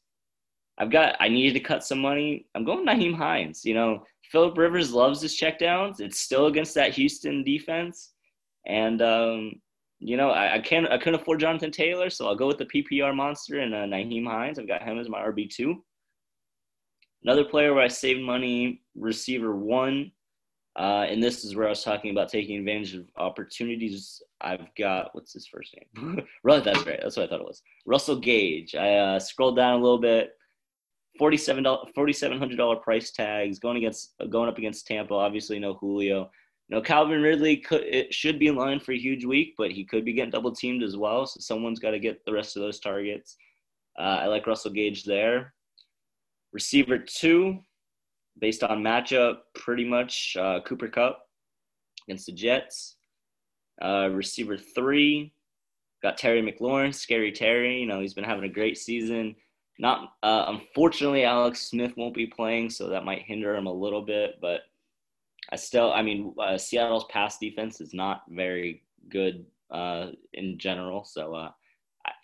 I've 0.78 0.90
got. 0.90 1.16
I 1.20 1.28
needed 1.28 1.54
to 1.54 1.60
cut 1.60 1.84
some 1.84 1.98
money. 1.98 2.46
I'm 2.54 2.64
going 2.64 2.86
Nyheim 2.86 3.14
Hines. 3.14 3.64
You 3.64 3.74
know, 3.74 4.04
Philip 4.30 4.58
Rivers 4.58 4.92
loves 4.92 5.22
his 5.22 5.38
checkdowns. 5.38 6.00
It's 6.00 6.20
still 6.20 6.46
against 6.46 6.74
that 6.74 6.92
Houston 6.94 7.44
defense, 7.44 8.12
and 8.66 9.00
um, 9.00 9.52
you 9.98 10.16
know, 10.16 10.30
I, 10.30 10.56
I 10.56 10.58
can't 10.58 10.88
I 10.88 10.98
couldn't 10.98 11.20
afford 11.20 11.40
Jonathan 11.40 11.70
Taylor, 11.70 12.10
so 12.10 12.26
I'll 12.26 12.36
go 12.36 12.46
with 12.46 12.58
the 12.58 12.66
PPR 12.66 13.14
monster 13.14 13.60
and 13.60 13.74
uh, 13.74 13.84
Nyheim 13.84 14.26
Hines. 14.26 14.58
I've 14.58 14.68
got 14.68 14.82
him 14.82 14.98
as 14.98 15.08
my 15.08 15.20
RB 15.20 15.48
two. 15.48 15.82
Another 17.22 17.44
player 17.44 17.74
where 17.74 17.82
I 17.82 17.88
saved 17.88 18.20
money, 18.20 18.82
receiver 18.94 19.56
one, 19.56 20.12
uh, 20.76 21.06
and 21.08 21.22
this 21.22 21.42
is 21.42 21.56
where 21.56 21.66
I 21.66 21.70
was 21.70 21.82
talking 21.82 22.10
about 22.10 22.28
taking 22.28 22.58
advantage 22.58 22.94
of 22.94 23.06
opportunities. 23.16 24.22
I've 24.42 24.66
got 24.78 25.14
what's 25.14 25.32
his 25.32 25.46
first 25.46 25.74
name? 25.74 26.26
that's 26.44 26.86
right. 26.86 27.00
That's 27.02 27.16
what 27.16 27.24
I 27.24 27.28
thought 27.28 27.40
it 27.40 27.46
was. 27.46 27.62
Russell 27.86 28.16
Gage. 28.16 28.74
I 28.74 28.96
uh, 28.96 29.18
scrolled 29.18 29.56
down 29.56 29.78
a 29.78 29.82
little 29.82 29.98
bit. 29.98 30.32
Forty-seven 31.18 31.64
dollars, 31.64 31.88
forty-seven 31.94 32.38
hundred 32.38 32.58
dollar 32.58 32.76
price 32.76 33.10
tags 33.10 33.58
going 33.58 33.78
against 33.78 34.12
going 34.28 34.50
up 34.50 34.58
against 34.58 34.86
Tampa. 34.86 35.14
Obviously, 35.14 35.58
no 35.58 35.74
Julio. 35.74 36.30
You 36.68 36.76
know, 36.76 36.82
Calvin 36.82 37.22
Ridley 37.22 37.56
could 37.56 37.84
it 37.84 38.12
should 38.12 38.38
be 38.38 38.48
in 38.48 38.56
line 38.56 38.80
for 38.80 38.92
a 38.92 38.98
huge 38.98 39.24
week, 39.24 39.54
but 39.56 39.70
he 39.70 39.82
could 39.82 40.04
be 40.04 40.12
getting 40.12 40.30
double 40.30 40.52
teamed 40.52 40.82
as 40.82 40.94
well. 40.94 41.24
So 41.26 41.40
someone's 41.40 41.78
got 41.78 41.92
to 41.92 41.98
get 41.98 42.22
the 42.26 42.34
rest 42.34 42.54
of 42.54 42.60
those 42.60 42.80
targets. 42.80 43.38
Uh, 43.98 44.20
I 44.22 44.26
like 44.26 44.46
Russell 44.46 44.72
Gage 44.72 45.04
there. 45.04 45.54
Receiver 46.52 46.98
two, 46.98 47.60
based 48.38 48.62
on 48.62 48.82
matchup, 48.82 49.38
pretty 49.54 49.84
much 49.84 50.36
uh, 50.38 50.60
Cooper 50.60 50.88
Kupp 50.88 51.28
against 52.06 52.26
the 52.26 52.32
Jets. 52.32 52.96
Uh, 53.82 54.08
receiver 54.10 54.56
three, 54.56 55.32
got 56.02 56.16
Terry 56.16 56.42
McLaurin, 56.42 56.94
scary 56.94 57.32
Terry. 57.32 57.78
You 57.80 57.86
know, 57.86 58.00
he's 58.00 58.14
been 58.14 58.24
having 58.24 58.44
a 58.44 58.52
great 58.52 58.78
season. 58.78 59.36
Not 59.78 60.12
uh, 60.22 60.46
unfortunately, 60.48 61.24
Alex 61.24 61.62
Smith 61.62 61.92
won't 61.96 62.14
be 62.14 62.26
playing, 62.26 62.70
so 62.70 62.88
that 62.88 63.04
might 63.04 63.22
hinder 63.22 63.54
him 63.54 63.66
a 63.66 63.72
little 63.72 64.02
bit, 64.02 64.36
but 64.40 64.62
I 65.52 65.56
still, 65.56 65.92
I 65.92 66.02
mean, 66.02 66.34
uh, 66.40 66.58
Seattle's 66.58 67.04
pass 67.10 67.38
defense 67.38 67.80
is 67.80 67.94
not 67.94 68.22
very 68.28 68.82
good 69.08 69.46
uh, 69.70 70.08
in 70.34 70.58
general. 70.58 71.04
So 71.04 71.34
uh, 71.34 71.50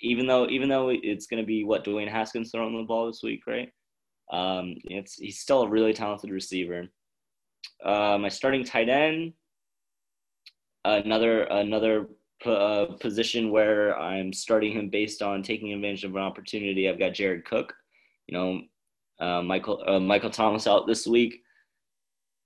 even 0.00 0.26
though 0.26 0.48
even 0.48 0.68
though 0.68 0.88
it's 0.90 1.26
going 1.26 1.42
to 1.42 1.46
be 1.46 1.64
what 1.64 1.84
Dwayne 1.84 2.10
Haskins 2.10 2.50
throwing 2.50 2.76
the 2.76 2.82
ball 2.84 3.06
this 3.06 3.22
week, 3.22 3.46
right? 3.46 3.72
Um, 4.32 4.76
he's 4.84 5.38
still 5.38 5.62
a 5.62 5.68
really 5.68 5.92
talented 5.92 6.30
receiver. 6.30 6.88
uh, 7.84 8.18
my 8.18 8.28
starting 8.28 8.64
tight 8.64 8.88
end, 8.88 9.32
another 10.84 11.42
another 11.44 12.06
uh, 12.46 12.86
position 13.00 13.50
where 13.50 13.98
I'm 13.98 14.32
starting 14.32 14.72
him 14.72 14.88
based 14.88 15.22
on 15.22 15.42
taking 15.42 15.72
advantage 15.72 16.04
of 16.04 16.14
an 16.16 16.22
opportunity. 16.22 16.88
I've 16.88 16.98
got 16.98 17.14
Jared 17.14 17.44
Cook. 17.44 17.74
You 18.26 18.38
know, 18.38 19.26
uh, 19.26 19.42
Michael 19.42 19.82
uh, 19.86 20.00
Michael 20.00 20.30
Thomas 20.30 20.66
out 20.66 20.86
this 20.86 21.06
week. 21.06 21.42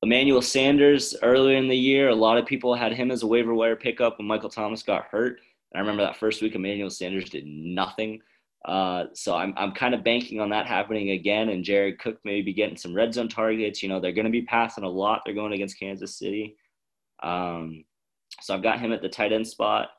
Emmanuel 0.02 0.42
Sanders 0.42 1.16
earlier 1.22 1.56
in 1.56 1.68
the 1.68 1.76
year, 1.76 2.10
a 2.10 2.14
lot 2.14 2.38
of 2.38 2.46
people 2.46 2.74
had 2.74 2.92
him 2.92 3.10
as 3.10 3.22
a 3.22 3.26
waiver 3.26 3.54
wire 3.54 3.76
pickup 3.76 4.18
when 4.18 4.28
Michael 4.28 4.50
Thomas 4.50 4.82
got 4.82 5.06
hurt. 5.06 5.40
And 5.72 5.78
I 5.78 5.80
remember 5.80 6.02
that 6.04 6.16
first 6.16 6.42
week, 6.42 6.54
Emmanuel 6.54 6.90
Sanders 6.90 7.30
did 7.30 7.46
nothing. 7.46 8.20
Uh, 8.66 9.04
so 9.14 9.36
I'm 9.36 9.54
I'm 9.56 9.72
kind 9.72 9.94
of 9.94 10.02
banking 10.02 10.40
on 10.40 10.50
that 10.50 10.66
happening 10.66 11.10
again, 11.10 11.50
and 11.50 11.64
Jared 11.64 12.00
Cook 12.00 12.18
maybe 12.24 12.52
getting 12.52 12.76
some 12.76 12.92
red 12.92 13.14
zone 13.14 13.28
targets. 13.28 13.80
You 13.80 13.88
know, 13.88 14.00
they're 14.00 14.12
going 14.12 14.26
to 14.26 14.30
be 14.30 14.42
passing 14.42 14.82
a 14.82 14.88
lot. 14.88 15.22
They're 15.24 15.34
going 15.34 15.52
against 15.52 15.78
Kansas 15.78 16.18
City. 16.18 16.56
Um, 17.22 17.84
so 18.40 18.54
I've 18.54 18.64
got 18.64 18.80
him 18.80 18.92
at 18.92 19.02
the 19.02 19.08
tight 19.08 19.32
end 19.32 19.46
spot. 19.46 19.90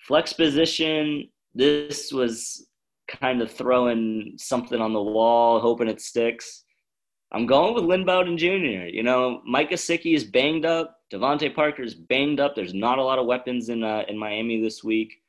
Flex 0.00 0.32
position, 0.32 1.28
this 1.54 2.10
was 2.10 2.66
kind 3.06 3.42
of 3.42 3.50
throwing 3.50 4.34
something 4.38 4.80
on 4.80 4.94
the 4.94 5.02
wall, 5.02 5.60
hoping 5.60 5.88
it 5.88 6.00
sticks. 6.00 6.64
I'm 7.32 7.46
going 7.46 7.74
with 7.74 7.84
Lynn 7.84 8.06
Bowden 8.06 8.38
Jr. 8.38 8.86
You 8.86 9.02
know, 9.02 9.42
Mike 9.44 9.70
Gesicki 9.70 10.14
is 10.14 10.24
banged 10.24 10.64
up. 10.64 11.00
DeVante 11.12 11.54
Parker 11.54 11.82
is 11.82 11.94
banged 11.94 12.40
up. 12.40 12.54
There's 12.54 12.74
not 12.74 12.98
a 12.98 13.02
lot 13.02 13.18
of 13.18 13.26
weapons 13.26 13.68
in 13.68 13.82
uh, 13.84 14.04
in 14.08 14.16
Miami 14.16 14.62
this 14.62 14.82
week. 14.82 15.20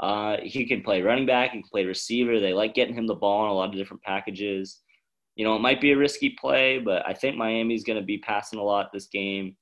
Uh, 0.00 0.38
he 0.42 0.66
can 0.66 0.82
play 0.82 1.02
running 1.02 1.26
back. 1.26 1.50
He 1.50 1.60
can 1.60 1.68
play 1.70 1.84
receiver. 1.84 2.40
They 2.40 2.52
like 2.52 2.74
getting 2.74 2.94
him 2.94 3.06
the 3.06 3.14
ball 3.14 3.44
in 3.44 3.50
a 3.50 3.54
lot 3.54 3.68
of 3.68 3.76
different 3.76 4.02
packages. 4.02 4.80
You 5.36 5.44
know, 5.44 5.54
it 5.54 5.60
might 5.60 5.80
be 5.80 5.92
a 5.92 5.96
risky 5.96 6.36
play, 6.40 6.78
but 6.78 7.06
I 7.06 7.14
think 7.14 7.36
Miami's 7.36 7.84
going 7.84 7.98
to 7.98 8.04
be 8.04 8.18
passing 8.18 8.58
a 8.58 8.62
lot 8.62 8.90
this 8.92 9.06
game 9.06 9.56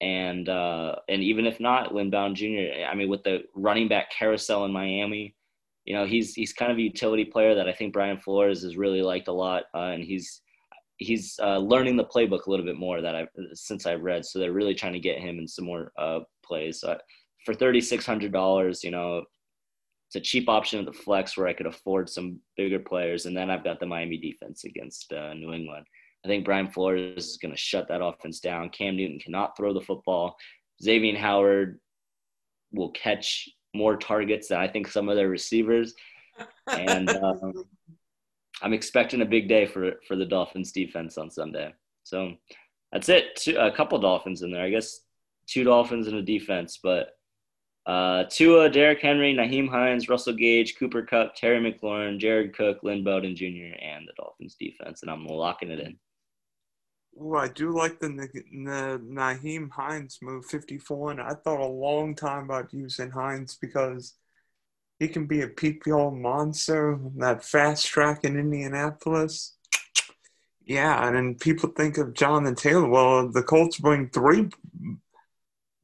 and 0.00 0.48
uh, 0.48 0.96
and 1.08 1.22
even 1.22 1.46
if 1.46 1.60
not, 1.60 1.94
Lynn 1.94 2.10
Bowden 2.10 2.34
Jr. 2.34 2.84
I 2.88 2.94
mean, 2.94 3.08
with 3.08 3.22
the 3.22 3.44
running 3.54 3.88
back 3.88 4.10
carousel 4.10 4.64
in 4.64 4.72
Miami, 4.72 5.34
you 5.84 5.94
know, 5.94 6.04
he's 6.04 6.34
he's 6.34 6.52
kind 6.52 6.72
of 6.72 6.78
a 6.78 6.82
utility 6.82 7.24
player 7.24 7.54
that 7.54 7.68
I 7.68 7.72
think 7.72 7.92
Brian 7.92 8.18
Flores 8.18 8.62
has 8.62 8.76
really 8.76 9.02
liked 9.02 9.28
a 9.28 9.32
lot, 9.32 9.64
uh, 9.74 9.92
and 9.94 10.04
he's 10.04 10.42
he's 10.98 11.38
uh, 11.42 11.58
learning 11.58 11.96
the 11.96 12.04
playbook 12.04 12.46
a 12.46 12.50
little 12.50 12.66
bit 12.66 12.76
more 12.76 13.00
that 13.00 13.14
I 13.14 13.26
since 13.52 13.86
I've 13.86 14.02
read. 14.02 14.24
So 14.24 14.38
they're 14.38 14.52
really 14.52 14.74
trying 14.74 14.92
to 14.94 15.00
get 15.00 15.20
him 15.20 15.38
in 15.38 15.48
some 15.48 15.64
more 15.64 15.92
uh, 15.98 16.20
plays. 16.44 16.80
So 16.80 16.98
for 17.46 17.54
thirty 17.54 17.80
six 17.80 18.04
hundred 18.04 18.32
dollars, 18.32 18.82
you 18.82 18.90
know, 18.90 19.22
it's 20.14 20.28
a 20.28 20.30
cheap 20.30 20.48
option 20.48 20.78
at 20.78 20.86
the 20.86 20.92
flex 20.92 21.36
where 21.36 21.48
I 21.48 21.52
could 21.52 21.66
afford 21.66 22.08
some 22.08 22.38
bigger 22.56 22.78
players, 22.78 23.26
and 23.26 23.36
then 23.36 23.50
I've 23.50 23.64
got 23.64 23.80
the 23.80 23.86
Miami 23.86 24.16
defense 24.16 24.64
against 24.64 25.12
uh, 25.12 25.34
New 25.34 25.52
England. 25.52 25.86
I 26.24 26.28
think 26.28 26.44
Brian 26.44 26.70
Flores 26.70 27.26
is 27.26 27.36
going 27.36 27.52
to 27.52 27.58
shut 27.58 27.88
that 27.88 28.02
offense 28.02 28.38
down. 28.38 28.70
Cam 28.70 28.96
Newton 28.96 29.18
cannot 29.18 29.56
throw 29.56 29.74
the 29.74 29.80
football. 29.80 30.36
Xavier 30.80 31.18
Howard 31.18 31.80
will 32.72 32.90
catch 32.92 33.48
more 33.74 33.96
targets 33.96 34.48
than 34.48 34.58
I 34.58 34.68
think 34.68 34.86
some 34.86 35.08
of 35.08 35.16
their 35.16 35.28
receivers. 35.28 35.94
And 36.68 37.10
um, 37.22 37.64
I'm 38.62 38.72
expecting 38.72 39.20
a 39.22 39.26
big 39.26 39.48
day 39.48 39.66
for 39.66 39.94
for 40.06 40.14
the 40.14 40.24
Dolphins 40.24 40.70
defense 40.70 41.18
on 41.18 41.28
Sunday. 41.28 41.74
So 42.04 42.34
that's 42.92 43.08
it. 43.08 43.36
Two, 43.36 43.56
a 43.56 43.72
couple 43.72 43.98
Dolphins 43.98 44.42
in 44.42 44.52
there, 44.52 44.64
I 44.64 44.70
guess. 44.70 45.00
Two 45.46 45.64
Dolphins 45.64 46.06
and 46.06 46.16
a 46.16 46.22
defense, 46.22 46.78
but 46.82 47.08
uh, 47.86 48.24
Tua, 48.30 48.70
Derrick 48.70 49.00
Henry, 49.00 49.34
Nyheim 49.34 49.68
Hines, 49.68 50.08
Russell 50.08 50.34
Gage, 50.34 50.76
Cooper 50.78 51.02
Kupp, 51.02 51.34
Terry 51.34 51.60
McLaurin, 51.60 52.18
Jared 52.18 52.56
Cook, 52.56 52.82
Lynn 52.82 53.04
Bowden 53.04 53.36
Jr., 53.36 53.76
and 53.80 54.08
the 54.08 54.12
Dolphins 54.16 54.56
defense, 54.58 55.02
and 55.02 55.10
I'm 55.10 55.26
locking 55.26 55.70
it 55.70 55.80
in. 55.80 55.98
Oh, 57.20 57.36
I 57.36 57.48
do 57.48 57.70
like 57.70 58.00
the, 58.00 58.08
the 58.08 59.00
Nyheim 59.04 59.70
Hines 59.70 60.18
move 60.22 60.46
54, 60.46 61.12
and 61.12 61.20
I 61.20 61.34
thought 61.34 61.60
a 61.60 61.66
long 61.66 62.14
time 62.14 62.44
about 62.44 62.72
using 62.72 63.10
Hines 63.10 63.56
because 63.60 64.14
he 64.98 65.08
can 65.08 65.26
be 65.26 65.42
a 65.42 65.48
PPR 65.48 66.16
monster, 66.18 66.98
that 67.16 67.44
fast 67.44 67.86
track 67.86 68.24
in 68.24 68.38
Indianapolis. 68.38 69.56
Yeah, 70.64 71.06
and 71.06 71.38
people 71.38 71.68
think 71.70 71.98
of 71.98 72.14
Jonathan 72.14 72.54
Taylor. 72.54 72.88
Well, 72.88 73.28
the 73.28 73.42
Colts 73.42 73.78
bring 73.78 74.08
three 74.08 74.48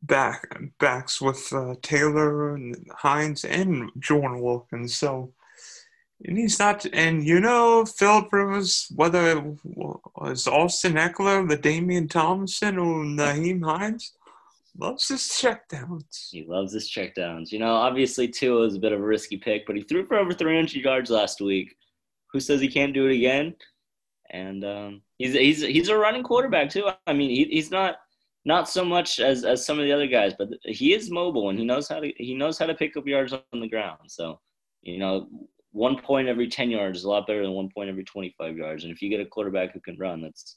back 0.03 0.59
backs 0.79 1.21
with 1.21 1.53
uh, 1.53 1.75
Taylor 1.83 2.55
and 2.55 2.77
Hines 2.97 3.45
and 3.45 3.91
Jordan 3.99 4.41
Wilkins. 4.41 4.95
So 4.95 5.33
and 6.25 6.37
he's 6.37 6.59
not, 6.59 6.85
and 6.93 7.25
you 7.25 7.41
know, 7.41 7.85
Philip 7.85 8.33
Rivers, 8.33 8.93
whether 8.95 9.39
it 9.39 9.45
was 9.65 10.47
Austin 10.47 10.95
Ekeler, 10.95 11.49
the 11.49 11.57
Damian 11.57 12.09
Thompson, 12.09 12.79
or 12.79 13.05
Nyheim 13.05 13.65
Hines, 13.65 14.13
loves 14.79 15.09
his 15.09 15.23
checkdowns. 15.23 16.29
He 16.31 16.45
loves 16.47 16.75
his 16.75 16.91
checkdowns. 16.91 17.53
You 17.53 17.59
know, 17.59 17.73
obviously, 17.73 18.29
Tua 18.29 18.67
is 18.67 18.77
a 18.77 18.81
bit 18.81 18.93
of 18.93 19.01
a 19.01 19.05
risky 19.05 19.39
pick, 19.39 19.67
but 19.67 19.77
he 19.77 19.83
threw 19.83 20.05
for 20.05 20.19
over 20.19 20.35
300 20.35 20.75
yards 20.75 21.11
last 21.11 21.41
week. 21.41 21.75
Who 22.33 22.41
says 22.41 22.61
he 22.61 22.69
can't 22.69 22.95
do 22.95 23.07
it 23.07 23.17
again? 23.17 23.55
And 24.31 24.63
um, 24.65 25.03
he's 25.17 25.33
he's 25.33 25.63
he's 25.63 25.89
a 25.89 25.97
running 25.97 26.23
quarterback 26.23 26.69
too. 26.71 26.89
I 27.07 27.13
mean, 27.15 27.31
he, 27.31 27.45
he's 27.45 27.71
not 27.71 27.97
not 28.45 28.69
so 28.69 28.85
much 28.85 29.21
as 29.21 29.45
as 29.45 29.65
some 29.65 29.79
of 29.79 29.85
the 29.85 29.93
other 29.93 30.07
guys, 30.07 30.33
but 30.39 30.49
he 30.65 30.95
is 30.95 31.11
mobile 31.11 31.51
and 31.51 31.59
he 31.59 31.65
knows 31.65 31.89
how 31.89 32.01
to 32.01 32.13
he 32.17 32.35
knows 32.35 32.59
how 32.59 32.67
to 32.67 32.75
pick 32.75 32.97
up 32.97 33.07
yards 33.07 33.33
on 33.33 33.61
the 33.61 33.69
ground. 33.69 33.99
So, 34.09 34.41
you 34.83 34.99
know, 34.99 35.29
one 35.73 36.01
point 36.01 36.29
every 36.29 36.49
10 36.49 36.71
yards 36.71 36.99
is 36.99 37.05
a 37.05 37.09
lot 37.09 37.27
better 37.27 37.43
than 37.43 37.53
one 37.53 37.71
point 37.75 37.91
every 37.91 38.05
25 38.05 38.57
yards. 38.57 38.85
And 38.85 38.93
if 38.93 39.03
you 39.03 39.09
get 39.09 39.21
a 39.21 39.27
quarterback 39.27 39.73
who 39.73 39.81
can 39.81 39.97
run, 39.99 40.23
that's 40.23 40.57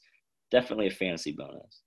definitely 0.50 0.88
a 0.88 0.90
fantasy 0.90 1.32
bonus. 1.32 1.82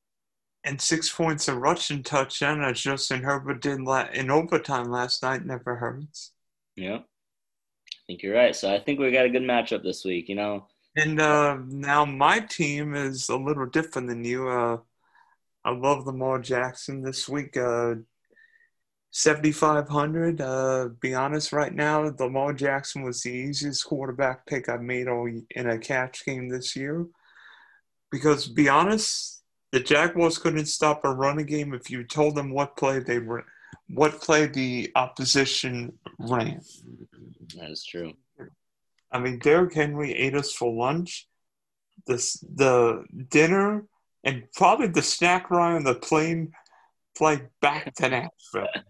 And 0.64 0.80
six 0.82 1.10
points 1.10 1.48
of 1.48 1.58
rushing 1.58 2.04
touchdown, 2.04 2.62
as 2.62 2.82
Justin 2.82 3.24
Herbert 3.24 3.62
did 3.62 3.80
in 3.80 4.32
overtime 4.32 4.91
last 4.91 5.24
night, 5.24 5.45
never 5.45 5.76
hurts. 5.76 6.34
Yeah, 6.76 6.98
I 6.98 8.00
think 8.06 8.22
you're 8.22 8.36
right. 8.36 8.56
So 8.56 8.74
I 8.74 8.80
think 8.80 9.00
we 9.00 9.12
got 9.12 9.26
a 9.26 9.30
good 9.30 9.43
matchup 9.43 9.84
this 9.84 10.04
week, 10.04 10.28
you 10.28 10.36
know. 10.36 10.68
And 10.95 11.22
uh, 11.22 11.58
now 11.68 12.06
my 12.06 12.39
team 12.39 12.95
is 12.95 13.30
a 13.30 13.38
little 13.38 13.66
different 13.66 14.10
than 14.10 14.26
you. 14.26 14.50
Uh, 14.50 14.78
I 15.68 15.72
love 15.72 16.07
Lamar 16.07 16.39
Jackson 16.39 17.01
this 17.01 17.28
week. 17.28 17.57
Uh, 17.57 17.95
7,500. 19.11 20.39
Uh, 20.39 20.89
be 21.01 21.13
honest, 21.13 21.51
right 21.51 21.74
now, 21.74 22.09
Lamar 22.20 22.53
Jackson 22.53 23.03
was 23.03 23.22
the 23.22 23.32
easiest 23.32 23.84
quarterback 23.86 24.45
pick 24.45 24.70
I've 24.70 24.82
made 24.82 25.09
all 25.09 25.28
in 25.28 25.70
a 25.70 25.78
catch 25.78 26.24
game 26.26 26.47
this 26.47 26.74
year. 26.78 27.05
Because, 28.09 28.47
be 28.47 28.70
honest, 28.70 29.43
the 29.74 29.82
Jaguars 29.82 30.38
couldn't 30.38 30.68
stop 30.68 31.03
a 31.03 31.13
running 31.13 31.47
game 31.47 31.74
if 31.74 31.91
you 31.91 32.05
told 32.05 32.36
them 32.36 32.49
what 32.51 32.78
play 32.78 32.99
they 32.99 33.20
were, 33.20 33.43
what 33.89 34.22
play 34.22 34.45
the 34.45 34.89
opposition 34.95 35.99
ran. 36.18 36.61
That 37.57 37.72
is 37.72 37.84
true. 37.84 38.13
I 39.11 39.20
mean, 39.20 39.39
Derrick 39.39 39.74
Henry 39.74 40.13
ate 40.13 40.36
us 40.36 40.53
for 40.53 40.74
lunch. 40.74 41.28
This 42.05 42.38
the 42.55 43.03
dinner 43.28 43.84
and 44.28 44.43
probably 44.53 44.88
the 44.88 45.01
snack 45.01 45.49
ride 45.49 45.78
on 45.78 45.84
the 45.86 45.95
plane 45.95 46.51
flight 47.15 47.47
back 47.61 47.95
to 47.95 48.09
Nashville. 48.09 48.67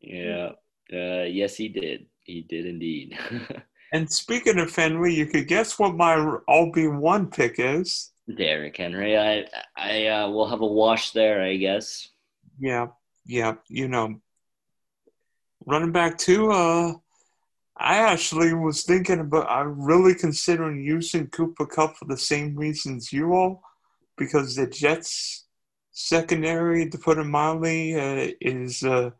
Yeah. 0.00 0.52
Uh, 0.90 1.24
yes, 1.24 1.56
he 1.56 1.68
did. 1.68 2.06
He 2.22 2.40
did 2.40 2.64
indeed. 2.64 3.18
and 3.92 4.10
speaking 4.10 4.58
of 4.58 4.74
Henry, 4.74 5.12
you 5.12 5.26
could 5.26 5.48
guess 5.48 5.78
what 5.78 5.96
my 5.96 6.14
RB 6.48 6.98
one 6.98 7.26
pick 7.26 7.56
is. 7.58 8.12
Derrick 8.34 8.76
Henry. 8.76 9.18
I 9.18 9.44
I 9.76 10.06
uh, 10.06 10.30
will 10.30 10.48
have 10.48 10.62
a 10.62 10.66
wash 10.66 11.10
there, 11.10 11.42
I 11.42 11.56
guess. 11.56 12.08
Yeah, 12.58 12.86
yeah. 13.26 13.56
You 13.68 13.88
know, 13.88 14.18
running 15.66 15.92
back 15.92 16.16
two. 16.16 16.52
Uh, 16.52 16.94
I 17.78 17.98
actually 17.98 18.54
was 18.54 18.84
thinking 18.84 19.20
about. 19.20 19.48
I'm 19.50 19.80
really 19.80 20.14
considering 20.14 20.84
using 20.84 21.28
Cooper 21.28 21.66
Kupp 21.66 21.96
for 21.96 22.06
the 22.06 22.18
same 22.18 22.56
reasons 22.56 23.12
you 23.12 23.32
all, 23.34 23.62
because 24.16 24.56
the 24.56 24.66
Jets 24.66 25.46
secondary, 25.92 26.88
to 26.90 26.98
put 26.98 27.18
it 27.18 27.24
mildly, 27.24 27.94
uh, 27.94 28.32
is. 28.40 28.82
Uh, 28.82 29.10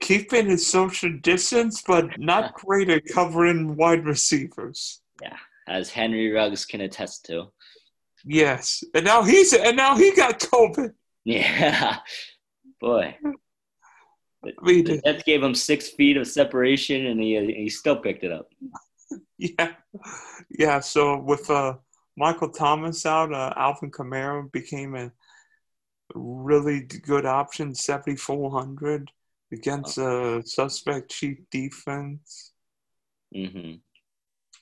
keeping 0.00 0.48
his 0.48 0.66
social 0.66 1.12
distance, 1.22 1.82
but 1.86 2.18
not 2.18 2.54
great 2.54 2.88
at 2.88 3.06
covering 3.06 3.76
wide 3.76 4.04
receivers. 4.04 5.00
Yeah, 5.22 5.36
as 5.66 5.90
Henry 5.90 6.30
Ruggs 6.30 6.64
can 6.64 6.82
attest 6.82 7.24
to. 7.26 7.50
Yes, 8.24 8.82
and 8.94 9.04
now 9.04 9.22
he's 9.22 9.52
and 9.52 9.76
now 9.76 9.96
he 9.96 10.14
got 10.14 10.38
COVID. 10.40 10.92
Yeah, 11.24 11.98
boy. 12.80 13.14
Mean, 14.62 14.84
the 14.84 15.00
Jets 15.04 15.22
gave 15.24 15.42
him 15.42 15.54
six 15.54 15.88
feet 15.90 16.16
of 16.16 16.26
separation, 16.26 17.06
and 17.06 17.20
he 17.20 17.52
he 17.52 17.68
still 17.68 17.96
picked 17.96 18.24
it 18.24 18.32
up. 18.32 18.50
Yeah, 19.38 19.72
yeah. 20.50 20.80
So 20.80 21.16
with 21.16 21.48
uh, 21.48 21.76
Michael 22.16 22.50
Thomas 22.50 23.06
out, 23.06 23.32
uh, 23.32 23.54
Alvin 23.56 23.90
Kamara 23.90 24.50
became 24.50 24.96
a 24.96 25.12
really 26.12 26.80
good 26.80 27.24
option, 27.24 27.74
seventy 27.74 28.16
four 28.16 28.50
hundred 28.50 29.10
against 29.52 29.96
a 29.96 30.42
suspect 30.44 31.12
Chiefs 31.12 31.42
defense. 31.50 32.52
Mm-hmm. 33.34 33.76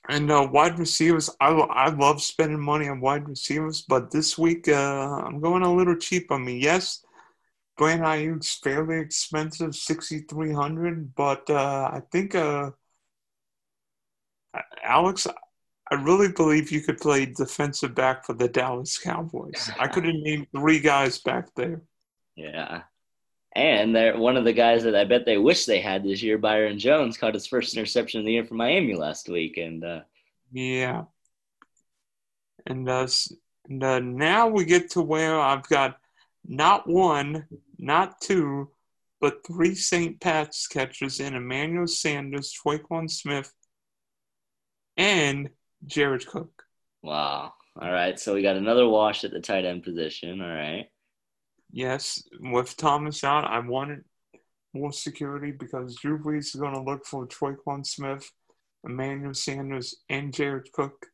And 0.09 0.31
uh, 0.31 0.47
wide 0.51 0.79
receivers, 0.79 1.29
I, 1.41 1.49
I 1.49 1.89
love 1.89 2.21
spending 2.21 2.61
money 2.61 2.87
on 2.87 3.01
wide 3.01 3.27
receivers, 3.27 3.81
but 3.81 4.11
this 4.11 4.37
week 4.37 4.69
uh, 4.69 5.21
I'm 5.25 5.41
going 5.41 5.63
a 5.63 5.73
little 5.73 5.97
cheap 5.97 6.31
on 6.31 6.45
me. 6.45 6.59
Yes, 6.59 7.03
Brandon 7.77 8.07
Aiyuk's 8.07 8.55
fairly 8.55 8.99
expensive, 8.99 9.75
sixty 9.75 10.19
three 10.19 10.51
hundred, 10.51 11.13
but 11.15 11.49
uh, 11.49 11.91
I 11.93 12.01
think 12.11 12.33
uh, 12.33 12.71
Alex, 14.83 15.27
I 15.91 15.95
really 15.95 16.31
believe 16.31 16.71
you 16.71 16.81
could 16.81 16.97
play 16.97 17.25
defensive 17.25 17.93
back 17.93 18.25
for 18.25 18.33
the 18.33 18.47
Dallas 18.47 18.97
Cowboys. 18.97 19.69
I 19.79 19.87
could 19.87 20.05
have 20.05 20.15
named 20.15 20.47
three 20.51 20.79
guys 20.79 21.19
back 21.19 21.53
there. 21.55 21.81
Yeah. 22.35 22.81
And 23.55 23.95
they're 23.95 24.17
one 24.17 24.37
of 24.37 24.43
the 24.43 24.53
guys 24.53 24.83
that 24.83 24.95
I 24.95 25.05
bet 25.05 25.25
they 25.25 25.37
wish 25.37 25.65
they 25.65 25.79
had 25.79 26.03
this 26.03 26.21
year, 26.21 26.37
Byron 26.37 26.77
Jones, 26.77 27.17
caught 27.17 27.33
his 27.33 27.47
first 27.47 27.75
interception 27.75 28.19
of 28.19 28.25
the 28.25 28.33
year 28.33 28.45
for 28.45 28.53
Miami 28.53 28.95
last 28.95 29.29
week. 29.29 29.57
And 29.57 29.83
uh, 29.83 30.01
yeah. 30.51 31.03
And, 32.65 32.87
uh, 32.87 33.07
and 33.67 33.83
uh, 33.83 33.99
now 33.99 34.47
we 34.47 34.65
get 34.65 34.91
to 34.91 35.01
where 35.01 35.39
I've 35.39 35.67
got 35.69 35.97
not 36.47 36.87
one, 36.87 37.45
not 37.77 38.21
two, 38.21 38.71
but 39.19 39.45
three 39.45 39.75
Saints 39.75 40.17
pass 40.21 40.67
catchers 40.67 41.19
in 41.19 41.35
Emmanuel 41.35 41.87
Sanders, 41.87 42.53
Tre'Quan 42.53 43.09
Smith, 43.09 43.51
and 44.95 45.49
Jared 45.85 46.25
Cook. 46.27 46.63
Wow. 47.03 47.53
All 47.79 47.91
right. 47.91 48.19
So 48.19 48.33
we 48.33 48.41
got 48.41 48.55
another 48.55 48.87
wash 48.87 49.23
at 49.23 49.31
the 49.31 49.39
tight 49.39 49.65
end 49.65 49.83
position. 49.83 50.41
All 50.41 50.47
right. 50.47 50.87
Yes. 51.71 52.23
With 52.39 52.75
Thomas 52.77 53.23
out, 53.23 53.45
I 53.45 53.59
wanted 53.59 54.03
more 54.73 54.91
security 54.91 55.51
because 55.51 55.95
Drew 55.95 56.19
Brees 56.19 56.47
is 56.47 56.55
going 56.55 56.73
to 56.73 56.81
look 56.81 57.05
for 57.05 57.27
Tre'Quan 57.27 57.85
Smith, 57.85 58.31
Emmanuel 58.83 59.33
Sanders, 59.33 59.95
and 60.09 60.33
Jared 60.33 60.71
Cook. 60.71 61.07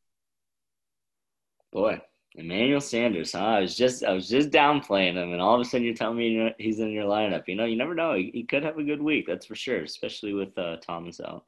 Boy, 1.71 2.01
Emmanuel 2.35 2.81
Sanders, 2.81 3.33
huh? 3.33 3.39
I 3.39 3.59
was 3.59 3.75
just 3.75 4.03
I 4.03 4.11
was 4.11 4.27
just 4.27 4.49
downplaying 4.49 5.13
him, 5.13 5.33
and 5.33 5.41
all 5.41 5.55
of 5.55 5.61
a 5.61 5.65
sudden 5.65 5.85
you're 5.85 5.93
telling 5.93 6.17
me 6.17 6.53
he's 6.57 6.79
in 6.79 6.91
your 6.91 7.05
lineup. 7.05 7.47
You 7.47 7.55
know, 7.55 7.65
you 7.65 7.75
never 7.75 7.93
know. 7.93 8.15
He, 8.15 8.31
he 8.33 8.43
could 8.43 8.63
have 8.63 8.77
a 8.77 8.83
good 8.83 9.01
week, 9.01 9.25
that's 9.27 9.45
for 9.45 9.55
sure, 9.55 9.83
especially 9.83 10.33
with 10.33 10.57
uh, 10.57 10.77
Thomas 10.77 11.19
out. 11.19 11.45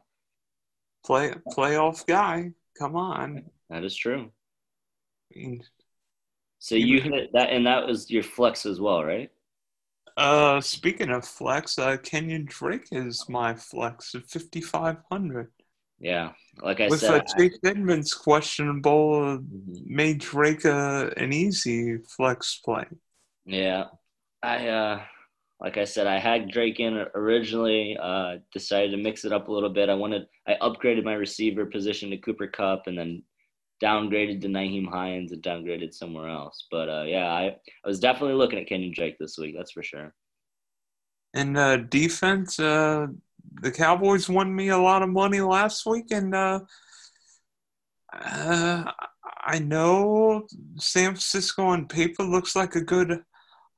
Play 1.03 1.33
playoff 1.55 2.05
guy. 2.05 2.51
Come 2.77 2.95
on. 2.95 3.43
That 3.69 3.83
is 3.83 3.95
true. 3.95 4.31
so 6.59 6.75
you 6.75 7.01
hit 7.01 7.31
that, 7.33 7.49
and 7.49 7.65
that 7.65 7.87
was 7.87 8.11
your 8.11 8.23
flex 8.23 8.65
as 8.65 8.79
well, 8.79 9.03
right? 9.03 9.31
Uh, 10.17 10.61
speaking 10.61 11.09
of 11.09 11.25
flex, 11.25 11.77
uh, 11.77 11.97
Kenyon 11.97 12.45
Drake 12.45 12.87
is 12.91 13.27
my 13.27 13.53
flex 13.53 14.15
at 14.15 14.29
fifty 14.29 14.61
five 14.61 14.97
hundred. 15.11 15.51
Yeah, 16.05 16.33
like 16.61 16.81
I 16.81 16.87
With 16.87 16.99
said, 16.99 17.21
uh, 17.21 17.23
Chase 17.35 17.57
Edmonds 17.63 18.13
questionable, 18.13 19.39
made 19.87 20.19
Drake 20.19 20.63
uh, 20.63 21.09
an 21.17 21.33
easy 21.33 21.97
flex 21.97 22.61
play. 22.63 22.85
Yeah, 23.47 23.85
I 24.43 24.67
uh, 24.67 25.01
like 25.59 25.77
I 25.77 25.85
said, 25.85 26.05
I 26.05 26.19
had 26.19 26.51
Drake 26.51 26.79
in 26.79 26.93
originally. 27.15 27.97
Uh, 27.99 28.35
decided 28.53 28.91
to 28.91 28.97
mix 28.97 29.25
it 29.25 29.33
up 29.33 29.47
a 29.47 29.51
little 29.51 29.71
bit. 29.71 29.89
I 29.89 29.95
wanted, 29.95 30.27
I 30.47 30.53
upgraded 30.61 31.03
my 31.03 31.15
receiver 31.15 31.65
position 31.65 32.11
to 32.11 32.17
Cooper 32.17 32.49
Kupp, 32.49 32.85
and 32.85 32.95
then 32.95 33.23
downgraded 33.81 34.41
to 34.41 34.47
Nyheim 34.47 34.87
Hines 34.87 35.31
and 35.31 35.41
downgraded 35.41 35.91
somewhere 35.91 36.29
else. 36.29 36.67
But 36.69 36.87
uh, 36.87 37.05
yeah, 37.07 37.31
I, 37.31 37.45
I 37.45 37.87
was 37.87 37.99
definitely 37.99 38.35
looking 38.35 38.59
at 38.59 38.67
Kenyon 38.67 38.93
Drake 38.93 39.17
this 39.17 39.39
week. 39.39 39.55
That's 39.57 39.71
for 39.71 39.81
sure. 39.81 40.13
And 41.33 41.57
uh, 41.57 41.77
defense, 41.77 42.59
uh, 42.59 43.07
the 43.61 43.71
Cowboys 43.71 44.29
won 44.29 44.55
me 44.55 44.69
a 44.69 44.77
lot 44.77 45.01
of 45.01 45.09
money 45.09 45.41
last 45.41 45.85
week, 45.85 46.11
and 46.11 46.33
uh, 46.35 46.59
uh, 48.13 48.91
I 49.43 49.59
know 49.59 50.47
San 50.77 51.11
Francisco 51.11 51.65
on 51.65 51.87
paper 51.87 52.23
looks 52.23 52.55
like 52.55 52.75
a 52.75 52.81
good 52.81 53.23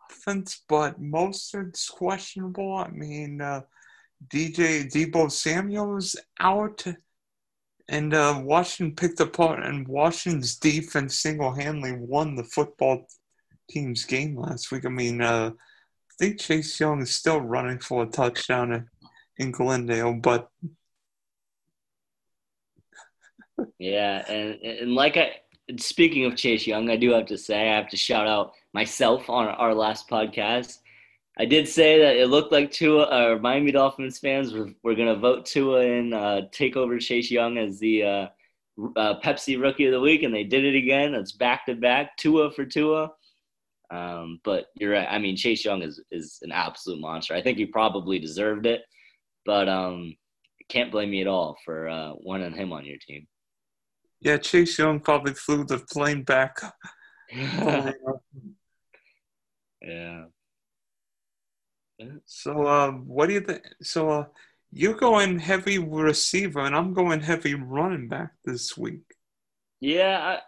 offense, 0.09 0.63
but 0.67 1.01
Mostert's 1.01 1.89
questionable. 1.89 2.75
I 2.75 2.89
mean, 2.89 3.41
uh, 3.41 3.61
DJ 4.33 4.91
Deebo 4.91 5.31
Samuel's 5.31 6.15
out, 6.39 6.85
and 7.87 8.13
uh, 8.13 8.41
Washington 8.43 8.95
picked 8.95 9.19
apart, 9.19 9.63
and 9.63 9.87
Washington's 9.87 10.55
defense 10.55 11.19
single-handedly 11.19 11.97
won 11.99 12.35
the 12.35 12.43
football 12.43 13.07
team's 13.69 14.05
game 14.05 14.35
last 14.37 14.71
week. 14.71 14.85
I 14.85 14.89
mean, 14.89 15.21
uh, 15.21 15.51
I 15.53 16.13
think 16.17 16.39
Chase 16.39 16.79
Young 16.79 17.01
is 17.01 17.13
still 17.13 17.39
running 17.39 17.79
for 17.79 18.03
a 18.03 18.07
touchdown 18.07 18.89
in 19.37 19.51
Glendale, 19.51 20.13
but 20.13 20.49
yeah, 23.79 24.23
and 24.29 24.61
and 24.61 24.93
like 24.93 25.17
I 25.17 25.35
speaking 25.77 26.25
of 26.25 26.35
Chase 26.35 26.65
Young, 26.65 26.89
I 26.89 26.95
do 26.95 27.11
have 27.11 27.25
to 27.27 27.37
say 27.37 27.69
I 27.69 27.75
have 27.75 27.89
to 27.89 27.97
shout 27.97 28.27
out 28.27 28.53
myself 28.73 29.29
on 29.29 29.47
our 29.47 29.73
last 29.73 30.09
podcast. 30.09 30.79
I 31.39 31.45
did 31.45 31.67
say 31.67 31.99
that 31.99 32.15
it 32.15 32.27
looked 32.27 32.51
like 32.51 32.71
Tua 32.71 33.03
or 33.03 33.39
Miami 33.39 33.71
Dolphins 33.71 34.17
fans 34.17 34.53
were, 34.53 34.69
were 34.83 34.95
going 34.95 35.13
to 35.13 35.19
vote 35.19 35.45
Tua 35.45 35.81
and 35.81 36.13
uh, 36.13 36.41
take 36.51 36.75
over 36.75 36.97
Chase 36.97 37.29
Young 37.29 37.59
as 37.59 37.77
the 37.79 38.03
uh, 38.03 38.27
uh, 38.95 39.19
Pepsi 39.19 39.61
Rookie 39.61 39.85
of 39.85 39.91
the 39.91 39.99
Week, 39.99 40.23
and 40.23 40.33
they 40.33 40.43
did 40.43 40.65
it 40.65 40.75
again. 40.75 41.13
It's 41.13 41.31
back 41.31 41.65
to 41.67 41.75
back, 41.75 42.17
Tua 42.17 42.51
for 42.51 42.65
Tua. 42.65 43.11
Um, 43.89 44.39
but 44.43 44.67
you're 44.75 44.93
right. 44.93 45.07
I 45.09 45.19
mean, 45.19 45.37
Chase 45.37 45.63
Young 45.63 45.81
is 45.81 46.01
is 46.11 46.39
an 46.41 46.51
absolute 46.51 46.99
monster. 46.99 47.35
I 47.35 47.41
think 47.41 47.57
he 47.57 47.65
probably 47.65 48.19
deserved 48.19 48.65
it, 48.65 48.81
but 49.47 49.67
um, 49.69 50.15
can't 50.69 50.91
blame 50.91 51.09
me 51.09 51.21
at 51.21 51.27
all 51.27 51.57
for 51.65 51.87
uh, 51.87 52.11
wanting 52.17 52.53
him 52.53 52.73
on 52.73 52.85
your 52.85 52.97
team. 52.97 53.25
Yeah, 54.19 54.37
Chase 54.37 54.77
Young 54.77 54.99
probably 54.99 55.33
flew 55.33 55.63
the 55.63 55.79
plane 55.91 56.23
back. 56.23 56.59
yeah. 59.81 60.25
So, 62.25 62.67
uh, 62.67 62.91
what 62.91 63.27
do 63.27 63.33
you 63.33 63.41
think? 63.41 63.63
So, 63.81 64.09
uh, 64.09 64.25
you're 64.71 64.95
going 64.95 65.39
heavy 65.39 65.79
receiver, 65.79 66.59
and 66.59 66.75
I'm 66.75 66.93
going 66.93 67.21
heavy 67.21 67.55
running 67.55 68.09
back 68.09 68.33
this 68.43 68.77
week. 68.77 69.03
Yeah, 69.79 70.19
I, 70.19 70.39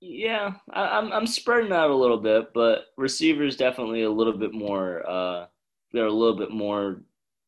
yeah, 0.00 0.54
I, 0.72 0.98
am 0.98 1.06
I'm, 1.06 1.12
I'm 1.12 1.26
spreading 1.26 1.72
out 1.72 1.90
a 1.90 1.94
little 1.94 2.16
bit, 2.18 2.54
but 2.54 2.86
receivers 2.96 3.56
definitely 3.56 4.04
a 4.04 4.10
little 4.10 4.38
bit 4.38 4.54
more. 4.54 5.06
Uh, 5.06 5.46
got 5.92 6.06
a 6.06 6.12
little 6.12 6.36
bit 6.36 6.50
more 6.50 7.02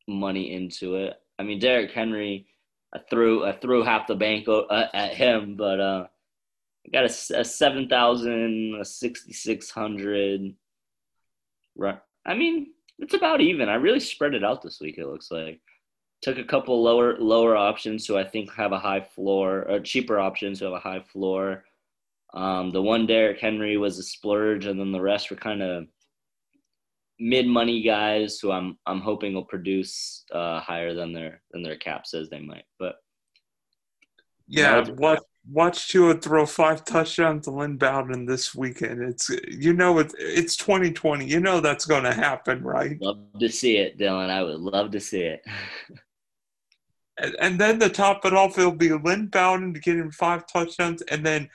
money 0.07 0.53
into 0.53 0.95
it. 0.95 1.13
I 1.39 1.43
mean, 1.43 1.59
Derrick 1.59 1.91
Henry 1.91 2.47
I 2.93 2.99
threw 3.09 3.43
I 3.43 3.53
threw 3.53 3.83
half 3.83 4.07
the 4.07 4.15
bank 4.15 4.47
uh, 4.47 4.85
at 4.93 5.15
him, 5.15 5.55
but 5.55 5.79
uh, 5.79 6.07
I 6.85 6.89
got 6.91 7.05
a, 7.05 7.39
a 7.39 7.43
seven 7.43 7.89
thousand, 7.89 8.75
a 8.79 8.85
sixty 8.85 9.33
six 9.33 9.71
hundred. 9.71 10.53
Right. 11.75 11.99
I 12.25 12.35
mean, 12.35 12.73
it's 12.99 13.15
about 13.15 13.41
even. 13.41 13.67
I 13.67 13.75
really 13.75 13.99
spread 13.99 14.35
it 14.35 14.43
out 14.43 14.61
this 14.61 14.79
week. 14.79 14.99
It 14.99 15.07
looks 15.07 15.31
like 15.31 15.59
took 16.21 16.37
a 16.37 16.43
couple 16.43 16.83
lower 16.83 17.17
lower 17.17 17.55
options 17.55 18.05
who 18.05 18.15
I 18.15 18.23
think 18.23 18.53
have 18.53 18.73
a 18.73 18.79
high 18.79 19.01
floor, 19.01 19.65
or 19.67 19.79
cheaper 19.79 20.19
options 20.19 20.59
who 20.59 20.65
have 20.65 20.75
a 20.75 20.79
high 20.79 21.01
floor. 21.01 21.65
Um, 22.35 22.71
the 22.71 22.81
one 22.81 23.07
Derrick 23.07 23.39
Henry 23.39 23.77
was 23.77 23.97
a 23.97 24.03
splurge, 24.03 24.67
and 24.67 24.79
then 24.79 24.91
the 24.91 25.01
rest 25.01 25.31
were 25.31 25.35
kind 25.35 25.63
of 25.63 25.87
mid 27.23 27.47
money 27.47 27.81
guys 27.81 28.39
who 28.39 28.51
I'm 28.51 28.77
I'm 28.85 28.99
hoping 28.99 29.33
will 29.33 29.45
produce 29.45 30.25
uh, 30.31 30.59
higher 30.59 30.93
than 30.93 31.13
their 31.13 31.41
than 31.51 31.63
their 31.63 31.77
cap 31.77 32.05
says 32.05 32.29
they 32.29 32.41
might. 32.41 32.65
But 32.77 32.95
yeah, 34.47 34.85
watch 34.89 35.19
watch 35.49 35.87
Tua 35.89 36.15
throw 36.15 36.45
five 36.45 36.83
touchdowns 36.83 37.45
to 37.45 37.51
Lynn 37.51 37.77
Bowden 37.77 38.25
this 38.25 38.53
weekend. 38.53 39.01
It's 39.01 39.29
you 39.47 39.73
know 39.73 39.99
it, 39.99 40.13
it's 40.19 40.57
2020. 40.57 41.25
You 41.25 41.39
know 41.39 41.61
that's 41.61 41.85
going 41.85 42.03
to 42.03 42.13
happen, 42.13 42.61
right? 42.61 43.01
Love 43.01 43.19
to 43.39 43.49
see 43.49 43.77
it, 43.77 43.97
Dylan. 43.97 44.29
I 44.29 44.43
would 44.43 44.59
love 44.59 44.91
to 44.91 44.99
see 44.99 45.21
it. 45.21 45.41
and, 47.17 47.35
and 47.39 47.59
then 47.59 47.79
to 47.79 47.89
top 47.89 48.25
it 48.25 48.33
off, 48.33 48.57
it'll 48.57 48.71
be 48.73 48.91
Lynn 48.91 49.27
Bowden 49.27 49.71
getting 49.73 50.11
five 50.11 50.45
touchdowns, 50.45 51.01
and 51.03 51.25
then 51.25 51.49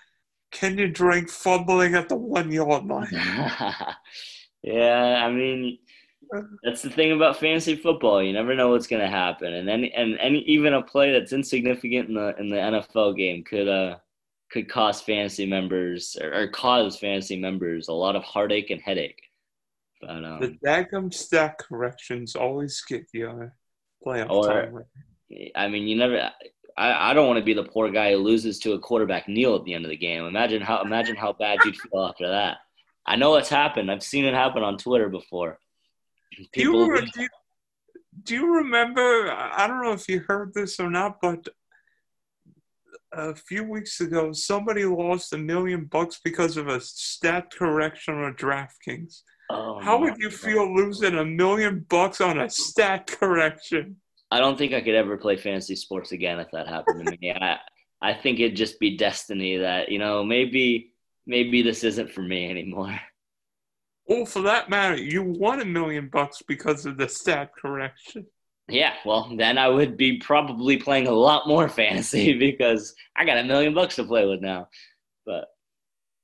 Kenyon 0.51 0.95
Drake 0.95 1.29
fumbling 1.29 1.95
at 1.95 2.09
the 2.09 2.17
one 2.17 2.51
yard 2.51 2.87
line. 2.87 3.13
Yeah, 4.63 5.23
I 5.25 5.31
mean, 5.31 5.79
that's 6.63 6.83
the 6.83 6.91
thing 6.91 7.13
about 7.13 7.39
fantasy 7.39 7.77
football. 7.77 8.23
You 8.23 8.33
never 8.33 8.55
know 8.55 8.71
what's 8.71 8.87
going 8.87 9.03
to 9.03 9.09
happen, 9.09 9.53
and 9.53 9.69
any 9.69 9.93
and 9.93 10.19
any 10.19 10.41
even 10.41 10.75
a 10.75 10.83
play 10.83 11.13
that's 11.13 11.33
insignificant 11.33 12.09
in 12.09 12.15
the 12.15 12.35
in 12.39 12.49
the 12.49 12.57
NFL 12.57 13.17
game 13.17 13.45
could 13.45 13.69
uh 13.69 13.97
could 14.51 14.69
cost 14.69 15.05
fantasy 15.05 15.47
members 15.47 16.17
or, 16.21 16.33
or 16.35 16.49
cause 16.49 16.99
fantasy 16.99 17.37
members 17.37 17.89
a 17.89 17.93
lot 17.93 18.17
of 18.17 18.23
heartache 18.23 18.71
and 18.71 18.81
headache. 18.81 19.21
But 20.01 20.25
um, 20.25 20.41
the 20.41 20.59
daggum 20.65 21.13
stat 21.13 21.59
corrections 21.59 22.37
always 22.37 22.83
get 22.83 23.07
you 23.13 23.29
a 23.29 23.53
playoff 24.05 24.31
or, 24.31 24.47
time. 24.49 24.85
I 25.55 25.69
mean, 25.69 25.89
you 25.89 25.97
never. 25.97 26.31
I, 26.77 27.11
I 27.11 27.15
don't 27.15 27.27
want 27.27 27.39
to 27.39 27.45
be 27.45 27.55
the 27.55 27.65
poor 27.65 27.91
guy 27.91 28.13
who 28.13 28.19
loses 28.19 28.59
to 28.61 28.75
a 28.75 28.79
quarterback 28.79 29.29
kneel 29.29 29.57
at 29.57 29.65
the 29.65 29.75
end 29.75 29.85
of 29.85 29.91
the 29.91 29.97
game. 29.97 30.25
Imagine 30.25 30.63
how 30.63 30.83
imagine 30.83 31.17
how 31.17 31.33
bad 31.33 31.59
you'd 31.65 31.77
feel 31.77 32.05
after 32.05 32.29
that. 32.29 32.59
I 33.09 33.17
know 33.17 33.37
it's 33.37 33.49
happened. 33.49 33.91
I've 33.91 34.03
seen 34.03 34.27
it 34.27 34.35
happen 34.35 34.63
on 34.63 34.77
Twitter 34.77 35.09
before. 35.09 35.59
People 36.53 36.85
do, 36.85 36.93
you, 36.93 37.01
do, 37.01 37.23
you, 37.23 37.29
do 38.23 38.35
you 38.35 38.55
remember? 38.57 39.33
I 39.33 39.67
don't 39.67 39.83
know 39.83 39.93
if 39.93 40.07
you 40.11 40.21
heard 40.21 40.53
this 40.53 40.79
or 40.79 40.91
not, 40.91 41.17
but 41.23 41.49
a 43.13 43.35
few 43.35 43.65
weeks 43.65 44.03
ago, 44.03 44.33
somebody 44.33 44.85
lost 44.85 45.33
a 45.33 45.39
million 45.39 45.87
bucks 45.87 46.21
because 46.23 46.59
of 46.59 46.69
a 46.69 46.83
stat 46.83 47.51
correction 47.51 48.15
on 48.15 48.35
DraftKings. 48.35 49.23
Oh, 49.49 49.81
How 49.81 49.99
would 49.99 50.19
you 50.19 50.29
feel 50.29 50.77
losing 50.77 51.17
a 51.17 51.25
million 51.25 51.87
bucks 51.89 52.21
on 52.21 52.39
a 52.39 52.51
stat 52.51 53.07
correction? 53.07 53.97
I 54.31 54.39
don't 54.39 54.59
think 54.59 54.75
I 54.75 54.83
could 54.83 54.95
ever 54.95 55.17
play 55.17 55.39
fantasy 55.39 55.77
sports 55.77 56.13
again 56.13 56.39
if 56.41 56.49
that 56.53 56.69
happened 56.69 57.07
to 57.07 57.17
me. 57.19 57.33
I 57.41 57.57
I 58.01 58.13
think 58.13 58.39
it'd 58.39 58.57
just 58.57 58.79
be 58.79 58.99
destiny 58.99 59.57
that 59.57 59.89
you 59.89 59.99
know 59.99 60.23
maybe 60.23 60.93
maybe 61.29 61.63
this 61.63 61.85
isn't 61.85 62.11
for 62.11 62.23
me 62.23 62.51
anymore. 62.51 62.99
Or 64.11 64.25
for 64.25 64.41
that 64.41 64.71
matter, 64.71 64.97
you 64.97 65.23
won 65.23 65.61
a 65.61 65.67
million 65.67 66.09
bucks 66.09 66.41
because 66.49 66.87
of 66.87 66.97
the 66.97 67.07
stat 67.07 67.51
correction. 67.55 68.25
Yeah, 68.67 68.95
well 69.05 69.37
then 69.37 69.59
I 69.59 69.69
would 69.69 69.99
be 69.99 70.17
probably 70.17 70.79
playing 70.79 71.09
a 71.09 71.13
lot 71.13 71.47
more 71.47 71.69
fantasy 71.81 72.33
because 72.33 72.95
I 73.15 73.27
got 73.27 73.37
a 73.37 73.45
million 73.45 73.75
bucks 73.75 73.97
to 73.97 74.05
play 74.05 74.25
with 74.25 74.41
now. 74.41 74.69
But 75.27 75.49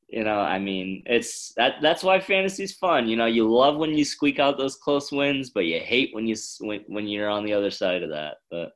you 0.08 0.24
know, 0.24 0.38
I 0.38 0.58
mean, 0.58 1.02
it's 1.04 1.52
that 1.56 1.74
that's 1.82 2.02
why 2.02 2.20
fantasy's 2.20 2.72
fun. 2.74 3.06
You 3.06 3.16
know, 3.16 3.26
you 3.26 3.50
love 3.50 3.76
when 3.76 3.90
you 3.90 4.04
squeak 4.04 4.38
out 4.38 4.56
those 4.56 4.76
close 4.76 5.12
wins, 5.12 5.50
but 5.50 5.66
you 5.66 5.80
hate 5.80 6.14
when 6.14 6.26
you 6.26 6.36
when, 6.60 6.84
when 6.86 7.06
you're 7.06 7.28
on 7.28 7.44
the 7.44 7.52
other 7.52 7.70
side 7.70 8.02
of 8.02 8.10
that. 8.10 8.36
But 8.50 8.72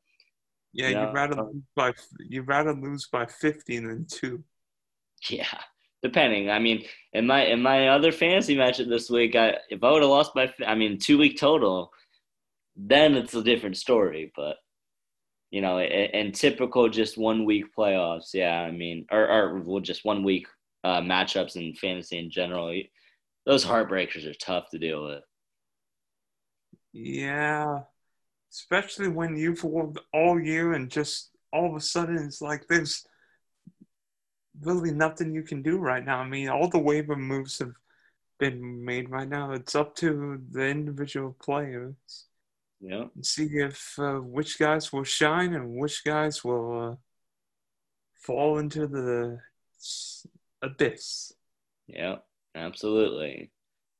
Yeah, 0.74 0.88
Yeah. 0.90 1.00
Um, 1.00 1.06
you'd 1.06 1.14
rather 1.14 1.42
lose 1.42 1.62
by 1.74 1.92
you'd 2.28 2.48
rather 2.48 2.74
lose 2.74 3.08
by 3.10 3.24
fifty 3.24 3.78
than 3.78 4.06
two. 4.06 4.44
Yeah, 5.30 5.58
depending. 6.02 6.50
I 6.50 6.58
mean, 6.58 6.84
in 7.12 7.26
my 7.26 7.44
in 7.46 7.62
my 7.62 7.88
other 7.88 8.12
fantasy 8.12 8.56
matchup 8.56 8.88
this 8.88 9.10
week, 9.10 9.36
I 9.36 9.56
if 9.70 9.82
I 9.82 9.90
would 9.90 10.02
have 10.02 10.10
lost 10.10 10.34
my, 10.34 10.52
I 10.66 10.74
mean, 10.74 10.98
two 10.98 11.18
week 11.18 11.38
total, 11.38 11.92
then 12.76 13.14
it's 13.14 13.34
a 13.34 13.42
different 13.42 13.76
story. 13.76 14.32
But 14.36 14.56
you 15.50 15.60
know, 15.60 15.80
in 15.80 16.32
typical 16.32 16.88
just 16.88 17.16
one 17.16 17.44
week 17.44 17.74
playoffs, 17.76 18.34
yeah, 18.34 18.60
I 18.60 18.70
mean, 18.70 19.06
or 19.10 19.28
or 19.28 19.80
just 19.80 20.04
one 20.04 20.22
week 20.22 20.46
uh, 20.84 21.00
matchups 21.00 21.56
in 21.56 21.74
fantasy 21.74 22.18
in 22.18 22.30
general, 22.30 22.80
those 23.46 23.64
heartbreakers 23.64 24.26
are 24.26 24.34
tough 24.34 24.70
to 24.70 24.78
deal 24.78 25.04
with. 25.04 25.22
Yeah, 26.92 27.80
especially 28.52 29.08
when 29.08 29.36
you've 29.36 29.64
worked 29.64 29.98
all 30.12 30.40
year 30.40 30.72
and 30.72 30.90
just 30.90 31.30
all 31.52 31.70
of 31.70 31.76
a 31.76 31.80
sudden 31.80 32.18
it's 32.18 32.42
like 32.42 32.66
there's 32.68 33.06
really 34.62 34.90
nothing 34.92 35.34
you 35.34 35.42
can 35.42 35.62
do 35.62 35.78
right 35.78 36.04
now. 36.04 36.18
I 36.20 36.28
mean, 36.28 36.48
all 36.48 36.68
the 36.68 36.78
waiver 36.78 37.16
moves 37.16 37.58
have 37.58 37.72
been 38.38 38.84
made 38.84 39.10
right 39.10 39.28
now. 39.28 39.52
It's 39.52 39.74
up 39.74 39.94
to 39.96 40.40
the 40.50 40.66
individual 40.66 41.36
players 41.42 42.26
Yeah. 42.80 43.06
see 43.22 43.46
if 43.58 43.98
uh, 43.98 44.14
which 44.20 44.58
guys 44.58 44.92
will 44.92 45.04
shine 45.04 45.54
and 45.54 45.74
which 45.76 46.04
guys 46.04 46.44
will 46.44 46.92
uh, 46.92 46.96
fall 48.14 48.58
into 48.58 48.86
the 48.86 49.38
abyss. 50.62 51.32
yeah, 51.86 52.16
absolutely. 52.54 53.50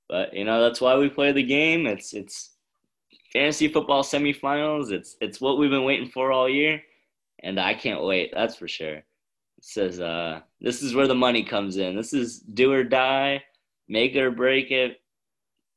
But 0.09 0.34
you 0.34 0.44
know, 0.44 0.62
that's 0.62 0.80
why 0.80 0.96
we 0.96 1.09
play 1.09 1.32
the 1.32 1.42
game. 1.42 1.86
It's 1.86 2.14
it's 2.14 2.54
fantasy 3.32 3.68
football 3.68 4.02
semifinals. 4.02 4.90
It's 4.92 5.16
it's 5.20 5.40
what 5.40 5.59
we've 5.59 5.70
been 5.70 5.84
waiting 5.84 6.09
for 6.11 6.32
all 6.32 6.48
year, 6.48 6.82
and 7.42 7.59
I 7.61 7.74
can't 7.74 8.02
wait. 8.04 8.30
That's 8.34 8.56
for 8.56 8.68
sure. 8.68 9.02
Says 9.61 10.00
uh, 10.00 10.40
this 10.61 10.82
is 10.82 10.94
where 10.94 11.09
the 11.09 11.14
money 11.14 11.42
comes 11.44 11.76
in. 11.76 11.96
This 11.96 12.12
is 12.12 12.40
do 12.40 12.72
or 12.72 12.84
die, 12.84 13.42
make 13.88 14.14
it 14.14 14.22
or 14.22 14.30
break 14.30 14.70
it. 14.70 15.00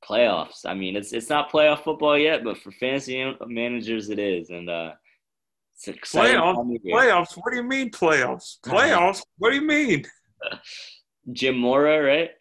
Playoffs. 0.03 0.65
I 0.65 0.73
mean, 0.73 0.95
it's 0.95 1.13
it's 1.13 1.29
not 1.29 1.51
playoff 1.51 1.83
football 1.83 2.17
yet, 2.17 2.43
but 2.43 2.57
for 2.57 2.71
fantasy 2.71 3.35
managers, 3.45 4.09
it 4.09 4.19
is, 4.19 4.49
and 4.49 4.69
uh, 4.69 4.93
it's 5.75 5.87
exciting. 5.87 6.39
Playoff, 6.39 6.55
time 6.55 6.75
of 6.75 6.81
year. 6.83 6.95
playoffs. 6.95 7.37
What 7.37 7.51
do 7.51 7.57
you 7.57 7.63
mean 7.63 7.91
playoffs? 7.91 8.59
Playoffs. 8.65 9.23
What 9.37 9.49
do 9.49 9.55
you 9.55 9.61
mean? 9.61 10.05
Jim 11.31 11.57
Mora, 11.57 12.01
right? 12.03 12.31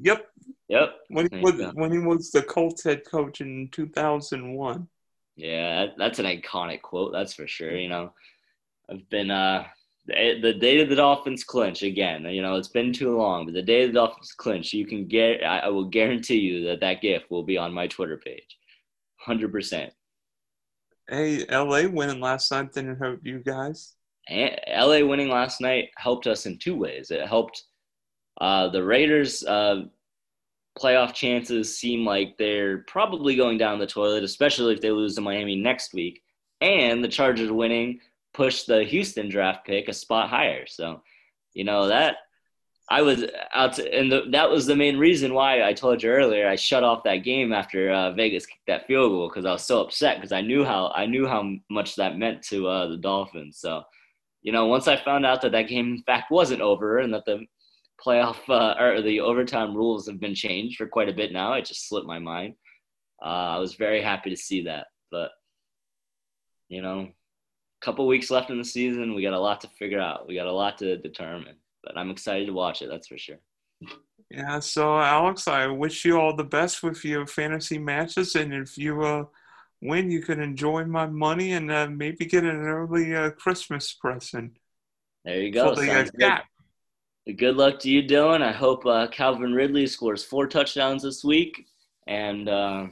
Yep. 0.00 0.26
Yep. 0.68 0.94
When 1.08 1.28
he 1.32 1.40
was 1.40 1.74
when 1.74 1.92
he 1.92 1.98
was 1.98 2.30
the 2.30 2.42
Colts 2.42 2.84
head 2.84 3.02
coach 3.04 3.40
in 3.40 3.68
2001. 3.72 4.88
Yeah, 5.36 5.86
that's 5.96 6.18
an 6.18 6.26
iconic 6.26 6.82
quote. 6.82 7.12
That's 7.12 7.34
for 7.34 7.46
sure. 7.46 7.76
You 7.76 7.88
know, 7.88 8.12
I've 8.90 9.08
been 9.08 9.30
uh 9.30 9.64
the, 10.08 10.54
day 10.58 10.84
the 10.84 10.96
Dolphins 10.96 11.44
clinch 11.44 11.82
again. 11.82 12.24
You 12.24 12.42
know, 12.42 12.56
it's 12.56 12.68
been 12.68 12.92
too 12.92 13.16
long, 13.16 13.44
but 13.44 13.54
the 13.54 13.62
day 13.62 13.86
the 13.86 13.92
Dolphins 13.92 14.32
clinch, 14.32 14.72
you 14.72 14.86
can 14.86 15.06
get. 15.06 15.44
I, 15.44 15.60
I 15.60 15.68
will 15.68 15.84
guarantee 15.84 16.38
you 16.38 16.66
that 16.66 16.80
that 16.80 17.02
GIF 17.02 17.24
will 17.30 17.42
be 17.42 17.58
on 17.58 17.72
my 17.72 17.86
Twitter 17.86 18.16
page, 18.16 18.58
hundred 19.18 19.52
percent. 19.52 19.92
Hey, 21.08 21.44
LA 21.50 21.88
winning 21.88 22.20
last 22.20 22.50
night 22.50 22.72
didn't 22.72 22.96
hurt 22.96 23.20
you 23.24 23.38
guys. 23.38 23.94
And 24.28 24.58
LA 24.68 25.04
winning 25.04 25.28
last 25.28 25.60
night 25.60 25.88
helped 25.96 26.26
us 26.26 26.44
in 26.44 26.58
two 26.58 26.76
ways. 26.76 27.10
It 27.10 27.26
helped 27.26 27.64
uh, 28.40 28.68
the 28.68 28.84
Raiders' 28.84 29.42
uh, 29.44 29.84
playoff 30.78 31.14
chances 31.14 31.76
seem 31.76 32.04
like 32.04 32.36
they're 32.36 32.78
probably 32.86 33.36
going 33.36 33.58
down 33.58 33.78
the 33.78 33.86
toilet, 33.86 34.22
especially 34.22 34.74
if 34.74 34.80
they 34.80 34.90
lose 34.90 35.14
to 35.14 35.22
Miami 35.22 35.56
next 35.56 35.94
week. 35.94 36.22
And 36.60 37.02
the 37.02 37.08
Chargers 37.08 37.50
winning 37.50 38.00
pushed 38.38 38.68
the 38.68 38.84
Houston 38.84 39.28
draft 39.28 39.66
pick 39.66 39.88
a 39.88 39.92
spot 39.92 40.30
higher. 40.30 40.64
So, 40.66 41.02
you 41.54 41.64
know 41.64 41.88
that 41.88 42.16
I 42.90 43.02
was 43.02 43.24
out, 43.54 43.74
to, 43.74 43.94
and 43.94 44.10
the, 44.10 44.22
that 44.30 44.48
was 44.48 44.64
the 44.64 44.76
main 44.76 44.96
reason 44.96 45.34
why 45.34 45.62
I 45.62 45.74
told 45.74 46.02
you 46.02 46.08
earlier 46.08 46.48
I 46.48 46.56
shut 46.56 46.84
off 46.84 47.04
that 47.04 47.18
game 47.18 47.52
after 47.52 47.90
uh, 47.90 48.12
Vegas 48.12 48.46
kicked 48.46 48.66
that 48.66 48.86
field 48.86 49.10
goal 49.10 49.28
because 49.28 49.44
I 49.44 49.52
was 49.52 49.64
so 49.64 49.82
upset 49.82 50.16
because 50.16 50.32
I 50.32 50.40
knew 50.40 50.64
how 50.64 50.90
I 50.94 51.04
knew 51.04 51.26
how 51.26 51.56
much 51.68 51.96
that 51.96 52.16
meant 52.16 52.42
to 52.44 52.66
uh, 52.66 52.86
the 52.88 52.96
Dolphins. 52.96 53.58
So, 53.58 53.82
you 54.40 54.52
know, 54.52 54.66
once 54.66 54.88
I 54.88 54.96
found 54.96 55.26
out 55.26 55.42
that 55.42 55.52
that 55.52 55.68
game 55.68 55.96
in 55.96 56.02
fact 56.04 56.30
wasn't 56.30 56.62
over 56.62 56.98
and 56.98 57.12
that 57.12 57.26
the 57.26 57.44
playoff 58.04 58.38
uh, 58.48 58.82
or 58.82 59.02
the 59.02 59.20
overtime 59.20 59.76
rules 59.76 60.06
have 60.06 60.20
been 60.20 60.34
changed 60.34 60.78
for 60.78 60.86
quite 60.86 61.10
a 61.10 61.18
bit 61.20 61.32
now, 61.32 61.52
it 61.54 61.66
just 61.66 61.88
slipped 61.88 62.06
my 62.06 62.18
mind. 62.18 62.54
Uh, 63.20 63.56
I 63.56 63.58
was 63.58 63.74
very 63.74 64.00
happy 64.00 64.30
to 64.30 64.36
see 64.36 64.62
that, 64.62 64.86
but 65.10 65.30
you 66.68 66.80
know, 66.80 67.08
couple 67.80 68.06
weeks 68.06 68.30
left 68.30 68.50
in 68.50 68.58
the 68.58 68.64
season. 68.64 69.14
We 69.14 69.22
got 69.22 69.34
a 69.34 69.40
lot 69.40 69.60
to 69.62 69.68
figure 69.68 70.00
out. 70.00 70.26
We 70.26 70.34
got 70.34 70.46
a 70.46 70.52
lot 70.52 70.78
to 70.78 70.96
determine, 70.96 71.56
but 71.82 71.96
I'm 71.96 72.10
excited 72.10 72.46
to 72.46 72.52
watch 72.52 72.82
it. 72.82 72.88
That's 72.88 73.08
for 73.08 73.18
sure. 73.18 73.38
Yeah, 74.30 74.60
so 74.60 74.98
Alex, 74.98 75.48
I 75.48 75.66
wish 75.68 76.04
you 76.04 76.18
all 76.18 76.36
the 76.36 76.44
best 76.44 76.82
with 76.82 77.04
your 77.04 77.26
fantasy 77.26 77.78
matches, 77.78 78.34
and 78.34 78.52
if 78.52 78.76
you 78.76 79.02
uh, 79.02 79.24
win, 79.80 80.10
you 80.10 80.20
can 80.22 80.40
enjoy 80.40 80.84
my 80.84 81.06
money 81.06 81.52
and 81.52 81.70
uh, 81.70 81.88
maybe 81.88 82.26
get 82.26 82.44
an 82.44 82.60
early 82.60 83.14
uh, 83.14 83.30
Christmas 83.30 83.92
present 83.94 84.58
There 85.24 85.40
you 85.40 85.50
go. 85.50 85.74
the 85.74 86.10
good. 86.16 87.36
Good 87.36 87.56
luck 87.56 87.78
to 87.80 87.90
you, 87.90 88.02
Dylan. 88.02 88.42
I 88.42 88.52
hope 88.52 88.86
uh, 88.86 89.06
Calvin 89.08 89.52
Ridley 89.52 89.86
scores 89.86 90.24
four 90.24 90.46
touchdowns 90.46 91.02
this 91.02 91.22
week, 91.22 91.66
and 92.06 92.48
uh, 92.48 92.86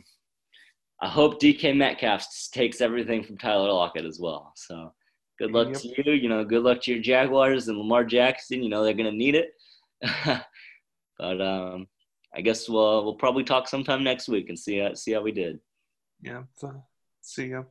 I 1.03 1.09
hope 1.09 1.41
DK 1.41 1.77
Metcalf 1.77 2.27
takes 2.53 2.81
everything 2.81 3.23
from 3.23 3.37
Tyler 3.39 3.71
Lockett 3.71 4.07
as 4.07 4.19
well. 4.19 4.53
So, 4.57 4.93
good 5.39 5.53
luck 5.53 5.69
Yep. 5.69 5.81
to 5.83 5.89
you. 6.07 6.13
You 6.15 6.29
know, 6.29 6.45
good 6.45 6.63
luck 6.63 6.81
to 6.83 6.93
your 6.93 7.03
Jaguars 7.03 7.69
and 7.69 7.77
Lamar 7.79 8.05
Jackson. 8.05 8.63
You 8.63 8.69
know 8.71 8.83
they're 8.83 8.95
gonna 8.95 9.13
need 9.13 9.35
it. 9.35 9.51
but 11.19 11.41
um, 11.41 11.87
I 12.35 12.41
guess 12.41 12.69
we'll 12.69 13.05
we'll 13.05 13.15
probably 13.15 13.45
talk 13.45 13.69
sometime 13.69 14.03
next 14.05 14.29
week 14.29 14.49
and 14.49 14.59
see 14.59 14.79
how, 14.79 14.95
see 14.95 15.13
how 15.13 15.23
we 15.23 15.33
did. 15.33 15.59
Yeah, 16.23 16.45
so, 16.57 16.83
see 17.21 17.49
ya. 17.49 17.65